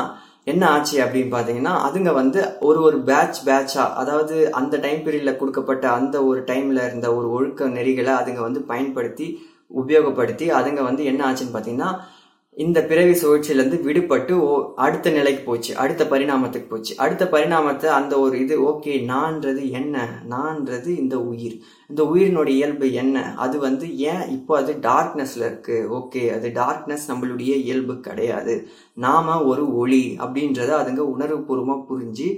என்ன 0.48 0.64
ஆச்சு 0.70 0.96
அப்படின்னு 1.02 1.32
பார்த்தீங்கன்னா 1.32 1.74
அதுங்க 1.86 2.12
வந்து 2.14 2.40
ஒரு 2.62 2.80
ஒரு 2.82 2.98
பேட்ச் 3.04 3.40
பேட்சா 3.46 3.86
அதாவது 3.94 4.36
அந்த 4.52 4.78
டைம் 4.78 5.02
பீரியடில் 5.04 5.38
கொடுக்கப்பட்ட 5.38 5.86
அந்த 5.92 6.18
ஒரு 6.24 6.42
டைமில் 6.48 6.82
இருந்த 6.86 7.08
ஒரு 7.16 7.28
ஒழுக்க 7.32 7.70
நெறிகளை 7.70 8.14
அதுங்க 8.16 8.42
வந்து 8.42 8.62
பயன்படுத்தி 8.66 9.28
உபயோகப்படுத்தி 9.72 10.48
அதுங்க 10.52 10.82
வந்து 10.84 11.04
என்ன 11.06 11.24
ஆச்சுன்னு 11.26 11.56
பார்த்தீங்கன்னா 11.56 11.90
இந்த 12.58 12.84
பிறவி 12.84 13.12
சுழற்சியிலேருந்து 13.12 13.78
விடுபட்டு 13.88 14.32
ஓ 14.32 14.74
அடுத்த 14.76 15.10
நிலைக்கு 15.10 15.44
போச்சு. 15.44 15.76
அடுத்த 15.76 16.04
பரிணாமத்துக்கு 16.04 16.68
போச்சு. 16.70 16.94
அடுத்த 16.98 17.28
பரிணாமத்தை 17.32 17.86
அந்த 17.86 18.20
ஒரு 18.20 18.40
இது 18.40 18.56
ஓகே 18.70 18.94
நான்றது 19.14 19.72
என்ன? 19.72 20.22
நான்றது 20.30 20.88
இந்த 20.88 21.20
உயிர். 21.22 21.58
இந்த 21.90 22.04
உயிரினுடைய 22.04 22.48
இயல்பு 22.48 22.94
என்ன? 22.94 23.36
அது 23.36 23.60
வந்து 23.60 23.98
ஏன் 23.98 24.28
இப்போ 24.30 24.58
அது 24.58 24.74
டார்க்னஸ்ல 24.74 25.46
இருக்கு? 25.46 25.88
ஓகே 25.92 26.24
அது 26.30 26.50
டார்க்னஸ் 26.50 27.06
நம்மளுடைய 27.08 27.54
இயல்பு 27.66 28.00
கிடையாது. 28.00 28.68
நாம 28.94 29.44
ஒரு 29.44 29.76
ஒளி 29.76 30.16
அப்படின்றத 30.20 30.72
அதுங்க 30.82 31.04
உணர்வுபூர்வமாக 31.18 31.86
புரிஞ்சு 31.90 32.30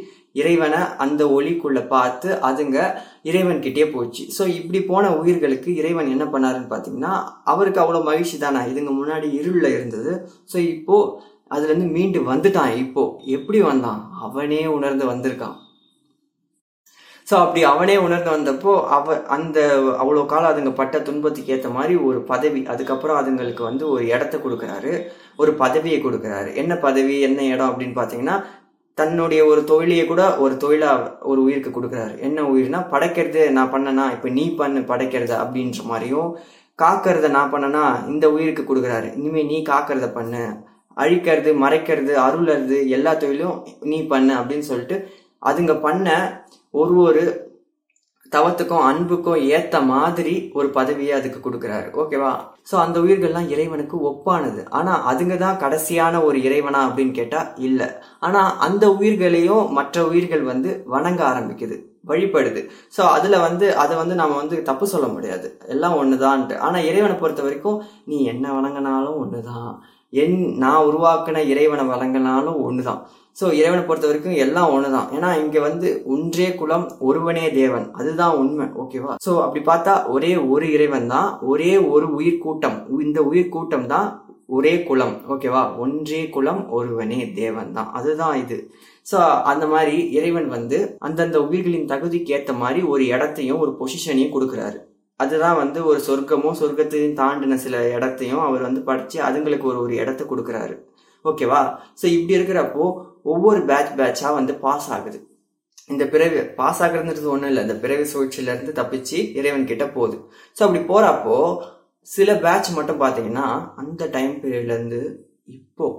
இறைவனை 0.41 0.81
அந்த 1.05 1.23
ஒளிக்குள்ள 1.37 1.79
பார்த்து 1.95 2.29
அதுங்க 2.49 2.77
இறைவன்கிட்டே 3.29 3.85
போச்சு. 3.93 4.23
ஸோ 4.37 4.43
இப்படி 4.59 4.81
போன 4.91 5.13
உயிர்களுக்கு 5.21 5.69
இறைவன் 5.81 6.13
என்ன 6.15 6.25
பண்ணாருன்னு 6.33 6.71
பார்த்தீங்கன்னா 6.73 7.13
அவருக்கு 7.53 7.81
அவ்வளோ 7.83 8.01
மகிழ்ச்சி 8.09 8.37
தானே? 8.37 8.63
இதுங்க 8.71 8.93
முன்னாடி 8.99 9.29
இருளில் 9.39 9.75
இருந்தது. 9.77 10.13
ஸோ 10.53 10.59
இப்போ 10.73 10.97
அதுல 11.55 11.71
இருந்து 11.71 11.87
மீண்டு 11.95 12.19
வந்துட்டான். 12.31 12.73
இப்போ 12.83 13.03
எப்படி 13.37 13.61
வந்தான்? 13.69 14.01
அவனே 14.27 14.61
உணர்ந்து 14.77 15.05
வந்திருக்கான். 15.13 15.55
ஸோ 17.27 17.35
அப்படி 17.43 17.61
அவனே 17.71 17.95
உணர்ந்து 18.03 18.29
வந்தப்போ 18.33 18.73
அவ 18.95 19.15
அந்த 19.35 19.57
அவ்வளோ 20.01 20.21
காலம் 20.31 20.51
அதுங்க 20.51 20.71
பட்ட 20.73 20.97
துன்பத்துக்கு 21.07 21.53
ஏற்ற 21.55 21.69
மாதிரி 21.77 21.95
ஒரு 22.09 22.19
பதவி 22.29 22.61
அதுக்கப்புறம் 22.73 23.19
அதுங்களுக்கு 23.21 23.63
வந்து 23.69 23.83
ஒரு 23.93 24.03
இடத்த 24.13 24.35
கொடுக்குறாரு. 24.37 24.93
ஒரு 25.41 25.51
பதவியை 25.63 25.97
கொடுக்குறாரு. 26.03 26.51
என்ன 26.61 26.73
பதவி? 26.85 27.15
என்ன 27.27 27.39
இடம் 27.53 27.71
அப்படின்னு 27.71 27.97
பார்த்தீங்கன்னா 27.99 28.37
தன்னுடைய 28.97 29.41
ஒரு 29.45 29.61
தொழிலையே 29.63 30.05
கூட 30.05 30.21
ஒரு 30.43 30.53
தொழிலா 30.63 30.91
ஒரு 31.31 31.39
உயிருக்கு 31.43 31.71
கொடுக்குறாரு. 31.73 32.13
என்ன 32.27 32.43
உயிர்னா 32.53 32.79
படைக்கிறது 32.93 33.41
நான் 33.57 33.73
பண்ணனா 33.73 34.05
இப்ப 34.15 34.29
நீ 34.37 34.45
பண்ணு 34.55 34.79
படைக்கிறது 34.91 35.33
அப்படின்ற 35.43 35.83
மாதிரியும் 35.83 36.29
காக்கிறத 36.81 37.29
நான் 37.35 37.51
பண்ணனா 37.53 37.83
இந்த 38.07 38.25
உயிருக்கு 38.31 38.63
கொடுக்குறாரு. 38.63 39.09
இனிமே 39.17 39.43
நீ 39.43 39.59
காக்கிறத 39.69 40.07
பண்ணு. 40.13 40.43
அழிக்கிறது 40.97 41.49
மறைக்கிறது 41.63 42.13
அருளறது 42.27 42.77
எல்லா 42.87 43.13
தொழிலும் 43.13 43.57
நீ 43.91 43.99
பண்ணு 44.13 44.33
அப்படின்னு 44.35 44.69
சொல்லிட்டு 44.71 44.97
அதுங்க 45.45 45.73
பண்ண 45.81 46.07
ஒரு 46.71 46.95
ஒரு 47.07 47.23
தவத்துக்கும் 48.31 48.85
அன்புக்கும் 48.89 49.43
ஏத்த 49.55 49.85
மாதிரி 49.85 50.35
ஒரு 50.53 50.69
பதவியை 50.69 51.13
அதுக்கு 51.19 51.39
கொடுக்குறாரு. 51.43 51.89
ஓகேவா? 52.01 52.31
ஸோ 52.69 52.75
அந்த 52.83 52.97
உயிர்கள்லாம் 53.05 53.51
இறைவனுக்கு 53.53 53.97
ஒப்பானது. 54.09 54.61
ஆனால் 54.77 55.03
அதுங்க 55.09 55.35
தான் 55.43 55.59
கடைசியான 55.63 56.23
ஒரு 56.27 56.37
இறைவனா 56.47 56.79
அப்படின்னு 56.87 57.13
கேட்டால் 57.19 57.51
இல்லை. 57.67 57.87
ஆனால் 58.27 58.55
அந்த 58.67 58.85
உயிர்களையும் 58.99 59.67
மற்ற 59.77 60.05
உயிர்கள் 60.11 60.43
வந்து 60.51 60.71
வணங்க 60.95 61.21
ஆரம்பிக்குது 61.31 61.77
வழிபடுது. 62.09 62.61
ஸோ 62.95 63.01
அதில் 63.15 63.43
வந்து 63.47 63.67
அதை 63.83 63.93
வந்து 64.01 64.15
நாம் 64.21 64.39
வந்து 64.41 64.57
தப்பு 64.69 64.85
சொல்ல 64.93 65.07
முடியாது. 65.15 65.47
எல்லாம் 65.73 65.97
ஒண்ணுதான்ட்டு. 66.01 66.55
ஆனால் 66.67 66.87
இறைவனை 66.89 67.15
பொறுத்த 67.21 67.41
வரைக்கும் 67.47 67.79
நீ 68.11 68.17
என்ன 68.33 68.45
வணங்கினாலும் 68.57 69.19
ஒன்று 69.23 69.41
தான் 69.51 69.69
என் 70.13 70.37
நான் 70.63 70.85
உருவாக்கின 70.89 71.43
இறைவனை 71.51 71.85
வழங்கினாலும் 71.93 72.83
தான் 72.89 73.01
ஸோ 73.39 73.45
இறைவனை 73.57 73.81
பொறுத்த 73.87 74.05
வரைக்கும் 74.09 74.37
எல்லாம் 74.43 74.71
ஒன்று 74.75 74.89
தான் 74.93 75.09
ஏன்னா 75.15 75.29
இங்கே 75.41 75.59
வந்து 75.65 75.87
ஒன்றே 76.13 76.47
குலம் 76.59 76.85
ஒருவனே 77.07 77.43
தேவன். 77.57 77.85
அதுதான் 77.99 78.37
உண்மை 78.41 78.65
ஓகேவா 78.83 79.15
ஸோ 79.25 79.31
அப்படி 79.43 79.61
பார்த்தா 79.67 79.93
ஒரே 80.13 80.31
ஒரு 80.53 80.67
இறைவன் 80.75 81.05
தான் 81.13 81.27
ஒரே 81.51 81.73
ஒரு 81.93 82.07
உயிர் 82.19 82.41
கூட்டம். 82.45 82.77
இந்த 83.07 83.21
உயிர் 83.31 83.53
கூட்டம் 83.55 83.85
தான் 83.93 84.07
ஒரே 84.57 84.73
குலம் 84.89 85.15
ஓகேவா 85.33 85.61
ஒன்றே 85.83 86.21
குலம் 86.35 86.61
ஒருவனே 86.77 87.19
தேவன் 87.39 87.71
தான். 87.77 87.89
அதுதான் 87.99 88.35
இது. 88.43 88.57
ஸோ 89.05 89.17
அந்த 89.51 89.65
மாதிரி 89.73 89.97
இறைவன் 90.17 90.49
வந்து 90.55 90.77
அந்தந்த 91.07 91.39
உயிர்களின் 91.47 91.89
தகுதிக்கு 91.91 92.33
ஏற்ற 92.37 92.53
மாதிரி 92.63 92.81
ஒரு 92.93 93.05
இடத்தையும் 93.15 93.63
ஒரு 93.65 93.73
பொசிஷனையும் 93.81 94.35
கொடுக்குறாரு. 94.35 94.79
அதுதான் 95.19 95.57
வந்து 95.61 95.79
ஒரு 95.89 95.99
சொர்க்கமும் 96.07 96.57
சொர்க்கத்தையும் 96.59 97.15
தாண்டின 97.21 97.57
சில 97.65 97.77
இடத்தையும் 97.95 98.43
அவர் 98.47 98.65
வந்து 98.67 98.81
படித்து 98.89 99.17
அதுங்களுக்கு 99.27 99.69
ஒரு 99.71 99.79
ஒரு 99.85 99.93
இடத்த 100.01 100.23
கொடுக்குறாரு. 100.23 100.75
ஓகேவா? 101.25 101.61
ஸோ 102.01 102.05
இப்படி 102.15 102.35
இருக்கிறப்போ 102.39 102.83
ஒவ்வொரு 103.33 103.61
பேட்ச் 103.69 103.95
பேட்சாக 104.01 104.33
வந்து 104.39 104.53
பாஸ் 104.65 104.89
ஆகுது. 104.97 105.19
இந்த 105.93 106.03
பிறவி 106.13 106.39
பாஸ் 106.59 106.81
ஆகுறதுன்றது 106.83 107.33
ஒன்றும் 107.35 107.49
இல்லை. 107.51 107.63
இந்த 107.67 107.77
பிறவி 107.83 108.05
சூழ்ச்சியிலேருந்து 108.13 108.73
தப்பிச்சு 108.79 109.17
இறைவன் 109.39 109.69
கிட்ட 109.71 109.87
போகுது. 109.87 110.17
ஸோ 110.57 110.61
அப்படி 110.67 110.81
போகிறப்போ 110.91 111.37
சில 112.07 112.29
பேட்ச் 112.45 112.69
மட்டும் 112.77 113.01
பார்த்தீங்கன்னா 113.01 113.47
அந்த 113.83 114.03
டைம் 114.15 114.33
பீரியட்லேருந்து 114.43 115.01
இப்போது 115.57 115.97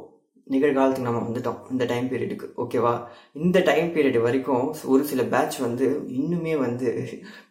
நிகழ்காலத்துக்கு 0.54 1.08
நம்ம 1.08 1.22
வந்துட்டோம். 1.26 1.58
இந்த 1.70 1.84
டைம் 1.84 2.06
பீரியடுக்கு 2.10 2.46
ஓகேவா 2.64 2.94
இந்த 3.32 3.60
டைம் 3.60 3.88
பீரியட் 3.94 4.20
வரைக்கும் 4.20 4.74
ஒரு 4.84 5.04
சில 5.04 5.22
பேட்ச் 5.22 5.58
வந்து 5.58 5.86
இன்னுமே 6.20 6.56
வந்து 6.58 6.88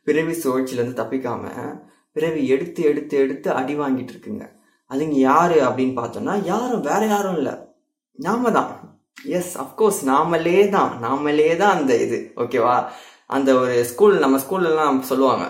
பிறவி 0.04 0.36
சுழற்சியிலேருந்து 0.44 1.00
தப்பிக்காமல் 1.02 1.16
தப்பிக்காம 1.18 1.80
பிறவி 2.12 2.48
எடுத்து 2.48 2.84
எடுத்து 2.84 3.18
எடுத்து 3.18 3.52
அடி 3.52 3.74
வாங்கிட்டு 3.80 4.14
இருக்குங்க. 4.14 4.46
அதுங்க 4.92 5.18
யாரு 5.30 5.58
அப்படின்னு 5.68 5.96
பார்த்தோம்னா 6.00 6.36
யாரும் 6.44 6.82
வேற 6.82 7.02
யாரும் 7.06 7.38
இல்லை. 7.38 7.54
நாம 8.14 8.52
தான். 8.52 8.72
எஸ் 9.38 9.54
அஃப்கோர்ஸ் 9.64 10.00
நாமளே 10.06 10.70
தான். 10.70 10.92
நாமளே 11.02 11.58
தான் 11.58 11.76
அந்த 11.78 11.94
இது 12.06 12.20
ஓகேவா 12.36 12.76
அந்த 13.26 13.50
ஒரு 13.62 13.76
ஸ்கூல் 13.86 14.16
நம்ம 14.20 14.40
ஸ்கூல்லலாம் 14.44 15.00
சொல்லுவாங்க 15.12 15.46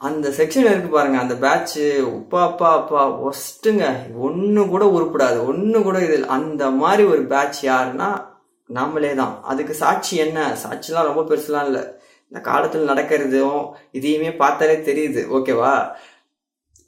அந்த 0.00 0.26
செக்ஷன் 0.36 0.68
இருக்கு 0.70 0.90
பாருங்க 0.92 1.18
அந்த 1.20 1.34
பேட்ச் 1.34 1.74
உப்பா 2.10 2.38
அப்பா 2.42 2.68
அப்பா 2.72 3.00
ஒஸ்ட்டுங்க. 3.28 3.84
ஒன்று 4.26 4.62
கூட 4.68 4.84
உருப்படாது. 4.96 5.38
ஒன்று 5.46 5.78
கூட 5.82 5.98
இது 6.06 6.16
அந்த 6.36 6.70
மாதிரி 6.82 7.02
ஒரு 7.04 7.22
பேட்ச் 7.22 7.60
யாருன்னா 7.64 8.08
நாமளே 8.68 9.12
தான். 9.14 9.34
அதுக்கு 9.42 9.74
சாட்சி 9.74 10.14
என்ன? 10.16 10.38
சாட்சிலாம் 10.62 11.08
ரொம்ப 11.10 11.24
பெருசுலாம் 11.30 11.66
இல்லை. 11.66 11.82
இந்த 12.32 12.40
காலத்தில் 12.40 12.90
நடக்கிறதும் 12.92 13.60
இதையுமே 13.92 14.30
பார்த்தாலே 14.36 14.76
தெரியுது. 14.88 15.22
ஓகேவா 15.38 15.74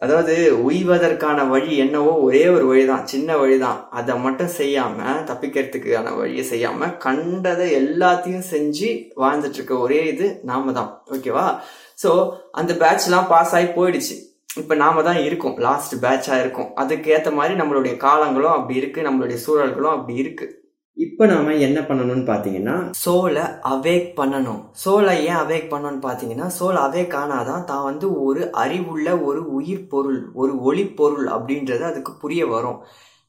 அதாவது 0.01 0.35
உய்வதற்கான 0.69 1.49
வழி 1.49 1.73
என்னவோ 1.77 2.13
ஒரே 2.19 2.43
ஒரு 2.49 2.65
வழி 2.67 2.85
தான் 2.87 3.05
சின்ன 3.07 3.37
வழி 3.37 3.57
தான் 3.59 3.79
அதை 3.91 4.15
மட்டும் 4.19 4.51
செய்யாம 4.59 4.97
தப்பிக்கிறதுக்கான 5.29 6.15
வழியை 6.17 6.45
செய்யாம 6.51 6.89
கண்டதை 6.97 7.69
எல்லாத்தையும் 7.83 8.49
செஞ்சு 8.51 8.89
வாழ்ந்துட்டு 9.17 9.59
இருக்க 9.61 9.77
ஒரே 9.79 10.01
இது 10.07 10.29
நாம 10.43 10.73
தான் 10.73 10.91
ஓகேவா 11.11 11.47
சோ 12.03 12.31
அந்த 12.51 12.73
பேட்ச்லாம் 12.75 13.29
பாஸ் 13.29 13.55
ஆகி 13.55 13.67
போயிடுச்சு. 13.67 14.17
இப்ப 14.57 14.75
நாம 14.75 15.03
தான் 15.03 15.17
இருக்கோம். 15.17 15.57
லாஸ்ட் 15.57 16.05
பேட்சா 16.05 16.41
இருக்கும். 16.41 16.75
அதுக்கு 16.75 17.15
ஏத்த 17.15 17.33
மாதிரி 17.33 17.61
நம்மளுடைய 17.61 17.97
காலங்களும் 17.97 18.51
அப்படி 18.51 18.79
இருக்கு. 18.79 19.03
நம்மளுடைய 19.03 19.39
சூழல்களும் 19.47 19.95
அப்படி 19.97 20.19
இருக்கு. 20.19 20.61
இப்போ 20.97 21.27
நாம 21.27 21.55
என்ன 21.55 21.81
பண்ணணும்னு 21.81 22.25
பார்த்தீங்கன்னா 22.31 22.91
சோலை 22.91 23.43
அவேக் 23.43 24.09
பண்ணணும். 24.17 24.65
சோலை 24.73 25.25
ஏன் 25.25 25.37
அவேக் 25.37 25.71
பண்ணணும்னு 25.71 26.03
பார்த்தீங்கன்னா 26.09 26.47
சோல் 26.61 26.79
அவேக் 26.87 27.15
ஆனாதான் 27.23 27.65
தான் 27.65 27.83
வந்து 27.83 28.23
ஒரு 28.25 28.53
அறிவுள்ள 28.53 29.23
ஒரு 29.23 29.53
உயிர் 29.53 29.87
பொருள் 29.87 30.31
ஒரு 30.35 30.61
ஒளி 30.61 30.85
பொருள் 30.87 31.27
அப்படின்றது 31.27 31.81
அதுக்கு 31.81 32.13
புரிய 32.13 32.47
வரும். 32.47 32.81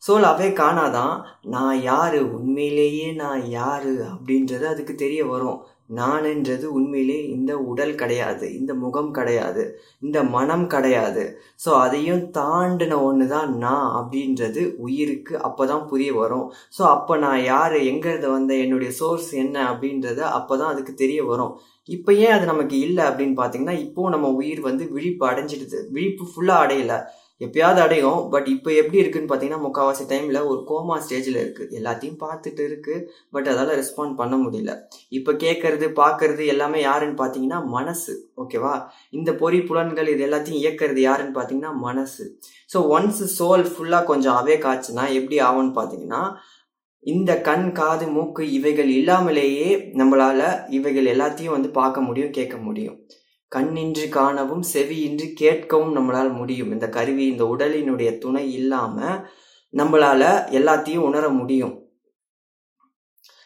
சோல் 0.08 0.26
அவேக் 0.32 0.60
ஆனாதான் 0.60 1.22
நான் 1.42 1.82
யாரு? 1.82 2.34
உண்மையிலேயே 2.34 3.12
நான் 3.12 3.46
யாரு? 3.50 4.06
அப்படின்றது 4.14 4.64
அதுக்கு 4.64 4.96
தெரிய 4.96 5.26
வரும். 5.26 5.64
நான் 6.00 6.26
என்றது 6.32 6.66
உண்மையிலே 6.78 7.18
இந்த 7.36 7.52
உடல் 7.72 7.94
கிடையாது 8.02 8.48
இந்த 8.60 8.72
முகம் 8.84 9.12
கிடையாது 9.18 9.64
இந்த 10.06 10.20
மனம் 10.36 10.66
கிடையாது. 10.74 11.24
ஸோ 11.64 11.70
அதையும் 11.86 12.24
தாண்டின 12.38 13.00
ஒன்று 13.08 13.28
தான் 13.36 13.52
நான் 13.66 13.90
அப்படின்றது 14.00 14.64
உயிருக்கு 14.86 15.36
அப்போ 15.50 15.66
தான் 15.72 15.86
புரிய 15.92 16.12
வரும். 16.22 16.48
ஸோ 16.78 16.82
அப்போ 16.96 17.16
நான் 17.26 17.42
யார் 17.52 17.76
எங்கேருந்து 17.92 18.36
வந்த 18.36 18.54
என்னுடைய 18.66 18.92
சோர்ஸ் 19.02 19.30
என்ன 19.44 19.58
அப்படின்றத 19.72 20.22
அப்போ 20.40 20.54
தான் 20.62 20.74
அதுக்கு 20.74 20.96
தெரிய 21.04 21.22
வரும். 21.32 21.54
இப்போ 21.90 22.12
ஏன் 22.26 22.36
அது 22.36 22.46
நமக்கு 22.52 22.76
இல்லை 22.88 23.04
அப்படின்னு 23.10 23.36
பார்த்தீங்கன்னா 23.40 23.78
இப்போ 23.86 24.10
நம்ம 24.16 24.28
உயிர் 24.40 24.62
வந்து 24.70 24.84
விழிப்பு 24.96 25.24
அடைஞ்சிடுது. 25.32 25.80
விழிப்பு 25.96 26.26
ஃபுல்லாக 26.32 26.64
அடையலை. 26.66 27.00
எப்பயாவது 27.46 27.80
அடையும். 27.86 28.20
பட் 28.34 28.48
இப்போ 28.54 28.70
எப்படி 28.82 29.02
இருக்குன்னு 29.02 29.30
பார்த்தீங்கன்னா 29.32 29.64
முக்கால்வாசி 29.66 30.06
டைமில் 30.12 30.40
ஒரு 30.52 30.60
கோமா 30.70 30.96
ஸ்டேஜில் 31.06 31.40
இருக்குது 31.44 31.76
எல்லாத்தையும் 31.80 32.20
பார்த்துட்டு 32.26 32.64
இருக்குது 32.70 33.06
பட் 33.36 33.50
அதால் 33.52 33.74
ரெஸ்பாண்ட் 33.82 34.16
பண்ண 34.22 34.38
முடியல. 34.44 34.74
இப்போ 35.18 35.34
கேட்கறது 35.46 35.88
பார்க்கறது 36.02 36.46
எல்லாமே 36.54 36.82
யாருன்னு 36.90 37.20
பார்த்தீங்கன்னா 37.22 37.62
மனசு. 37.78 38.16
ஓகேவா 38.44 38.74
இந்த 39.20 39.30
பொறி 39.44 39.62
புலன்கள் 39.70 40.12
இது 40.16 40.26
எல்லாத்தையும் 40.30 40.62
இயக்கிறது 40.64 41.04
யாருன்னு 41.10 41.38
பார்த்தீங்கன்னா 41.38 41.74
மனசு. 41.88 42.26
ஸோ 42.74 42.80
ஒன்ஸ் 42.98 43.24
சோல் 43.38 43.66
ஃபுல்லாக 43.72 44.10
கொஞ்சம் 44.12 44.38
அவே 44.42 44.58
காய்ச்சுனா 44.66 45.06
எப்படி 45.20 45.40
ஆகும்னு 45.50 45.74
பார்த்தீங்கன்னா 45.80 46.24
இந்த 47.04 47.32
கண் 47.48 47.66
காது 47.78 48.06
மூக்கு 48.16 48.44
இவைகள் 48.58 48.92
இல்லாமலேயே 49.00 49.70
நம்மளால் 50.00 50.46
இவைகள் 50.78 51.08
எல்லாத்தையும் 51.14 51.56
வந்து 51.56 51.70
பார்க்க 51.80 52.08
முடியும் 52.08 52.36
கேட்க 52.38 52.56
முடியும். 52.68 52.98
கண்ணின்றி 53.56 54.08
காணவும் 54.18 54.66
செவியின்றி 54.74 55.30
கேட்கவும் 55.44 55.96
நம்மளால் 55.98 56.34
முடியும். 56.40 56.74
இந்த 56.78 56.90
கருவி 56.98 57.26
இந்த 57.34 57.46
உடலினுடைய 57.54 58.12
துணை 58.26 58.46
இல்லாம 58.60 58.98
நம்மளால 59.74 60.24
எல்லாத்தையும் 60.60 61.08
உணர 61.10 61.26
முடியும். 61.40 61.76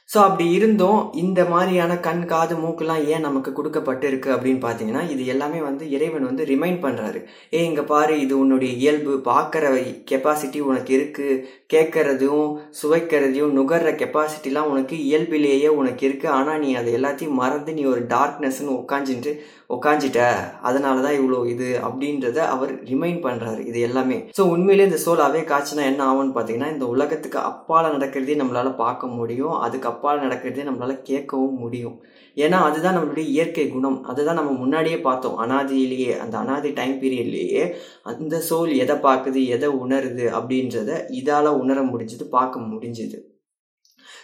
ஸோ 0.09 0.17
அப்படி 0.25 0.45
இருந்தும் 0.57 0.99
இந்த 1.21 1.41
மாதிரியான 1.53 1.93
கண் 2.05 2.21
காது 2.31 2.53
மூக்குலாம் 2.61 3.01
ஏன் 3.13 3.25
நமக்கு 3.27 3.51
கொடுக்கப்பட்டு 3.57 4.05
இருக்கு 4.09 4.29
அப்படின்னு 4.35 4.61
பார்த்தீங்கன்னா 4.65 5.01
இது 5.13 5.23
எல்லாமே 5.33 5.59
வந்து 5.65 5.85
இறைவன் 5.95 6.27
வந்து 6.27 6.43
ரிமைண்ட் 6.51 6.79
பண்ணுறாரு 6.85 7.19
ஏ 7.55 7.63
இங்கே 7.69 7.83
பாரு 7.91 8.13
இது 8.25 8.33
உன்னுடைய 8.43 8.71
இயல்பு. 8.81 9.13
பார்க்குற 9.29 9.65
கெப்பாசிட்டி 10.11 10.61
உனக்கு 10.69 10.93
இருக்கு. 10.97 11.27
கேட்கறதையும் 11.73 12.47
சுவைக்கிறதையும் 12.81 13.55
நுகர்ற 13.57 13.91
கெப்பாசிட்டிலாம் 14.03 14.71
உனக்கு 14.73 14.97
இயல்பிலேயே 15.09 15.71
உனக்கு 15.81 16.05
இருக்கு. 16.09 16.29
ஆனால் 16.37 16.61
நீ 16.65 16.69
அதை 16.81 16.93
எல்லாத்தையும் 16.99 17.39
மறந்து 17.43 17.73
நீ 17.79 17.85
ஒரு 17.93 18.03
டார்க்னஸ்ன்னு 18.15 18.79
உட்காந்துட்டு 18.81 19.33
உக்காஞ்சிட்ட 19.69 20.19
அதனால 20.67 21.01
தான் 21.05 21.15
இவ்வளோ 21.19 21.39
இது 21.53 21.67
அப்படின்றத 21.87 22.37
அவர் 22.53 22.71
ரிமைண்ட் 22.91 23.19
பண்ணுறாரு 23.25 23.61
இது 23.69 23.79
எல்லாமே. 23.87 24.17
ஸோ 24.37 24.43
உண்மையிலேயே 24.53 24.89
இந்த 24.89 24.99
சோல் 25.05 25.23
அவே 25.25 25.41
காய்ச்சினா 25.49 25.85
என்ன 25.91 26.01
ஆகும்னு 26.09 26.35
பார்த்தீங்கன்னா 26.37 26.69
இந்த 26.75 26.85
உலகத்துக்கு 26.93 27.39
அப்பால் 27.49 27.91
நடக்கிறதே 27.95 28.37
நம்மளால் 28.41 28.79
பார்க்க 28.83 29.07
முடியும். 29.17 29.55
அதுக்கு 29.65 29.89
அப்பால் 29.91 30.23
நடக்கிறதே 30.25 30.67
நம்மளால் 30.69 31.03
கேட்கவும் 31.09 31.59
முடியும். 31.63 31.97
ஏன்னா 32.37 32.57
அதுதான் 32.67 32.95
நம்மளுடைய 32.97 33.27
இயற்கை 33.35 33.67
குணம். 33.69 33.99
அதுதான் 34.11 34.39
நம்ம 34.39 34.51
முன்னாடியே 34.63 34.97
பார்த்தோம். 35.07 35.37
அனாதியிலேயே 35.45 36.11
அந்த 36.23 36.35
அனாதி 36.43 36.71
டைம் 36.79 36.97
பீரியட்லேயே 37.03 37.63
அந்த 38.11 38.41
சோல் 38.49 38.73
எதை 38.83 38.97
பார்க்குது 39.07 39.41
எதை 39.57 39.69
உணருது 39.83 40.27
அப்படின்றத 40.39 40.91
இதால் 41.21 41.57
உணர 41.63 41.81
முடிஞ்சது 41.93 42.27
பார்க்க 42.37 42.69
முடிஞ்சுது. 42.73 43.19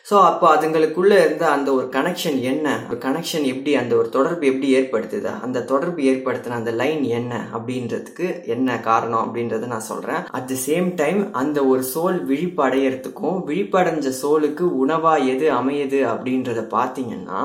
ஸோ 0.06 0.16
அப்போ 0.30 0.46
அதுங்களுக்குள்ளே 0.56 1.18
இருந்த 1.26 1.46
அந்த 1.50 1.70
ஒரு 1.74 1.86
கனெக்ஷன் 1.94 2.40
என்ன? 2.44 2.68
ஒரு 2.90 2.98
கனெக்ஷன் 2.98 3.46
எப்படி 3.52 3.72
அந்த 3.82 3.94
ஒரு 3.96 4.10
தொடர்பு 4.10 4.44
எப்படி 4.48 4.70
ஏற்படுத்துது? 4.80 5.30
அந்த 5.46 5.64
தொடர்பு 5.64 6.02
ஏற்படுத்தின 6.12 6.58
அந்த 6.58 6.72
லைன் 6.72 7.04
என்ன? 7.20 7.34
அப்படின்றதுக்கு 7.54 8.26
என்ன 8.46 8.80
காரணம் 8.80 9.24
அப்படின்றத 9.26 9.70
நான் 9.74 9.88
சொல்கிறேன் 9.92 10.24
அட் 10.40 10.50
தி 10.52 10.58
சேம் 10.66 10.90
டைம் 10.96 11.22
அந்த 11.34 11.66
ஒரு 11.66 11.84
சோல் 11.94 12.20
விழிப்படையறதுக்கும் 12.32 13.40
விழிப்படைஞ்ச 13.50 14.12
சோலுக்கு 14.22 14.68
உணவாக 14.84 15.30
எது 15.34 15.48
அமையுது 15.52 16.02
அப்படின்றத 16.14 16.64
பார்த்தீங்கன்னா 16.76 17.42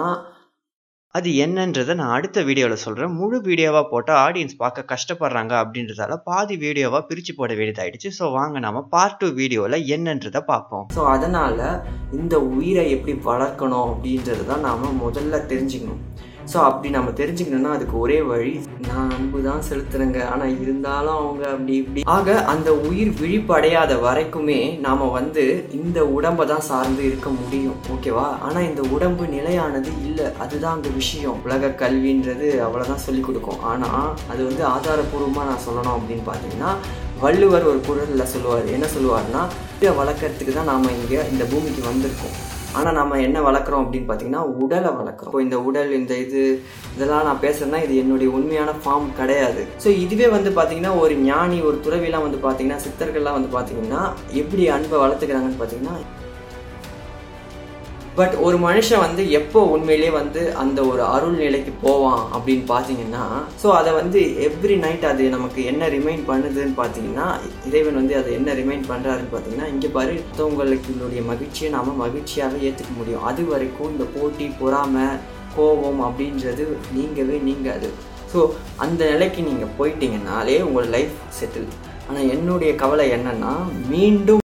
அது 1.17 1.29
என்னன்றதை 1.43 1.93
நான் 1.99 2.15
அடுத்த 2.17 2.39
வீடியோவில் 2.47 2.83
சொல்கிறேன் 2.83 3.15
முழு 3.19 3.37
வீடியோவாக 3.47 3.85
போட்டால் 3.93 4.19
ஆடியன்ஸ் 4.25 4.59
பார்க்க 4.63 4.85
கஷ்டப்படுறாங்க 4.91 5.53
அப்படின்றதால 5.61 6.17
பாதி 6.29 6.55
வீடியோவாக 6.65 7.01
பிரித்து 7.11 7.33
போட 7.39 7.53
வேண்டியதாயிடுச்சு. 7.59 8.11
ஸோ 8.19 8.25
வாங்க 8.37 8.61
நாம 8.65 8.83
பார்ட் 8.95 9.17
டூ 9.21 9.29
வீடியோவில் 9.41 9.87
என்னன்றதை 9.95 10.43
பார்ப்போம். 10.51 10.85
ஸோ 10.97 11.05
அதனால் 11.15 11.65
இந்த 12.19 12.35
உயிரை 12.57 12.85
எப்படி 12.97 13.15
வளர்க்கணும் 13.31 13.87
அப்படின்றது 13.93 14.45
தான் 14.53 14.67
நாம் 14.69 15.01
முதல்ல 15.05 15.41
தெரிஞ்சுக்கணும். 15.53 16.03
ஸோ 16.51 16.59
அப்படி 16.67 16.89
நம்ம 16.95 17.11
தெரிஞ்சுக்கணும்னா 17.19 17.73
அதுக்கு 17.77 17.97
ஒரே 18.05 18.19
வழி 18.29 18.53
நான் 18.89 19.11
அன்பு 19.17 19.39
தான் 19.47 19.65
செலுத்துறேங்க. 19.69 20.19
ஆனால் 20.33 20.55
இருந்தாலும் 20.63 21.19
அவங்க 21.23 21.43
அப்படி 21.55 21.75
இப்படி. 21.81 22.03
ஆக 22.15 22.37
அந்த 22.53 22.69
உயிர் 22.89 23.11
விழிப்படையாத 23.21 23.93
வரைக்குமே 24.07 24.61
நாம் 24.87 25.05
வந்து 25.19 25.45
இந்த 25.81 25.99
உடம்பை 26.17 26.47
தான் 26.53 26.67
சார்ந்து 26.71 27.03
இருக்க 27.11 27.29
முடியும். 27.41 27.79
ஓகேவா 27.95 28.27
ஆனால் 28.47 28.69
இந்த 28.71 28.85
உடம்பு 28.95 29.27
நிலையானது 29.37 29.93
இல்லை. 30.09 30.29
அதுதான் 30.45 30.77
அந்த 30.79 30.91
விஷயம். 31.01 31.39
உலக 31.47 31.75
கல்வின்றது 31.85 32.49
அவ்வளோதான் 32.69 33.05
சொல்லி 33.07 33.25
கொடுக்கும். 33.29 33.63
ஆனால் 33.73 34.11
அது 34.33 34.41
வந்து 34.51 34.65
ஆதாரபூர்வமாக 34.75 35.49
நான் 35.51 35.65
சொல்லணும் 35.69 35.97
அப்படின்னு 35.99 36.27
பார்த்தீங்கன்னா 36.31 36.73
வள்ளுவர் 37.25 37.71
ஒரு 37.71 37.81
குரலில் 37.87 38.31
சொல்லுவார். 38.35 38.67
என்ன 38.77 38.87
சொல்லுவார்னா 38.97 39.45
இதை 39.79 39.93
வளர்க்கறதுக்கு 40.03 40.53
தான் 40.59 40.71
நாம் 40.73 40.95
இங்கே 40.99 41.23
இந்த 41.33 41.45
பூமிக்கு 41.53 41.83
வந்திருக்கோம். 41.91 42.37
ஆனால் 42.77 42.97
நம்ம 42.99 43.19
என்ன 43.27 43.39
வளர்க்குறோம் 43.49 43.83
அப்படின்னு 43.85 44.09
பார்த்தீங்கன்னா 44.09 44.43
உடலை 44.63 44.91
வளர்க்குறோம். 44.99 45.33
இப்போ 45.33 45.43
இந்த 45.47 45.59
உடல் 45.69 45.91
இந்த 46.01 46.15
இது 46.25 46.43
இதெல்லாம் 46.97 47.27
நான் 47.29 47.43
பேசுறேன்னா 47.47 47.81
இது 47.87 47.95
என்னுடைய 48.03 48.31
உண்மையான 48.39 48.75
ஃபார்ம் 48.83 49.09
கிடையாது. 49.21 49.65
ஸோ 49.85 49.89
இதுவே 50.05 50.29
வந்து 50.37 50.53
பார்த்தீங்கன்னா 50.59 50.93
ஒரு 51.03 51.17
ஞானி 51.31 51.59
ஒரு 51.71 51.79
துறவிலாம் 51.87 52.27
வந்து 52.27 52.41
பார்த்தீங்கன்னா 52.47 52.85
சித்தர்கள்லாம் 52.87 53.39
வந்து 53.39 53.53
பார்த்தீங்கன்னா 53.57 54.03
எப்படி 54.43 54.65
அன்பை 54.77 54.99
வளர்த்துக்கிறாங்கன்னு 55.05 55.61
பார்த்தீங்கன்னா 55.63 55.97
பட் 58.19 58.35
ஒரு 58.35 58.57
மனுஷன் 58.59 58.99
வந்து 58.99 59.31
எப்போ 59.31 59.61
உண்மையிலேயே 59.65 60.11
வந்து 60.11 60.55
அந்த 60.55 60.85
ஒரு 60.85 61.03
அருள் 61.03 61.37
நிலைக்கு 61.37 61.73
போவான் 61.83 62.23
அப்படின்னு 62.37 62.65
பார்த்தீங்கன்னா 62.71 63.25
ஸோ 63.63 63.67
அதை 63.71 63.93
வந்து 63.93 64.21
எவ்ரி 64.47 64.77
நைட் 64.79 65.05
அது 65.05 65.29
நமக்கு 65.29 65.65
என்ன 65.65 65.89
ரிமைண்ட் 65.89 66.25
பண்ணுதுன்னு 66.31 66.75
பார்த்தீங்கன்னா 66.81 67.27
இறைவன் 67.69 67.95
வந்து 67.95 68.17
அதை 68.17 68.33
என்ன 68.33 68.53
ரிமைண்ட் 68.53 68.89
பண்ணுறாருன்னு 68.89 69.33
பார்த்தீங்கன்னா 69.33 69.69
இங்கே 69.69 69.89
பாரு 69.89 70.15
மகிழ்ச்சியை 71.29 71.71
நாம் 71.73 72.01
மகிழ்ச்சியாகவே 72.01 72.61
ஏற்றுக்க 72.69 72.93
முடியும். 72.97 73.23
அது 73.23 73.45
வரைக்கும் 73.45 73.91
இந்த 73.91 74.05
போட்டி 74.17 74.47
பொறாமை 74.61 75.07
கோபம் 75.57 76.01
அப்படின்றது 76.01 76.67
நீங்கவே 76.97 77.43
நீங்காது. 77.43 77.91
ஸோ 78.33 78.51
அந்த 78.77 79.11
நிலைக்கு 79.11 79.43
நீங்கள் 79.43 79.75
போயிட்டீங்கன்னாலே 79.79 80.63
உங்கள் 80.63 80.89
லைஃப் 80.89 81.17
செட்டில் 81.41 81.71
ஆனால் 82.09 82.29
என்னுடைய 82.29 82.75
கவலை 82.75 83.11
என்னன்னா 83.11 83.55
மீண்டும் 83.89 84.45